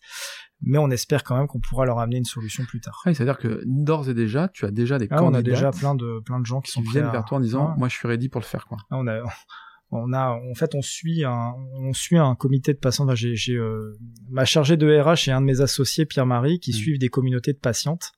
mais 0.60 0.78
on 0.78 0.90
espère 0.90 1.24
quand 1.24 1.36
même 1.36 1.46
qu'on 1.46 1.60
pourra 1.60 1.84
leur 1.84 1.98
amener 1.98 2.18
une 2.18 2.24
solution 2.24 2.64
plus 2.64 2.80
tard. 2.80 3.00
c'est-à-dire 3.04 3.38
que 3.38 3.62
d'ores 3.66 4.08
et 4.08 4.14
déjà, 4.14 4.48
tu 4.48 4.64
as 4.64 4.70
déjà 4.70 4.98
des 4.98 5.08
ah, 5.10 5.22
On 5.22 5.34
a 5.34 5.42
déjà 5.42 5.70
plein 5.70 5.94
de 5.94 6.20
plein 6.20 6.40
de 6.40 6.46
gens 6.46 6.60
qui, 6.60 6.72
sont 6.72 6.82
viennent 6.82 7.10
vers 7.10 7.24
toi 7.24 7.38
en 7.38 7.40
disant, 7.40 7.74
moi 7.76 7.88
je 7.88 7.94
suis 7.94 8.08
ready 8.08 8.28
pour 8.28 8.40
le 8.40 8.46
faire 8.46 8.66
quoi. 8.66 8.78
Ah, 8.90 8.96
on 8.98 9.06
a 9.06 9.22
on 9.90 10.12
a 10.12 10.30
en 10.30 10.54
fait 10.54 10.74
on 10.74 10.82
suit 10.82 11.24
un 11.24 11.54
on 11.74 11.92
suit 11.92 12.18
un 12.18 12.34
comité 12.34 12.72
de 12.72 12.78
patients. 12.78 13.06
j'ai 13.14 13.34
j'ai 13.34 13.54
euh, 13.54 13.96
ma 14.28 14.44
chargée 14.44 14.76
de 14.76 15.00
RH 15.00 15.28
et 15.28 15.32
un 15.32 15.40
de 15.40 15.46
mes 15.46 15.60
associés 15.60 16.04
Pierre-Marie 16.04 16.60
qui 16.60 16.70
mmh. 16.70 16.74
suivent 16.74 16.98
des 16.98 17.08
communautés 17.08 17.52
de 17.52 17.58
patientes 17.58 18.12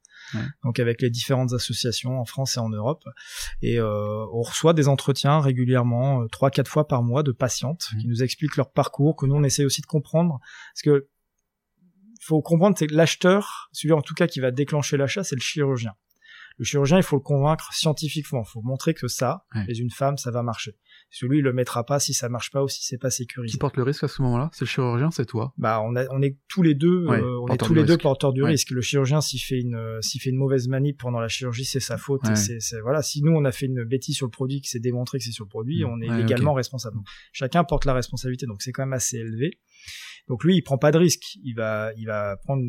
donc 0.65 0.79
avec 0.79 1.03
les 1.03 1.11
différentes 1.11 1.53
associations 1.53 2.21
en 2.21 2.25
France 2.25 2.57
et 2.57 2.61
en 2.61 2.69
Europe. 2.69 3.05
Et 3.63 3.79
euh, 3.79 4.27
on 4.33 4.43
reçoit 4.43 4.73
des 4.73 4.89
entretiens 4.89 5.41
régulièrement, 5.41 6.23
euh, 6.23 6.27
trois 6.29 6.51
quatre 6.51 6.69
fois 6.69 6.87
par 6.87 7.03
mois, 7.03 7.23
de 7.23 7.33
patientes 7.33 7.89
mmh. 7.93 7.99
qui 7.99 8.09
nous 8.09 8.23
expliquent 8.23 8.57
leur 8.57 8.73
parcours, 8.73 9.17
que 9.17 9.27
nous 9.27 9.35
on 9.35 9.43
essaie 9.43 9.65
aussi 9.65 9.81
de 9.81 9.87
comprendre, 9.87 10.41
parce 10.73 10.83
que 10.83 11.09
faut 12.21 12.43
comprendre 12.43 12.77
c'est 12.79 12.87
que 12.87 12.95
l'acheteur, 12.95 13.71
celui 13.73 13.95
en 13.95 14.03
tout 14.03 14.15
cas 14.15 14.27
qui 14.27 14.41
va 14.41 14.51
déclencher 14.51 14.97
l'achat, 14.97 15.25
c'est 15.25 15.35
le 15.35 15.41
chirurgien. 15.41 15.93
Le 16.61 16.67
chirurgien, 16.67 16.99
il 16.99 17.03
faut 17.03 17.17
le 17.17 17.23
convaincre 17.23 17.73
scientifiquement. 17.73 18.43
Il 18.47 18.51
faut 18.51 18.61
montrer 18.61 18.93
que 18.93 19.09
ça, 19.09 19.47
chez 19.67 19.79
une 19.79 19.91
femme, 19.91 20.19
ça 20.19 20.31
va 20.31 20.43
marcher. 20.43 20.77
Celui, 21.09 21.39
il 21.39 21.43
le 21.43 21.55
mettra 21.55 21.87
pas 21.87 21.99
si 21.99 22.13
ça 22.13 22.29
marche 22.29 22.51
pas 22.51 22.63
ou 22.63 22.69
si 22.69 22.85
c'est 22.85 22.99
pas 22.99 23.09
sécurisé. 23.09 23.53
Qui 23.53 23.57
porte 23.57 23.79
le 23.79 23.83
risque 23.83 24.05
à 24.05 24.09
ce 24.09 24.21
moment-là 24.21 24.51
C'est 24.53 24.67
le 24.67 24.69
chirurgien, 24.69 25.11
c'est 25.11 25.25
toi 25.25 25.55
Bah, 25.57 25.81
on, 25.83 25.97
a, 25.97 26.05
on 26.11 26.21
est 26.21 26.37
tous 26.49 26.63
les 26.63 26.75
deux, 26.75 27.07
euh, 27.09 27.41
on 27.41 27.49
est 27.49 27.57
tous 27.57 27.73
les 27.73 27.85
deux 27.85 27.97
porteurs 27.97 28.35
du 28.35 28.45
risque. 28.45 28.73
Le 28.73 28.83
chirurgien, 28.83 29.23
s'il 29.23 29.41
fait 29.41 29.59
une, 29.59 29.75
euh, 29.75 30.03
s'il 30.03 30.21
fait 30.21 30.29
une 30.29 30.37
mauvaise 30.37 30.69
manip 30.69 31.01
pendant 31.01 31.19
la 31.19 31.29
chirurgie, 31.29 31.65
c'est 31.65 31.81
sa 31.81 31.97
faute. 31.97 32.21
C'est, 32.35 32.59
voilà. 32.83 33.01
Si 33.01 33.23
nous, 33.23 33.33
on 33.33 33.47
a 33.47 33.53
fait 33.53 33.65
une 33.65 33.85
bêtise 33.85 34.17
sur 34.17 34.27
le 34.27 34.31
produit, 34.31 34.61
que 34.61 34.69
c'est 34.69 34.81
démontré 34.81 35.17
que 35.17 35.25
c'est 35.25 35.33
sur 35.33 35.47
le 35.47 35.49
produit, 35.49 35.87
on 35.87 35.99
est 36.03 36.15
légalement 36.15 36.53
responsable. 36.53 36.99
Chacun 37.33 37.65
porte 37.65 37.87
la 37.87 37.95
responsabilité, 37.95 38.45
donc 38.45 38.61
c'est 38.61 38.73
quand 38.73 38.83
même 38.83 38.93
assez 38.93 39.17
élevé. 39.17 39.59
Donc 40.29 40.45
lui, 40.45 40.57
il 40.57 40.63
prend 40.63 40.77
pas 40.77 40.93
de 40.93 40.99
risque. 40.99 41.39
Il 41.43 41.55
va, 41.55 41.91
il 41.97 42.05
va 42.05 42.37
prendre 42.37 42.63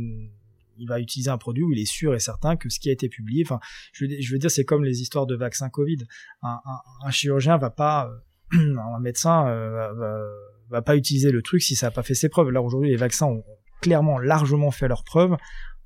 il 0.82 0.88
va 0.88 1.00
utiliser 1.00 1.30
un 1.30 1.38
produit 1.38 1.64
où 1.64 1.72
il 1.72 1.80
est 1.80 1.86
sûr 1.86 2.14
et 2.16 2.20
certain 2.20 2.56
que 2.56 2.70
ce 2.70 2.80
qui 2.80 2.90
a 2.90 2.92
été 2.92 3.08
publié, 3.08 3.44
enfin, 3.46 3.60
je, 3.94 4.06
veux 4.32 4.40
dire, 4.40 4.52
c'est 4.52 4.66
comme 4.66 4.84
les 4.84 5.02
histoires 5.02 5.26
de 5.26 5.36
vaccins 5.36 5.70
Covid. 5.70 6.00
Un, 6.42 7.12
chirurgien 7.12 7.58
va 7.58 7.70
pas, 7.70 8.12
euh, 8.54 8.76
un 8.96 9.00
médecin 9.00 9.48
euh, 9.48 9.94
va, 9.94 10.24
va, 10.70 10.82
pas 10.82 10.96
utiliser 10.96 11.32
le 11.32 11.42
truc 11.42 11.62
si 11.62 11.76
ça 11.76 11.88
n'a 11.88 11.92
pas 11.92 12.04
fait 12.04 12.16
ses 12.16 12.30
preuves. 12.30 12.50
Là 12.50 12.62
aujourd'hui, 12.62 12.90
les 12.90 12.98
vaccins 12.98 13.28
ont 13.28 13.44
clairement 13.82 14.20
largement 14.20 14.72
fait 14.72 14.88
leurs 14.88 15.04
preuves 15.04 15.38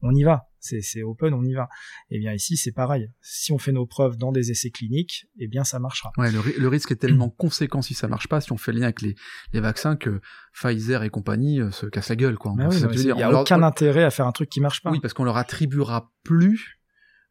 on 0.06 0.14
y 0.14 0.24
va. 0.24 0.48
C'est 0.82 1.03
open, 1.03 1.34
on 1.34 1.43
y 1.43 1.53
va. 1.53 1.70
Et 2.09 2.18
eh 2.18 2.20
bien 2.20 2.34
ici, 2.34 2.57
c'est 2.57 2.72
pareil. 2.72 3.09
Si 3.22 3.51
on 3.51 3.57
fait 3.57 3.72
nos 3.72 3.86
preuves 3.86 4.18
dans 4.18 4.32
des 4.32 4.51
essais 4.51 4.72
cliniques, 4.72 5.28
eh 5.39 5.47
bien 5.47 5.63
ça 5.63 5.80
marchera. 5.80 6.11
Ouais, 6.18 6.32
le, 6.32 6.68
risque 6.68 6.91
est 6.91 6.95
tellement 6.95 7.30
conséquent 7.30 7.82
si 7.82 7.93
ça 7.93 8.07
marche 8.07 8.28
pas, 8.28 8.41
si 8.41 8.51
on 8.51 8.57
fait 8.57 8.72
le 8.72 8.80
lien 8.80 8.86
avec 8.86 9.01
les, 9.01 9.16
vaccins, 9.59 9.95
que 9.95 10.22
Pfizer 10.53 11.03
et 11.03 11.09
compagnie 11.09 11.61
euh, 11.61 11.72
se 11.72 11.86
cassent 11.86 12.09
la 12.09 12.16
gueule, 12.16 12.38
quoi. 12.38 12.53
il 12.57 13.13
n'y 13.13 13.24
a 13.24 13.41
aucun 13.41 13.63
intérêt 13.63 14.03
à 14.03 14.09
faire 14.09 14.28
un 14.28 14.32
truc 14.32 14.49
qui 14.49 14.61
marche 14.61 14.82
pas. 14.82 14.91
Oui, 14.91 14.99
parce 14.99 15.13
qu'on 15.13 15.24
leur 15.24 15.38
attribuera 15.38 16.11
plus 16.24 16.80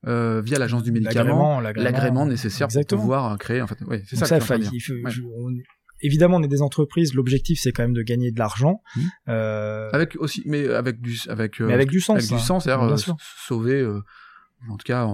euh, 0.06 0.42
via 0.42 0.58
l'agence 0.58 0.82
du 0.82 0.92
médicament 0.92 1.60
l'agrément 1.60 2.26
nécessaire 2.26 2.68
pour 2.68 2.98
pouvoir 2.98 3.38
créer. 3.38 3.62
En 3.62 3.66
fait, 3.66 3.78
c'est 4.06 4.16
ça. 4.16 4.26
ça 4.26 4.56
évidemment, 6.04 6.36
on 6.36 6.42
est 6.42 6.48
des 6.48 6.62
entreprises. 6.62 7.14
L'objectif, 7.14 7.58
c'est 7.60 7.72
quand 7.72 7.82
même 7.82 7.94
de 7.94 8.02
gagner 8.02 8.30
de 8.30 8.38
l'argent. 8.38 8.82
Mmh. 8.94 9.00
Euh, 9.28 9.90
Avec 9.92 10.16
aussi, 10.16 10.42
mais 10.46 10.68
avec 10.68 11.00
du, 11.00 11.18
avec, 11.28 11.60
euh, 11.60 11.66
mais 11.66 11.74
avec 11.74 11.90
du 11.90 12.00
sens. 12.00 12.16
avec 12.16 12.28
du 12.28 12.34
hein. 12.34 12.38
sens, 12.38 12.64
c'est-à-dire 12.64 12.84
euh, 12.84 13.14
sauver, 13.46 13.84
en 14.68 14.76
tout 14.76 14.84
cas, 14.84 15.06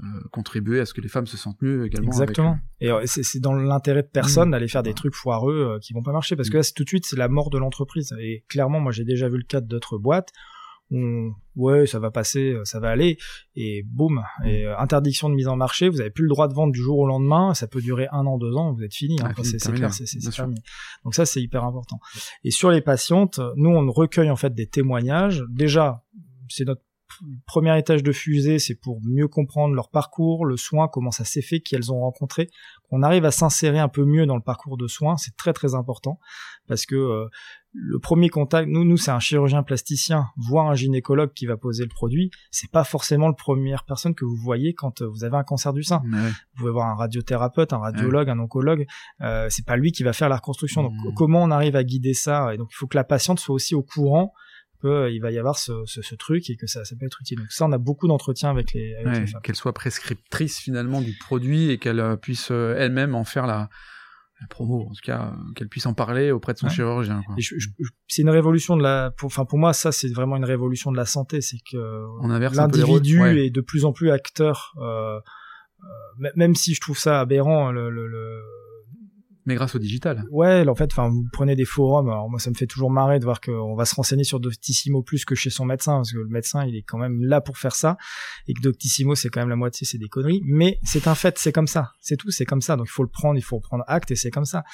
euh, 0.00 0.04
contribuer 0.30 0.78
à 0.78 0.86
ce 0.86 0.94
que 0.94 1.00
les 1.00 1.08
femmes 1.08 1.26
se 1.26 1.36
sentent 1.36 1.60
mieux 1.60 1.84
également. 1.84 2.06
Exactement. 2.06 2.58
avec, 2.80 3.02
Et 3.02 3.06
c'est 3.06 3.40
dans 3.40 3.54
l'intérêt 3.54 4.02
de 4.02 4.08
personne 4.08 4.48
Mmh. 4.48 4.52
d'aller 4.52 4.68
faire 4.68 4.84
des 4.84 4.94
trucs 4.94 5.16
foireux 5.16 5.74
euh, 5.74 5.78
qui 5.80 5.92
vont 5.92 6.04
pas 6.04 6.12
marcher 6.12 6.36
parce 6.36 6.50
que 6.50 6.54
Mmh. 6.54 6.58
là, 6.58 6.62
c'est 6.62 6.74
tout 6.74 6.84
de 6.84 6.88
suite, 6.88 7.04
c'est 7.04 7.16
la 7.16 7.28
mort 7.28 7.50
de 7.50 7.58
l'entreprise. 7.58 8.14
Et 8.20 8.44
clairement, 8.48 8.78
moi, 8.78 8.92
j'ai 8.92 9.02
déjà 9.04 9.28
vu 9.28 9.38
le 9.38 9.42
cas 9.42 9.60
d'autres 9.60 9.98
boîtes. 9.98 10.28
On, 10.90 11.32
ouais, 11.56 11.86
ça 11.86 11.98
va 11.98 12.10
passer, 12.10 12.52
euh, 12.52 12.64
ça 12.64 12.80
va 12.80 12.88
aller, 12.90 13.18
et 13.54 13.82
boum, 13.86 14.22
et 14.44 14.64
euh, 14.64 14.78
interdiction 14.78 15.28
de 15.28 15.34
mise 15.34 15.48
en 15.48 15.56
marché. 15.56 15.88
Vous 15.88 16.00
avez 16.00 16.10
plus 16.10 16.22
le 16.24 16.28
droit 16.30 16.48
de 16.48 16.54
vendre 16.54 16.72
du 16.72 16.80
jour 16.80 16.98
au 16.98 17.06
lendemain. 17.06 17.52
Ça 17.54 17.66
peut 17.66 17.82
durer 17.82 18.08
un 18.10 18.24
an, 18.26 18.38
deux 18.38 18.54
ans. 18.54 18.72
Vous 18.72 18.82
êtes 18.82 18.94
fini. 18.94 19.16
hein. 19.20 19.28
Ah, 19.30 19.34
c'est 19.44 19.58
clair, 19.72 19.92
c'est 19.92 20.06
c'est- 20.06 20.18
terminé. 20.30 20.60
Donc 21.04 21.14
ça, 21.14 21.26
c'est 21.26 21.42
hyper 21.42 21.64
important. 21.64 21.98
Et 22.44 22.50
sur 22.50 22.70
les 22.70 22.80
patientes, 22.80 23.38
nous, 23.56 23.70
on 23.70 23.90
recueille 23.92 24.30
en 24.30 24.36
fait 24.36 24.54
des 24.54 24.66
témoignages. 24.66 25.42
Déjà, 25.50 26.04
c'est 26.48 26.64
notre 26.64 26.82
premier 27.46 27.76
étage 27.78 28.02
de 28.02 28.12
fusée, 28.12 28.58
c'est 28.58 28.74
pour 28.76 29.00
mieux 29.02 29.28
comprendre 29.28 29.74
leur 29.74 29.90
parcours, 29.90 30.44
le 30.46 30.56
soin, 30.56 30.88
comment 30.88 31.10
ça 31.10 31.24
s'est 31.24 31.42
fait, 31.42 31.60
qui 31.60 31.74
elles 31.74 31.90
ont 31.90 32.00
rencontré. 32.00 32.48
On 32.90 33.02
arrive 33.02 33.24
à 33.24 33.30
s'insérer 33.30 33.78
un 33.78 33.88
peu 33.88 34.04
mieux 34.04 34.24
dans 34.26 34.36
le 34.36 34.42
parcours 34.42 34.76
de 34.76 34.86
soins, 34.86 35.16
c'est 35.16 35.34
très 35.36 35.52
très 35.52 35.74
important 35.74 36.18
parce 36.68 36.84
que 36.86 36.94
euh, 36.94 37.26
le 37.74 37.98
premier 37.98 38.28
contact, 38.30 38.68
nous, 38.68 38.82
nous 38.84 38.96
c'est 38.96 39.10
un 39.10 39.20
chirurgien 39.20 39.62
plasticien, 39.62 40.26
voire 40.36 40.68
un 40.70 40.74
gynécologue 40.74 41.32
qui 41.34 41.44
va 41.46 41.56
poser 41.56 41.82
le 41.82 41.88
produit, 41.90 42.30
c'est 42.50 42.70
pas 42.70 42.82
forcément 42.82 43.26
la 43.28 43.34
première 43.34 43.84
personne 43.84 44.14
que 44.14 44.24
vous 44.24 44.36
voyez 44.36 44.72
quand 44.74 45.02
euh, 45.02 45.06
vous 45.06 45.22
avez 45.24 45.36
un 45.36 45.44
cancer 45.44 45.72
du 45.74 45.82
sein. 45.82 46.00
Ouais. 46.10 46.18
Vous 46.30 46.58
pouvez 46.60 46.70
voir 46.72 46.88
un 46.88 46.94
radiothérapeute, 46.94 47.72
un 47.74 47.78
radiologue, 47.78 48.30
un 48.30 48.38
oncologue. 48.38 48.86
Euh, 49.20 49.46
c'est 49.50 49.66
pas 49.66 49.76
lui 49.76 49.92
qui 49.92 50.02
va 50.02 50.12
faire 50.14 50.28
la 50.30 50.36
reconstruction. 50.36 50.82
Donc, 50.82 50.92
Mhm. 50.94 51.14
comment 51.14 51.42
on 51.42 51.50
arrive 51.50 51.76
à 51.76 51.84
guider 51.84 52.14
ça? 52.14 52.54
Et 52.54 52.56
donc, 52.56 52.68
il 52.72 52.74
faut 52.74 52.86
que 52.86 52.96
la 52.96 53.04
patiente 53.04 53.38
soit 53.38 53.54
aussi 53.54 53.74
au 53.74 53.82
courant 53.82 54.32
qu'il 54.80 55.20
va 55.20 55.30
y 55.32 55.38
avoir 55.38 55.58
ce, 55.58 55.72
ce, 55.86 56.02
ce 56.02 56.14
truc 56.14 56.48
et 56.50 56.56
que 56.56 56.66
ça, 56.68 56.84
ça 56.84 56.94
peut 56.98 57.04
être 57.04 57.20
utile. 57.20 57.38
Donc, 57.38 57.50
ça, 57.50 57.66
on 57.66 57.72
a 57.72 57.78
beaucoup 57.78 58.06
d'entretiens 58.08 58.48
avec 58.50 58.72
les, 58.72 58.94
avec 58.94 59.06
Ouais, 59.12 59.20
les 59.20 59.26
femmes. 59.26 59.42
qu'elle 59.42 59.56
soit 59.56 59.72
prescriptrice 59.74 60.58
finalement 60.58 61.00
du 61.02 61.14
produit 61.18 61.70
et 61.70 61.78
qu'elle 61.78 62.00
euh, 62.00 62.16
puisse 62.16 62.50
euh, 62.50 62.76
elle-même 62.78 63.14
en 63.16 63.24
faire 63.24 63.46
la, 63.46 63.68
la 64.40 64.46
promo, 64.46 64.82
en 64.88 64.92
tout 64.92 65.00
cas, 65.04 65.32
euh, 65.32 65.52
qu'elle 65.54 65.68
puisse 65.68 65.86
en 65.86 65.94
parler 65.94 66.30
auprès 66.30 66.52
de 66.52 66.58
son 66.58 66.66
Ouais. 66.66 66.72
chirurgien. 66.72 67.22
C'est 68.06 68.22
une 68.22 68.30
révolution 68.30 68.76
de 68.76 68.82
la, 68.82 69.12
enfin 69.22 69.44
pour 69.44 69.58
moi 69.58 69.72
ça 69.72 69.90
c'est 69.92 70.08
vraiment 70.12 70.36
une 70.36 70.44
révolution 70.44 70.92
de 70.92 70.96
la 70.96 71.06
santé, 71.06 71.40
c'est 71.40 71.58
que 71.70 71.76
rôles. 72.82 72.96
l'individu 72.98 73.20
Ouais. 73.20 73.46
est 73.46 73.50
de 73.50 73.60
plus 73.60 73.84
en 73.84 73.92
plus 73.92 74.10
acteur. 74.10 74.74
Euh, 74.78 75.18
euh, 75.84 76.28
même 76.36 76.54
si 76.54 76.74
je 76.74 76.80
trouve 76.80 76.98
ça 76.98 77.20
aberrant, 77.20 77.70
le, 77.70 77.90
le, 77.90 78.06
le- 78.08 78.42
Mais 79.48 79.54
grâce 79.54 79.74
au 79.74 79.78
digital. 79.78 80.24
ouais, 80.30 80.68
en 80.68 80.74
fait, 80.74 80.92
enfin 80.92 81.08
vous 81.08 81.24
prenez 81.32 81.56
des 81.56 81.64
forums. 81.64 82.10
Alors 82.10 82.28
moi 82.28 82.38
ça 82.38 82.50
me 82.50 82.54
fait 82.54 82.66
toujours 82.66 82.90
marrer 82.90 83.18
de 83.18 83.24
voir 83.24 83.40
qu'on 83.40 83.74
va 83.74 83.86
se 83.86 83.94
renseigner 83.94 84.24
sur 84.24 84.40
Doctissimo 84.40 85.02
plus 85.02 85.24
que 85.24 85.34
chez 85.34 85.48
son 85.48 85.64
médecin, 85.64 85.96
parce 85.96 86.12
que 86.12 86.18
le 86.18 86.28
médecin 86.28 86.66
il 86.66 86.76
est 86.76 86.82
quand 86.82 86.98
même 86.98 87.24
là 87.24 87.40
pour 87.40 87.56
faire 87.56 87.74
ça, 87.74 87.96
et 88.46 88.52
que 88.52 88.60
Doctissimo 88.60 89.14
c'est 89.14 89.30
quand 89.30 89.40
même 89.40 89.48
la 89.48 89.56
moitié, 89.56 89.86
c'est 89.86 89.96
des 89.96 90.08
conneries. 90.08 90.42
Mais 90.44 90.78
c'est 90.84 91.08
un 91.08 91.14
fait, 91.14 91.38
c'est 91.38 91.50
comme 91.50 91.66
ça, 91.66 91.92
c'est 92.00 92.16
tout, 92.16 92.30
c'est 92.30 92.44
comme 92.44 92.60
ça. 92.60 92.76
Donc 92.76 92.88
il 92.88 92.92
faut 92.92 93.02
le 93.02 93.08
prendre, 93.08 93.38
il 93.38 93.42
faut 93.42 93.58
prendre 93.58 93.84
acte, 93.86 94.10
et 94.10 94.16
c'est 94.16 94.30
comme 94.30 94.44
ça. 94.44 94.64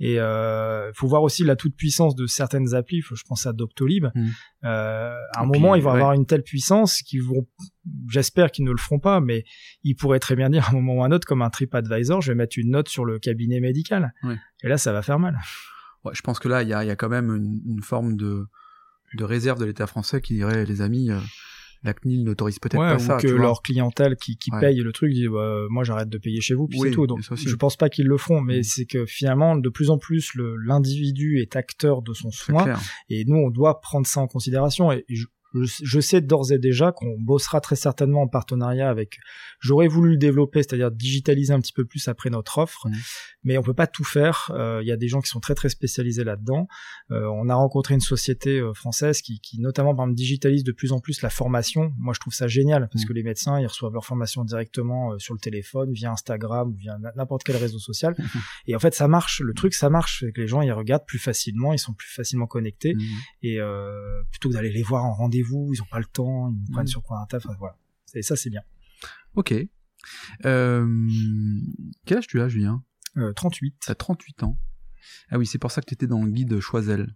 Et 0.00 0.18
euh, 0.18 0.90
faut 0.94 1.06
voir 1.06 1.22
aussi 1.22 1.44
la 1.44 1.54
toute 1.54 1.76
puissance 1.76 2.14
de 2.14 2.26
certaines 2.26 2.74
applis. 2.74 3.02
Faut, 3.02 3.14
je 3.14 3.24
pense 3.24 3.46
à 3.46 3.52
Doctolib. 3.52 4.06
Mm. 4.14 4.28
Euh, 4.64 5.14
à 5.34 5.40
un 5.40 5.44
Et 5.44 5.46
moment, 5.46 5.72
puis, 5.72 5.80
ils 5.80 5.82
vont 5.82 5.90
ouais. 5.90 5.96
avoir 5.96 6.12
une 6.14 6.24
telle 6.24 6.42
puissance 6.42 7.02
qu'ils 7.02 7.22
vont, 7.22 7.46
j'espère 8.08 8.50
qu'ils 8.50 8.64
ne 8.64 8.70
le 8.70 8.76
feront 8.78 8.98
pas, 8.98 9.20
mais 9.20 9.44
ils 9.82 9.94
pourraient 9.94 10.18
très 10.20 10.36
bien 10.36 10.50
dire 10.50 10.66
à 10.66 10.70
un 10.70 10.74
moment 10.74 10.94
ou 10.94 11.02
à 11.02 11.06
un 11.06 11.12
autre, 11.12 11.26
comme 11.26 11.42
un 11.42 11.50
TripAdvisor, 11.50 12.20
je 12.22 12.32
vais 12.32 12.36
mettre 12.36 12.58
une 12.58 12.70
note 12.70 12.88
sur 12.88 13.04
le 13.04 13.18
cabinet 13.18 13.60
médical. 13.60 14.14
Et 14.62 14.68
là, 14.68 14.78
ça 14.78 14.92
va 14.92 15.02
faire 15.02 15.18
mal. 15.18 15.38
Ouais, 16.04 16.12
je 16.14 16.22
pense 16.22 16.38
que 16.38 16.48
là, 16.48 16.62
il 16.62 16.68
y 16.68 16.72
a, 16.72 16.84
il 16.84 16.88
y 16.88 16.90
a 16.90 16.96
quand 16.96 17.08
même 17.08 17.30
une, 17.34 17.60
une 17.66 17.82
forme 17.82 18.16
de, 18.16 18.46
de 19.14 19.24
réserve 19.24 19.58
de 19.60 19.64
l'État 19.64 19.86
français 19.86 20.20
qui 20.20 20.34
dirait, 20.34 20.64
les 20.64 20.80
amis, 20.80 21.10
euh, 21.10 21.18
la 21.84 21.94
CNIL 21.94 22.22
n'autorise 22.24 22.58
peut-être 22.60 22.80
Ouais, 22.80 22.90
pas 22.90 22.96
ou 22.96 22.98
ça. 23.04 23.16
que 23.16 23.26
tu 23.26 23.32
vois. 23.32 23.42
leur 23.42 23.62
clientèle 23.62 24.14
qui, 24.16 24.36
qui 24.36 24.52
Ouais. 24.52 24.60
paye 24.60 24.78
le 24.80 24.92
truc 24.92 25.12
dit 25.12 25.26
bah, 25.26 25.62
moi 25.68 25.82
j'arrête 25.82 26.08
de 26.08 26.18
payer 26.18 26.40
chez 26.40 26.54
vous 26.54 26.68
puis 26.68 26.78
Oui, 26.78 26.88
c'est 26.90 26.94
tout 26.94 27.08
donc 27.08 27.18
je 27.22 27.54
pense 27.56 27.76
pas 27.76 27.88
qu'ils 27.88 28.06
le 28.06 28.16
feront 28.18 28.40
mais 28.40 28.60
Mm. 28.60 28.62
c'est 28.62 28.84
que 28.86 29.04
finalement 29.04 29.56
de 29.56 29.68
plus 29.68 29.90
en 29.90 29.98
plus 29.98 30.30
l'individu 30.64 31.40
est 31.40 31.56
acteur 31.56 32.02
de 32.02 32.12
son 32.14 32.30
soin 32.30 32.74
et 33.08 33.24
nous 33.24 33.36
on 33.36 33.50
doit 33.50 33.80
prendre 33.80 34.06
ça 34.06 34.20
en 34.20 34.28
considération 34.28 34.92
et 34.92 35.04
je, 35.08 35.24
je, 35.24 35.26
je 35.54 36.00
sais 36.00 36.20
d'ores 36.20 36.52
et 36.52 36.58
déjà 36.58 36.92
qu'on 36.92 37.16
bossera 37.18 37.60
très 37.60 37.76
certainement 37.76 38.22
en 38.22 38.28
partenariat 38.28 38.88
avec 38.88 39.18
j'aurais 39.60 39.88
voulu 39.88 40.10
le 40.12 40.16
développer 40.16 40.62
c'est-à-dire 40.62 40.90
digitaliser 40.90 41.52
un 41.52 41.60
petit 41.60 41.72
peu 41.72 41.84
plus 41.84 42.08
après 42.08 42.30
notre 42.30 42.58
offre 42.58 42.88
Mm. 42.88 42.92
mais 43.44 43.58
on 43.58 43.62
peut 43.62 43.74
pas 43.74 43.86
tout 43.86 44.04
faire 44.04 44.50
Euh, 44.54 44.80
il 44.82 44.88
y 44.88 44.92
a 44.92 44.96
des 44.96 45.08
gens 45.08 45.20
qui 45.20 45.28
sont 45.28 45.40
très 45.40 45.54
très 45.54 45.68
spécialisés 45.68 46.24
là-dedans 46.24 46.66
Euh, 47.10 47.26
on 47.26 47.48
a 47.48 47.54
rencontré 47.54 47.94
une 47.94 48.00
société 48.00 48.58
euh, 48.60 48.72
française 48.74 49.20
qui, 49.20 49.40
qui 49.40 49.60
notamment 49.60 49.94
par 49.94 50.04
exemple 50.06 50.16
digitalise 50.16 50.64
de 50.64 50.72
plus 50.72 50.92
en 50.92 51.00
plus 51.00 51.22
la 51.22 51.30
formation 51.30 51.92
moi 51.98 52.14
je 52.14 52.20
trouve 52.20 52.32
ça 52.32 52.46
génial 52.48 52.88
parce 52.90 53.04
Mm. 53.04 53.08
que 53.08 53.12
les 53.12 53.22
médecins 53.22 53.60
ils 53.60 53.66
reçoivent 53.66 53.92
leur 53.92 54.04
formation 54.06 54.44
directement 54.44 55.18
sur 55.18 55.34
le 55.34 55.40
téléphone 55.40 55.92
via 55.92 56.10
Instagram 56.12 56.70
ou 56.70 56.76
via 56.76 56.96
n'importe 57.16 57.42
quel 57.44 57.56
réseau 57.56 57.78
social 57.78 58.14
et 58.68 58.74
en 58.74 58.78
fait 58.78 58.94
ça 58.94 59.08
marche 59.08 59.40
le 59.40 59.52
truc 59.54 59.74
ça 59.74 59.90
marche 59.90 60.20
c'est 60.20 60.32
que 60.32 60.40
les 60.40 60.48
gens 60.48 60.62
ils 60.62 60.72
regardent 60.72 61.06
plus 61.06 61.18
facilement 61.18 61.72
ils 61.72 61.78
sont 61.78 61.92
plus 61.92 62.08
facilement 62.08 62.46
connectés 62.46 62.94
Mhm. 62.94 63.02
et 63.42 63.54
euh, 63.60 64.22
plutôt 64.30 64.48
que 64.48 64.54
d'aller 64.54 64.70
les 64.72 64.82
voir 64.82 65.04
en 65.04 65.12
rendez-vous 65.12 65.41
ils 65.72 65.82
ont 65.82 65.86
pas 65.90 65.98
le 65.98 66.04
temps 66.06 66.50
ils 66.50 66.58
nous 66.68 66.72
prennent 66.72 66.84
Mm. 66.84 66.88
sur 66.88 67.02
quoi 67.02 67.20
un 67.20 67.26
taf 67.26 67.44
enfin, 67.46 67.56
voilà 67.58 67.76
et 68.14 68.22
ça 68.22 68.36
c'est 68.36 68.50
bien 68.50 68.62
Ok. 69.34 69.54
Euh, 70.44 71.06
quel 72.04 72.18
âge 72.18 72.26
tu 72.26 72.40
as, 72.40 72.48
Julien? 72.48 72.82
Euh, 73.16 73.32
38 73.32 73.74
T'as 73.86 73.94
38 73.94 74.42
ans. 74.42 74.58
Ah 75.30 75.38
oui, 75.38 75.46
c'est 75.46 75.58
pour 75.58 75.70
ça 75.70 75.80
que 75.80 75.86
tu 75.86 75.94
étais 75.94 76.06
dans 76.06 76.22
le 76.22 76.30
guide 76.30 76.58
Choisel. 76.60 77.14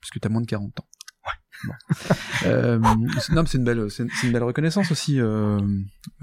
Parce 0.00 0.10
que 0.10 0.18
t'as 0.18 0.28
moins 0.28 0.40
de 0.42 0.46
40 0.46 0.80
ans. 0.80 0.88
Ouais. 1.24 1.32
Bon. 1.68 1.72
euh, 2.46 2.80
c'est- 3.20 3.32
non, 3.32 3.42
mais 3.42 3.48
c'est 3.48 3.58
une 3.58 3.64
belle, 3.64 3.90
c'est 3.90 4.04
une, 4.24 4.32
belle 4.32 4.42
reconnaissance 4.42 4.90
aussi. 4.90 5.18
Euh, 5.20 5.58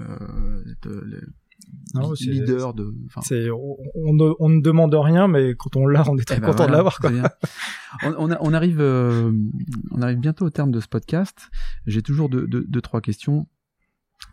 euh, 0.00 0.64
de- 0.82 1.32
Non, 1.94 2.12
leader 2.12 2.74
de. 2.74 2.94
on, 3.50 3.76
on 3.94 4.14
ne, 4.14 4.32
on 4.38 4.48
ne 4.48 4.60
demande 4.62 4.94
rien 4.94 5.28
mais 5.28 5.54
quand 5.54 5.76
on 5.76 5.86
l'a 5.86 6.02
on 6.08 6.16
est 6.16 6.24
très 6.24 6.36
Eh 6.38 6.40
ben 6.40 6.46
content 6.48 6.66
de 6.66 6.72
l'avoir 6.72 6.98
quoi 7.00 7.10
on, 8.02 8.14
on, 8.18 8.30
a- 8.30 8.38
on 8.40 8.52
arrive, 8.54 8.80
euh, 8.80 9.30
on 9.90 10.00
arrive 10.02 10.18
bientôt 10.18 10.46
au 10.46 10.50
terme 10.50 10.70
de 10.70 10.80
ce 10.80 10.88
podcast. 10.88 11.50
J'ai 11.86 12.00
toujours 12.02 12.28
deux, 12.28 12.46
deux, 12.46 12.64
deux, 12.66 12.80
trois 12.80 13.00
questions. 13.00 13.46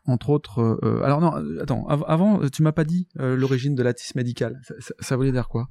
Entre 0.05 0.29
autres, 0.29 0.79
euh, 0.83 1.01
alors 1.03 1.19
non, 1.19 1.33
attends, 1.61 1.85
av- 1.87 2.05
avant, 2.07 2.39
tu 2.49 2.61
m'as 2.63 2.71
pas 2.71 2.83
dit 2.85 3.07
euh, 3.19 3.35
l'origine 3.35 3.75
de 3.75 3.83
l'atis 3.83 4.15
médicale. 4.15 4.59
Ça, 4.63 4.75
ça, 4.79 4.93
ça 4.99 5.15
voulait 5.17 5.31
dire 5.31 5.49
quoi? 5.49 5.67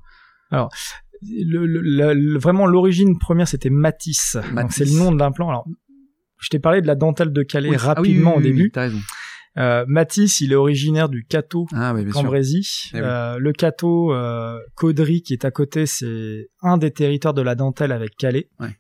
Le, 1.22 1.66
le- 1.66 1.80
la- 1.80 2.14
le- 2.14 2.38
vraiment 2.38 2.66
l'origine 2.66 3.18
première 3.18 3.48
c'était 3.48 3.70
Matisse. 3.70 4.36
C'est 4.70 4.84
le 4.84 4.98
nom 4.98 5.12
de 5.12 5.18
l'implant. 5.18 5.48
Alors 5.48 5.66
je 6.40 6.48
t'ai 6.50 6.58
parlé 6.60 6.80
de 6.82 6.86
la 6.86 6.94
dentelle 6.94 7.32
de 7.32 7.42
Calais 7.42 7.70
Oui, 7.70 7.76
rapidement 7.76 8.34
ah 8.34 8.38
oui, 8.38 8.42
oui, 8.44 8.48
au 8.50 8.52
début. 8.52 8.62
oui, 8.64 8.70
T'as 8.72 8.82
raison. 8.82 8.98
Euh, 9.58 9.84
Matisse, 9.88 10.40
il 10.40 10.52
est 10.52 10.56
originaire 10.56 11.08
du 11.08 11.24
Cateau 11.24 11.66
Ah 11.74 11.92
oui. 11.92 12.08
Cambrésis. 12.10 12.90
Eh 12.94 12.96
oui. 12.98 13.02
Euh, 13.04 13.38
le 13.38 13.52
Cateau 13.52 14.12
euh, 14.14 14.58
Caudry 14.76 15.22
qui 15.22 15.32
est 15.32 15.44
à 15.44 15.50
côté, 15.50 15.86
c'est 15.86 16.48
un 16.62 16.78
des 16.78 16.92
territoires 16.92 17.34
de 17.34 17.42
la 17.42 17.54
dentelle 17.56 17.90
avec 17.92 18.16
Calais. 18.16 18.48
Ouais. 18.60 18.76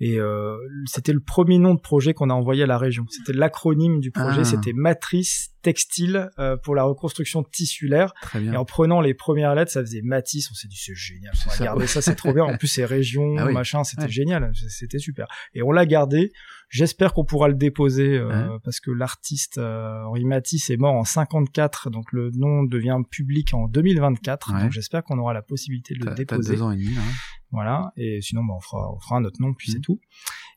Et 0.00 0.18
euh, 0.18 0.56
c'était 0.86 1.12
le 1.12 1.20
premier 1.20 1.58
nom 1.58 1.72
de 1.72 1.80
projet 1.80 2.14
qu'on 2.14 2.28
a 2.28 2.34
envoyé 2.34 2.64
à 2.64 2.66
la 2.66 2.78
région. 2.78 3.06
C'était 3.08 3.32
l'acronyme 3.32 4.00
du 4.00 4.10
projet, 4.10 4.40
Ah. 4.40 4.44
c'était 4.44 4.72
matrice 4.74 5.50
textile 5.62 6.28
euh, 6.38 6.56
pour 6.56 6.74
la 6.74 6.82
reconstruction 6.82 7.44
tissulaire. 7.44 8.12
Et 8.34 8.54
en 8.56 8.64
prenant 8.64 9.00
les 9.00 9.14
premières 9.14 9.54
lettres, 9.54 9.70
ça 9.70 9.80
faisait 9.80 10.02
Matisse. 10.02 10.50
On 10.50 10.54
s'est 10.54 10.66
dit 10.68 10.76
c'est 10.76 10.96
génial, 10.96 11.32
on 11.46 11.48
va 11.48 11.54
ça, 11.56 11.64
garder 11.64 11.80
ouais. 11.82 11.86
ça, 11.86 12.02
c'est 12.02 12.16
trop 12.16 12.34
bien. 12.34 12.42
En 12.44 12.56
plus 12.58 12.66
c'est 12.66 12.84
région, 12.98 13.36
Ah 13.38 13.46
oui. 13.46 13.54
machin, 13.54 13.84
c'était 13.84 14.02
Ouais. 14.02 14.08
génial, 14.10 14.50
c'était 14.68 14.98
super. 14.98 15.26
Et 15.54 15.62
on 15.62 15.70
l'a 15.70 15.86
gardé. 15.86 16.32
J'espère 16.74 17.12
qu'on 17.12 17.24
pourra 17.24 17.46
le 17.46 17.54
déposer 17.54 18.18
euh, 18.18 18.58
parce 18.64 18.80
que 18.80 18.90
l'artiste 18.90 19.58
euh, 19.58 20.02
Henri 20.06 20.24
Matisse 20.24 20.70
est 20.70 20.76
mort 20.76 20.94
en 20.94 21.04
54, 21.04 21.88
donc 21.88 22.10
le 22.10 22.32
nom 22.34 22.64
devient 22.64 22.98
public 23.08 23.54
en 23.54 23.68
2024. 23.68 24.52
Ouais. 24.52 24.62
Donc 24.62 24.72
j'espère 24.72 25.04
qu'on 25.04 25.16
aura 25.18 25.32
la 25.32 25.42
possibilité 25.42 25.94
de 25.94 26.04
le 26.04 26.14
déposer. 26.16 26.56
deux 26.56 26.62
ans 26.62 26.72
et 26.72 26.76
demi 26.76 26.92
là. 26.92 27.00
hein. 27.00 27.12
Voilà. 27.52 27.92
Et 27.96 28.20
sinon, 28.22 28.42
bah, 28.42 28.54
on 28.56 28.60
fera, 28.60 28.92
on 28.92 28.98
fera 28.98 29.18
un 29.18 29.24
autre 29.24 29.40
nom, 29.40 29.54
puis 29.54 29.70
c'est 29.70 29.78
tout. 29.78 30.00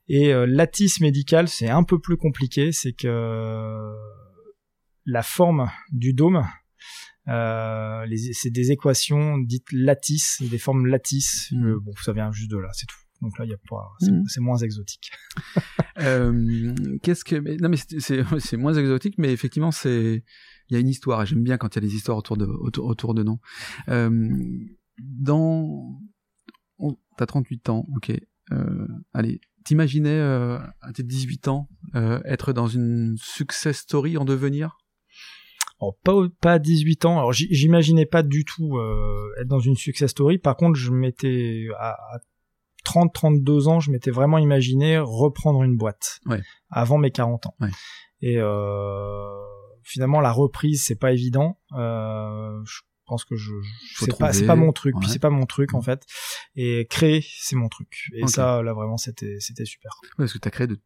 Et 0.08 0.34
euh, 0.34 0.44
l'atis 0.44 1.00
médical, 1.00 1.46
c'est 1.46 1.68
un 1.68 1.84
peu 1.84 2.00
plus 2.00 2.16
compliqué. 2.16 2.72
C'est 2.72 2.94
que 2.94 3.94
la 5.06 5.22
forme 5.22 5.70
du 5.92 6.14
dôme, 6.14 6.44
euh, 7.28 8.06
c'est 8.32 8.50
des 8.50 8.72
équations 8.72 9.38
dites 9.38 9.70
lattice, 9.70 10.42
des 10.50 10.58
formes 10.58 10.86
lattice. 10.86 11.52
Mhm. 11.52 11.66
Euh, 11.66 11.78
bon, 11.80 11.92
ça 12.02 12.12
vient 12.12 12.32
juste 12.32 12.50
de 12.50 12.58
là, 12.58 12.70
c'est 12.72 12.86
tout. 12.86 12.98
Donc 13.20 13.36
là, 13.38 13.44
il 13.44 13.50
y 13.50 13.54
a 13.54 13.58
pas, 13.68 13.90
c'est 14.00 14.12
c'est 14.26 14.40
moins 14.40 14.58
exotique. 14.58 15.10
Euh, 16.00 16.74
Qu'est-ce 17.02 17.24
que 17.24 17.34
non 17.60 17.68
mais 17.68 17.76
c'est- 17.76 17.98
c'est 17.98 18.22
c'est 18.38 18.56
moins 18.56 18.72
exotique 18.74 19.16
mais 19.18 19.32
effectivement 19.32 19.72
c'est 19.72 20.22
il 20.68 20.72
y 20.72 20.76
a 20.76 20.78
une 20.78 20.86
histoire 20.88 21.22
et 21.22 21.26
j'aime 21.26 21.42
bien 21.42 21.58
quand 21.58 21.74
il 21.74 21.82
y 21.82 21.84
a 21.84 21.88
des 21.88 21.94
histoires 21.96 22.16
autour 22.16 22.36
de 22.36 22.44
autour, 22.46 22.86
autour 22.86 23.14
de 23.14 23.24
noms. 23.24 23.40
Euh, 23.88 24.30
dans 25.02 26.00
oh, 26.78 27.00
t'as 27.16 27.26
38 27.26 27.68
ans, 27.70 27.84
ok. 27.96 28.12
Euh, 28.52 28.86
allez, 29.12 29.40
t'imaginais 29.64 30.20
à 30.20 30.92
tes 30.94 31.02
18 31.02 31.48
ans 31.48 31.68
être 32.24 32.52
dans 32.52 32.68
une 32.68 33.16
success 33.18 33.78
story 33.78 34.16
en 34.16 34.24
devenir? 34.24 34.78
Alors, 35.80 35.96
pas, 36.04 36.12
pas 36.40 36.52
à 36.54 36.58
18 36.58 37.04
ans. 37.04 37.18
Alors, 37.18 37.32
j'imaginais 37.32 38.06
pas 38.06 38.22
du 38.22 38.44
tout 38.44 38.78
euh, 38.78 39.28
être 39.40 39.46
dans 39.46 39.60
une 39.60 39.76
success 39.76 40.10
story. 40.10 40.38
Par 40.38 40.56
contre, 40.56 40.76
je 40.76 40.90
m'étais 40.90 41.66
à, 41.78 41.96
30, 42.88 43.12
32 43.12 43.68
ans, 43.68 43.80
je 43.80 43.90
m'étais 43.90 44.10
vraiment 44.10 44.38
imaginé 44.38 44.98
reprendre 44.98 45.62
une 45.62 45.76
boîte 45.76 46.20
ouais. 46.24 46.40
avant 46.70 46.96
mes 46.96 47.10
40 47.10 47.44
ans. 47.44 47.54
Ouais. 47.60 47.68
Et 48.22 48.38
euh, 48.38 49.28
finalement, 49.82 50.22
la 50.22 50.32
reprise, 50.32 50.82
c'est 50.82 50.98
pas 50.98 51.12
évident. 51.12 51.58
Euh, 51.72 52.58
je 52.64 52.80
pense 53.06 53.26
que 53.26 53.36
je, 53.36 53.52
c'est 53.98 54.18
pas 54.18 54.32
pas 54.46 54.54
mon 54.54 54.70
truc 54.70 54.94
puis 55.00 55.08
c'est 55.08 55.18
pas 55.18 55.30
mon 55.30 55.46
truc 55.46 55.72
en 55.72 55.80
fait 55.80 56.04
et 56.54 56.86
créer 56.90 57.24
c'est 57.26 57.56
mon 57.56 57.70
truc 57.70 58.10
et 58.12 58.26
ça 58.26 58.62
là 58.62 58.74
vraiment 58.74 58.98
c'était 58.98 59.38
c'était 59.40 59.64
super 59.64 59.90
ouais, 60.02 60.10
parce 60.18 60.34
que 60.34 60.38
tu 60.38 60.46
as 60.46 60.50
créé 60.50 60.66
de 60.66 60.78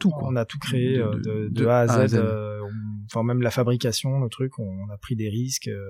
tout 0.00 0.10
quoi. 0.10 0.24
on 0.24 0.34
a 0.34 0.44
tout 0.44 0.58
créé 0.58 0.98
de, 0.98 1.20
de, 1.24 1.48
de, 1.48 1.66
A 1.66 1.82
à 1.82 2.08
Z, 2.08 2.14
euh, 2.14 2.60
enfin 3.06 3.22
même 3.22 3.42
la 3.42 3.52
fabrication 3.52 4.18
le 4.18 4.28
truc 4.28 4.58
on, 4.58 4.90
a 4.92 4.98
pris 4.98 5.14
des 5.14 5.28
risques 5.28 5.68
euh, 5.68 5.86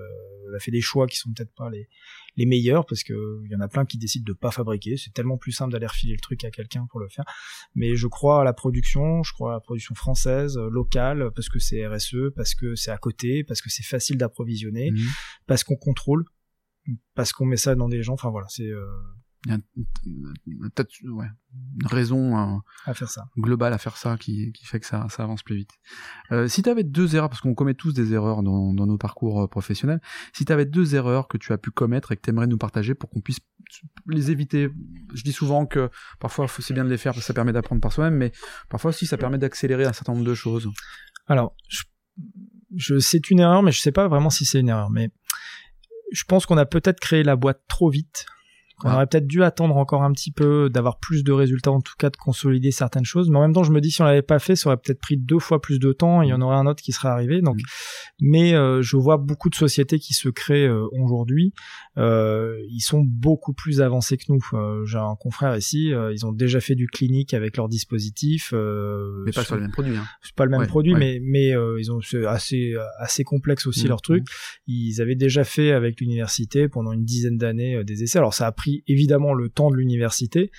on 0.51 0.55
a 0.55 0.59
fait 0.59 0.69
des 0.69 0.81
choix 0.81 1.07
qui 1.07 1.17
sont 1.17 1.33
peut-être 1.33 1.55
pas 1.55 1.71
les 1.71 1.89
les 2.39 2.45
meilleurs 2.45 2.85
parce 2.85 3.03
que 3.03 3.41
il 3.45 3.51
y 3.51 3.55
en 3.55 3.59
a 3.59 3.67
plein 3.67 3.85
qui 3.85 3.97
décident 3.97 4.25
de 4.25 4.33
pas 4.33 4.51
fabriquer 4.51 4.97
c'est 4.97 5.13
tellement 5.13 5.37
plus 5.37 5.51
simple 5.51 5.71
d'aller 5.71 5.87
refiler 5.87 6.13
le 6.13 6.19
truc 6.19 6.43
à 6.43 6.51
quelqu'un 6.51 6.87
pour 6.89 6.99
le 6.99 7.07
faire 7.09 7.25
mais 7.75 7.95
je 7.95 8.07
crois 8.07 8.41
à 8.41 8.43
la 8.43 8.53
production 8.53 9.21
je 9.23 9.33
crois 9.33 9.51
à 9.51 9.53
la 9.55 9.59
production 9.59 9.93
française 9.93 10.57
euh, 10.57 10.69
locale 10.69 11.31
parce 11.35 11.49
que 11.49 11.59
c'est 11.59 11.85
RSE 11.85 12.33
parce 12.35 12.55
que 12.55 12.75
c'est 12.75 12.91
à 12.91 12.97
côté 12.97 13.43
parce 13.43 13.61
que 13.61 13.69
c'est 13.69 13.83
facile 13.83 14.17
d'approvisionner 14.17 14.91
mhm. 14.91 14.99
parce 15.45 15.63
qu'on 15.63 15.75
contrôle 15.75 16.25
parce 17.15 17.33
qu'on 17.33 17.45
met 17.45 17.57
ça 17.57 17.75
dans 17.75 17.89
des 17.89 18.03
gens. 18.03 18.13
Enfin 18.13 18.29
voilà, 18.29 18.47
c'est 18.49 18.69
euh... 18.69 18.87
il 19.45 19.51
y 19.51 19.55
a 19.55 21.13
ouais, 21.13 21.27
une 21.79 21.87
raison 21.87 22.37
euh, 22.37 22.57
à 22.85 22.93
faire 22.93 23.09
ça 23.09 23.25
globale 23.37 23.71
à 23.71 23.77
faire 23.77 23.95
ça 23.95 24.17
qui, 24.17 24.51
qui 24.51 24.65
fait 24.65 24.81
que 24.81 24.85
ça, 24.85 25.07
ça 25.09 25.23
avance 25.23 25.43
plus 25.43 25.55
vite. 25.55 25.71
Euh, 26.31 26.49
si 26.49 26.61
tu 26.61 26.69
avais 26.69 26.83
deux 26.83 27.15
erreurs, 27.15 27.29
parce 27.29 27.39
qu'on 27.39 27.53
commet 27.53 27.73
tous 27.73 27.93
des 27.93 28.13
erreurs 28.13 28.43
dans, 28.43 28.73
dans 28.73 28.85
nos 28.85 28.97
parcours 28.97 29.43
euh, 29.43 29.47
professionnels, 29.47 30.01
si 30.33 30.43
tu 30.43 30.51
avais 30.51 30.65
deux 30.65 30.93
erreurs 30.93 31.29
que 31.29 31.37
tu 31.37 31.53
as 31.53 31.57
pu 31.57 31.71
commettre 31.71 32.11
et 32.11 32.17
que 32.17 32.21
tu 32.21 32.31
aimerais 32.31 32.47
nous 32.47 32.57
partager 32.57 32.95
pour 32.95 33.09
qu'on 33.09 33.21
puisse 33.21 33.39
les 34.07 34.29
éviter, 34.29 34.69
je 35.13 35.23
dis 35.23 35.31
souvent 35.31 35.65
que 35.65 35.89
parfois 36.19 36.47
c'est 36.59 36.73
bien 36.73 36.83
de 36.83 36.89
les 36.89 36.97
faire 36.97 37.13
parce 37.13 37.23
que 37.23 37.27
ça 37.27 37.33
permet 37.33 37.53
d'apprendre 37.53 37.81
par 37.81 37.93
soi-même, 37.93 38.15
mais 38.15 38.33
parfois 38.67 38.89
aussi 38.89 39.05
ça 39.05 39.17
permet 39.17 39.37
d'accélérer 39.37 39.85
un 39.85 39.93
certain 39.93 40.13
nombre 40.13 40.25
de 40.25 40.33
choses. 40.33 40.69
Alors, 41.27 41.55
je, 41.69 41.83
je 42.75 42.99
c'est 42.99 43.29
une 43.29 43.39
erreur, 43.39 43.63
mais 43.63 43.71
je 43.71 43.79
sais 43.79 43.93
pas 43.93 44.09
vraiment 44.09 44.29
si 44.29 44.43
c'est 44.43 44.59
une 44.59 44.69
erreur, 44.69 44.89
mais 44.89 45.11
je 46.11 46.23
pense 46.25 46.45
qu'on 46.45 46.57
a 46.57 46.65
peut-être 46.65 46.99
créé 46.99 47.23
la 47.23 47.37
boîte 47.37 47.61
trop 47.69 47.89
vite 47.89 48.25
on 48.83 48.93
aurait 48.93 49.07
peut-être 49.07 49.27
dû 49.27 49.43
attendre 49.43 49.77
encore 49.77 50.03
un 50.03 50.11
petit 50.11 50.31
peu, 50.31 50.69
d'avoir 50.69 50.99
plus 50.99 51.23
de 51.23 51.31
résultats, 51.31 51.71
en 51.71 51.81
tout 51.81 51.95
cas 51.97 52.09
de 52.09 52.17
consolider 52.17 52.71
certaines 52.71 53.05
choses. 53.05 53.29
Mais 53.29 53.37
en 53.37 53.41
même 53.41 53.53
temps, 53.53 53.63
je 53.63 53.71
me 53.71 53.81
dis 53.81 53.91
si 53.91 54.01
on 54.01 54.05
l'avait 54.05 54.21
pas 54.21 54.39
fait, 54.39 54.55
ça 54.55 54.69
aurait 54.69 54.77
peut-être 54.77 54.99
pris 54.99 55.17
deux 55.17 55.39
fois 55.39 55.61
plus 55.61 55.79
de 55.79 55.91
temps. 55.91 56.21
Et 56.21 56.27
il 56.27 56.29
y 56.29 56.33
en 56.33 56.41
aurait 56.41 56.55
un 56.55 56.65
autre 56.65 56.81
qui 56.81 56.91
serait 56.91 57.09
arrivé. 57.09 57.41
Donc, 57.41 57.59
mais 58.21 58.53
euh, 58.53 58.81
je 58.81 58.97
vois 58.97 59.17
beaucoup 59.17 59.49
de 59.49 59.55
sociétés 59.55 59.99
qui 59.99 60.13
se 60.13 60.29
créent 60.29 60.67
euh, 60.67 60.87
aujourd'hui. 60.91 61.53
Euh, 61.97 62.59
ils 62.69 62.81
sont 62.81 63.01
beaucoup 63.01 63.53
plus 63.53 63.81
avancés 63.81 64.17
que 64.17 64.25
nous. 64.29 64.39
Euh, 64.53 64.85
j'ai 64.85 64.97
un 64.97 65.15
confrère 65.19 65.55
ici. 65.55 65.91
ils 66.11 66.25
ont 66.25 66.31
déjà 66.31 66.59
fait 66.59 66.75
du 66.75 66.87
clinique 66.87 67.33
avec 67.33 67.57
leur 67.57 67.69
dispositif. 67.69 68.53
mais 68.53 69.31
pas 69.31 69.43
sur, 69.43 69.55
le 69.55 69.61
même 69.61 69.71
produit. 69.71 69.97
Hein. 69.97 70.05
C'est 70.21 70.35
pas 70.35 70.45
le 70.45 70.51
même 70.51 70.67
produit, 70.67 70.93
mais 70.93 71.19
mais 71.23 71.49
ils 71.79 71.91
ont 71.91 72.01
c'est 72.01 72.25
assez 72.25 72.75
assez 72.99 73.23
complexe 73.23 73.67
aussi 73.67 73.85
mmh, 73.85 73.89
leur 73.89 74.01
truc. 74.01 74.23
Mmh. 74.23 74.71
Ils 74.71 75.01
avaient 75.01 75.15
déjà 75.15 75.43
fait 75.43 75.71
avec 75.71 75.99
l'université 75.99 76.67
pendant 76.67 76.91
une 76.91 77.03
dizaine 77.03 77.37
d'années 77.37 77.83
des 77.83 78.03
essais. 78.03 78.17
Alors 78.17 78.33
ça 78.33 78.47
a 78.47 78.51
pris 78.51 78.68
évidemment 78.87 79.33
le 79.33 79.49
temps 79.49 79.69
de 79.69 79.75
l'université, 79.75 80.51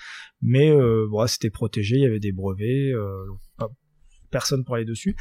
mais 0.42 0.70
euh, 0.70 1.06
c'était 1.26 1.50
protégé, 1.50 1.96
il 1.96 2.02
y 2.02 2.06
avait 2.06 2.20
des 2.20 2.32
brevets, 2.32 2.92
euh, 2.92 3.24
personne 4.30 4.64
pour 4.64 4.76
aller 4.76 4.84
dessus. 4.84 5.16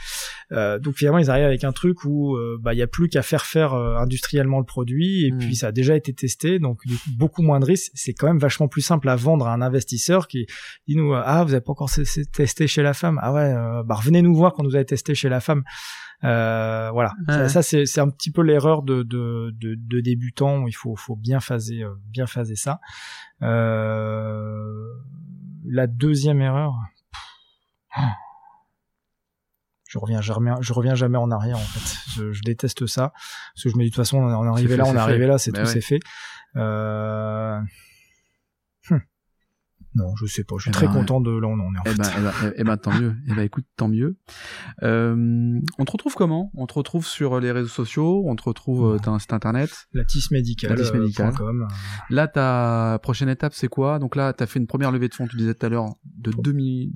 Euh, 0.51 0.79
donc 0.79 0.95
finalement, 0.95 1.19
ils 1.19 1.29
arrivent 1.29 1.45
avec 1.45 1.63
un 1.63 1.71
truc 1.71 2.03
où 2.05 2.37
bah 2.59 2.73
il 2.73 2.77
y 2.77 2.81
a 2.81 2.87
plus 2.87 3.09
qu'à 3.09 3.21
faire 3.21 3.45
faire 3.45 3.73
industriellement 3.73 4.59
le 4.59 4.65
produit 4.65 5.25
et 5.25 5.31
mmh. 5.31 5.37
puis 5.37 5.55
ça 5.55 5.67
a 5.67 5.71
déjà 5.71 5.95
été 5.95 6.13
testé, 6.13 6.59
donc 6.59 6.81
beaucoup 7.17 7.41
moins 7.41 7.59
de 7.59 7.65
risques. 7.65 7.91
C'est 7.95 8.13
quand 8.13 8.27
même 8.27 8.39
vachement 8.39 8.67
plus 8.67 8.81
simple 8.81 9.09
à 9.09 9.15
vendre 9.15 9.47
à 9.47 9.53
un 9.53 9.61
investisseur 9.61 10.27
qui 10.27 10.45
dit 10.87 10.95
nous 10.95 11.13
ah 11.13 11.43
vous 11.43 11.53
avez 11.53 11.61
pas 11.61 11.71
encore 11.71 11.91
testé 12.33 12.67
chez 12.67 12.81
la 12.81 12.93
femme, 12.93 13.19
ah 13.21 13.33
ouais 13.33 13.53
bah 13.85 13.95
revenez 13.95 14.21
nous 14.21 14.35
voir 14.35 14.53
quand 14.53 14.63
vous 14.63 14.75
avez 14.75 14.85
testé 14.85 15.15
chez 15.15 15.29
la 15.29 15.39
femme. 15.39 15.63
Euh, 16.23 16.89
voilà, 16.91 17.13
ça, 17.47 17.61
c'est 17.61 17.99
un 17.99 18.09
petit 18.09 18.31
peu 18.31 18.41
l'erreur 18.41 18.83
de, 18.83 19.03
de, 19.03 19.51
de, 19.55 19.75
de 19.75 20.01
débutant. 20.01 20.67
il 20.67 20.73
faut, 20.73 20.95
faut 20.95 21.15
bien 21.15 21.39
phaser, 21.39 21.83
euh, 21.83 21.93
bien 22.07 22.27
phaser 22.27 22.55
ça. 22.55 22.81
Euh, 23.41 24.59
la 25.65 25.87
deuxième 25.87 26.41
erreur. 26.41 26.73
Je 29.89 29.97
reviens 29.97 30.21
jamais 30.21 30.51
je 30.61 30.71
reviens 30.71 30.95
jamais 30.95 31.17
en 31.17 31.31
arrière 31.31 31.57
en 31.57 31.61
fait. 31.61 31.97
Je, 32.15 32.31
je, 32.31 32.41
déteste 32.43 32.85
ça. 32.85 33.11
Parce 33.53 33.63
que 33.63 33.69
je 33.69 33.75
me 33.75 33.83
dis 33.83 33.89
de 33.89 33.95
toute 33.95 34.03
façon 34.03 34.19
on 34.19 34.45
est 34.45 34.47
arrivé 34.47 34.77
là 34.77 34.85
on 34.85 34.95
est 34.95 34.99
arrivé 34.99 35.25
là 35.25 35.37
c'est 35.37 35.51
tout 35.51 35.65
c'est 35.65 35.81
fait. 35.81 35.99
Euh... 36.55 37.59
Non, 39.95 40.15
je 40.15 40.25
sais 40.27 40.43
pas. 40.43 40.55
Je 40.57 40.63
suis 40.63 40.69
eh 40.69 40.73
très 40.73 40.87
ben, 40.87 40.93
content 40.93 41.19
de 41.19 41.31
là 41.31 41.47
où 41.47 41.51
on 41.51 41.59
en 41.59 41.73
est. 41.73 41.79
En 41.79 41.83
eh, 41.85 41.89
fait. 41.89 41.97
ben, 41.97 42.09
eh, 42.17 42.21
ben, 42.21 42.53
eh 42.57 42.63
ben, 42.63 42.77
tant 42.77 42.91
mieux. 42.91 43.15
Eh 43.27 43.33
ben, 43.33 43.41
écoute, 43.41 43.65
tant 43.75 43.87
mieux. 43.87 44.17
Euh, 44.83 45.59
on 45.79 45.85
te 45.85 45.91
retrouve 45.91 46.13
comment? 46.15 46.51
On 46.55 46.67
te 46.67 46.73
retrouve 46.73 47.05
sur 47.05 47.39
les 47.39 47.51
réseaux 47.51 47.67
sociaux. 47.67 48.23
On 48.25 48.35
te 48.35 48.43
retrouve 48.43 48.95
euh, 48.95 48.97
dans 48.99 49.13
un 49.13 49.19
site 49.19 49.33
internet? 49.33 49.87
Latismédical. 49.93 50.71
Latismédical.com. 50.71 51.61
Euh, 51.63 51.65
là, 52.09 52.27
ta 52.27 52.99
prochaine 53.01 53.29
étape, 53.29 53.53
c'est 53.53 53.67
quoi? 53.67 53.99
Donc 53.99 54.15
là, 54.15 54.33
tu 54.33 54.43
as 54.43 54.47
fait 54.47 54.59
une 54.59 54.67
première 54.67 54.91
levée 54.91 55.09
de 55.09 55.15
fonds. 55.15 55.27
Tu 55.27 55.37
disais 55.37 55.55
tout 55.55 55.65
à 55.65 55.69
l'heure 55.69 55.95
de 56.05 56.31
2 56.31 56.51
millions 56.51 56.91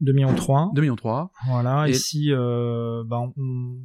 2 0.00 0.12
millions 0.12 0.34
3. 0.34 0.70
2 0.74 0.80
millions 0.80 0.96
3. 0.96 1.30
Voilà. 1.48 1.88
Et... 1.88 1.92
Ici, 1.92 2.32
euh, 2.32 3.04
ben, 3.06 3.32
on, 3.36 3.76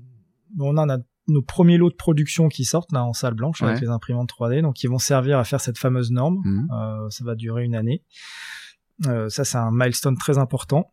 on 0.60 0.78
en 0.78 0.90
a 0.90 0.98
nos 1.30 1.42
premiers 1.42 1.78
lots 1.78 1.90
de 1.90 1.96
production 1.96 2.50
qui 2.50 2.66
sortent 2.66 2.92
là 2.92 3.04
en 3.06 3.14
salle 3.14 3.34
blanche 3.34 3.62
avec 3.62 3.82
les 3.82 3.90
imprimantes 3.90 4.30
3D, 4.30 4.62
donc 4.62 4.84
ils 4.84 4.88
vont 4.88 5.00
servir 5.00 5.38
à 5.40 5.44
faire 5.44 5.62
cette 5.62 5.78
fameuse 5.78 6.12
norme. 6.12 6.42
Mhm. 6.44 6.68
Euh, 6.72 7.10
ça 7.10 7.24
va 7.24 7.36
durer 7.36 7.64
une 7.64 7.76
année. 7.76 8.04
Euh, 9.08 9.30
ça, 9.30 9.46
c'est 9.46 9.58
un 9.58 9.72
milestone 9.72 10.18
très 10.18 10.38
important. 10.38 10.92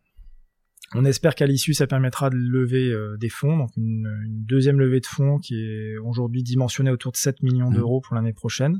On 0.93 1.03
espère 1.03 1.35
qu'à 1.35 1.45
l'issue, 1.45 1.73
ça 1.73 1.85
permettra 1.85 2.29
de 2.29 2.37
lever 2.37 2.89
euh, 2.89 3.17
des 3.17 3.27
fonds, 3.27 3.57
donc 3.57 3.71
une, 3.75 4.07
deuxième 4.45 4.79
levée 4.79 5.01
de 5.01 5.05
fonds 5.05 5.37
qui 5.37 5.55
est 5.55 5.97
aujourd'hui 5.97 6.43
dimensionnée 6.43 6.91
autour 6.91 7.11
de 7.11 7.17
7 7.17 7.43
millions 7.43 7.69
mhm. 7.69 7.75
d'euros 7.75 7.99
pour 7.99 8.15
l'année 8.15 8.31
prochaine 8.31 8.79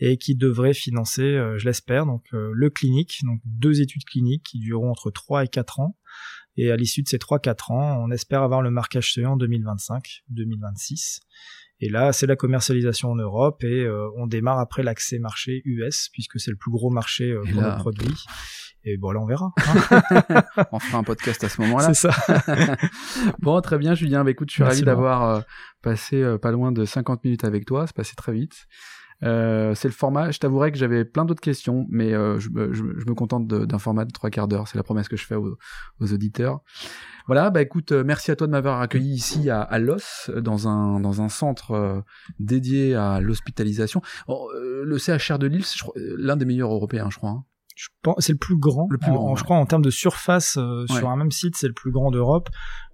et 0.00 0.16
qui 0.16 0.34
devrait 0.34 0.74
financer, 0.74 1.40
je 1.56 1.64
l'espère, 1.64 2.06
donc 2.06 2.24
le 2.32 2.70
clinique, 2.70 3.20
donc 3.22 3.40
deux 3.44 3.80
études 3.80 4.04
cliniques 4.04 4.42
qui 4.42 4.58
dureront 4.58 4.90
entre 4.90 5.12
3 5.12 5.44
et 5.44 5.48
4 5.48 5.78
ans 5.78 5.96
et 6.56 6.70
à 6.70 6.76
l'issue 6.76 7.02
de 7.02 7.08
ces 7.08 7.18
3-4 7.18 7.72
ans, 7.72 8.04
on 8.04 8.10
espère 8.10 8.42
avoir 8.42 8.62
le 8.62 8.70
marquage 8.70 9.12
CE 9.12 9.20
en 9.22 9.36
2025-2026. 9.36 11.20
Et 11.80 11.88
là, 11.88 12.12
c'est 12.12 12.26
la 12.26 12.36
commercialisation 12.36 13.10
en 13.10 13.16
Europe 13.16 13.64
et 13.64 13.84
euh, 13.84 14.08
on 14.16 14.26
démarre 14.26 14.58
après 14.58 14.82
l'accès 14.82 15.18
marché 15.18 15.60
US 15.64 16.08
puisque 16.12 16.38
c'est 16.38 16.50
le 16.50 16.56
plus 16.56 16.70
gros 16.70 16.90
marché 16.90 17.30
euh, 17.30 17.42
pour 17.52 17.62
le 17.62 17.76
produit. 17.76 18.14
Et 18.84 18.96
bon, 18.96 19.10
là, 19.10 19.20
on 19.20 19.26
verra. 19.26 19.52
Hein. 19.56 20.42
on 20.72 20.78
fera 20.78 20.98
un 20.98 21.02
podcast 21.02 21.42
à 21.42 21.48
ce 21.48 21.60
moment-là. 21.62 21.92
C'est 21.92 22.10
ça. 22.10 22.76
bon, 23.40 23.60
très 23.60 23.78
bien, 23.78 23.94
Julien. 23.94 24.24
Bah, 24.24 24.30
écoute, 24.30 24.50
je 24.50 24.54
suis 24.54 24.62
ravi 24.62 24.82
d'avoir 24.82 25.24
euh, 25.24 25.40
passé 25.82 26.22
pas 26.40 26.52
loin 26.52 26.70
de 26.70 26.84
50 26.84 27.24
minutes 27.24 27.44
avec 27.44 27.64
toi. 27.64 27.86
C'est 27.86 27.96
passé 27.96 28.14
très 28.14 28.32
vite. 28.32 28.66
Euh, 29.24 29.74
c'est 29.74 29.88
le 29.88 29.94
format. 29.94 30.30
Je 30.30 30.38
t'avouerai 30.38 30.70
que 30.70 30.78
j'avais 30.78 31.04
plein 31.04 31.24
d'autres 31.24 31.40
questions, 31.40 31.86
mais 31.88 32.12
euh, 32.12 32.38
je, 32.38 32.48
je, 32.72 32.82
me 32.82 33.14
contente 33.14 33.46
d'un 33.46 33.78
format 33.78 34.04
de 34.04 34.12
trois 34.12 34.30
quarts 34.30 34.48
d'heure. 34.48 34.68
C'est 34.68 34.76
la 34.76 34.82
promesse 34.82 35.08
que 35.08 35.16
je 35.16 35.26
fais 35.26 35.34
aux, 35.36 35.56
auditeurs. 36.00 36.60
Voilà, 37.26 37.50
bah 37.50 37.62
écoute, 37.62 37.92
euh, 37.92 38.04
merci 38.04 38.30
à 38.30 38.36
toi 38.36 38.46
de 38.46 38.52
m'avoir 38.52 38.80
accueilli 38.80 39.14
ici 39.14 39.48
à, 39.48 39.62
à 39.62 39.78
Los, 39.78 40.30
dans 40.36 40.68
un 40.68 41.00
dans 41.00 41.22
un 41.22 41.30
centre 41.30 42.04
dédié 42.38 42.94
à 42.94 43.20
l'hospitalisation. 43.20 44.02
Oh, 44.28 44.50
le 44.54 44.98
CHR 44.98 45.38
de 45.38 45.46
Lille, 45.46 45.64
l'un 45.96 46.36
des 46.36 46.44
meilleurs 46.44 46.72
européens, 46.72 47.08
je 47.10 47.16
crois. 47.16 47.30
Hein. 47.30 47.44
Je 47.74 47.88
pense 48.02 48.16
c'est 48.18 48.32
le 48.32 48.38
plus 48.38 48.56
grand. 48.56 48.86
Le 48.90 48.98
plus 48.98 49.10
grand. 49.10 49.34
Je 49.34 49.44
crois 49.44 49.56
en 49.56 49.66
termes 49.66 49.82
de 49.82 49.90
surface 49.90 50.58
sur 50.88 51.08
un 51.08 51.16
même 51.16 51.32
site, 51.32 51.56
c'est 51.56 51.68
le 51.68 51.74
plus 51.74 51.90
grand 51.90 52.10
d'Europe 52.10 52.48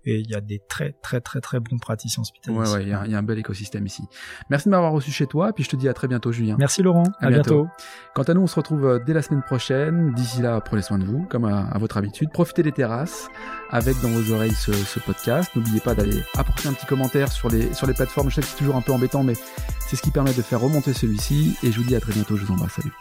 et 0.04 0.20
il 0.20 0.30
y 0.30 0.34
a 0.34 0.40
des 0.40 0.60
très 0.68 0.92
très 1.02 1.20
très 1.20 1.40
très 1.40 1.60
bons 1.60 1.78
praticiens 1.78 2.22
hospitaliers. 2.22 2.58
Ouais, 2.58 2.68
ouais, 2.68 2.82
il 2.82 2.88
y, 2.88 2.92
a, 2.92 3.18
un 3.18 3.22
bel 3.22 3.38
écosystème 3.38 3.86
ici. 3.86 4.02
Merci 4.48 4.68
de 4.68 4.70
m'avoir 4.70 4.92
reçu 4.92 5.10
chez 5.10 5.26
toi, 5.26 5.52
puis 5.52 5.64
je 5.64 5.70
te 5.70 5.76
dis 5.76 5.88
à 5.88 5.94
très 5.94 6.08
bientôt, 6.08 6.32
Julien. 6.32 6.56
Merci 6.58 6.82
Laurent, 6.82 7.04
à, 7.20 7.28
bientôt. 7.28 7.68
Quant 8.14 8.22
à 8.22 8.34
nous, 8.34 8.42
on 8.42 8.46
se 8.46 8.56
retrouve 8.56 8.86
euh, 8.86 8.98
dès 9.04 9.12
la 9.12 9.22
semaine 9.22 9.42
prochaine. 9.42 10.12
D'ici 10.14 10.42
là, 10.42 10.60
prenez 10.60 10.82
soin 10.82 10.98
de 10.98 11.04
vous, 11.04 11.26
comme 11.26 11.44
à, 11.44 11.76
votre 11.78 11.96
habitude. 11.96 12.30
Profitez 12.32 12.62
des 12.62 12.72
terrasses, 12.72 13.28
avec 13.70 14.00
dans 14.00 14.08
vos 14.08 14.32
oreilles 14.32 14.54
ce, 14.54 14.72
ce 14.72 15.00
podcast. 15.00 15.50
N'oubliez 15.54 15.80
pas 15.80 15.94
d'aller 15.94 16.22
apporter 16.36 16.68
un 16.68 16.72
petit 16.72 16.86
commentaire 16.86 17.30
sur 17.30 17.48
les, 17.48 17.72
sur 17.74 17.86
les 17.86 17.94
plateformes. 17.94 18.30
Je 18.30 18.36
sais 18.36 18.40
que 18.40 18.46
c'est 18.46 18.56
toujours 18.56 18.76
un 18.76 18.82
peu 18.82 18.92
embêtant, 18.92 19.22
mais 19.22 19.34
c'est 19.80 19.96
ce 19.96 20.02
qui 20.02 20.10
permet 20.10 20.32
de 20.32 20.42
faire 20.42 20.60
remonter 20.60 20.92
celui-ci. 20.92 21.56
Et 21.62 21.72
je 21.72 21.78
vous 21.78 21.86
dis 21.86 21.96
à 21.96 22.00
très 22.00 22.12
bientôt. 22.12 22.36
Je 22.36 22.44
vous 22.44 22.52
embrasse. 22.52 22.72
Salut. 22.72 22.92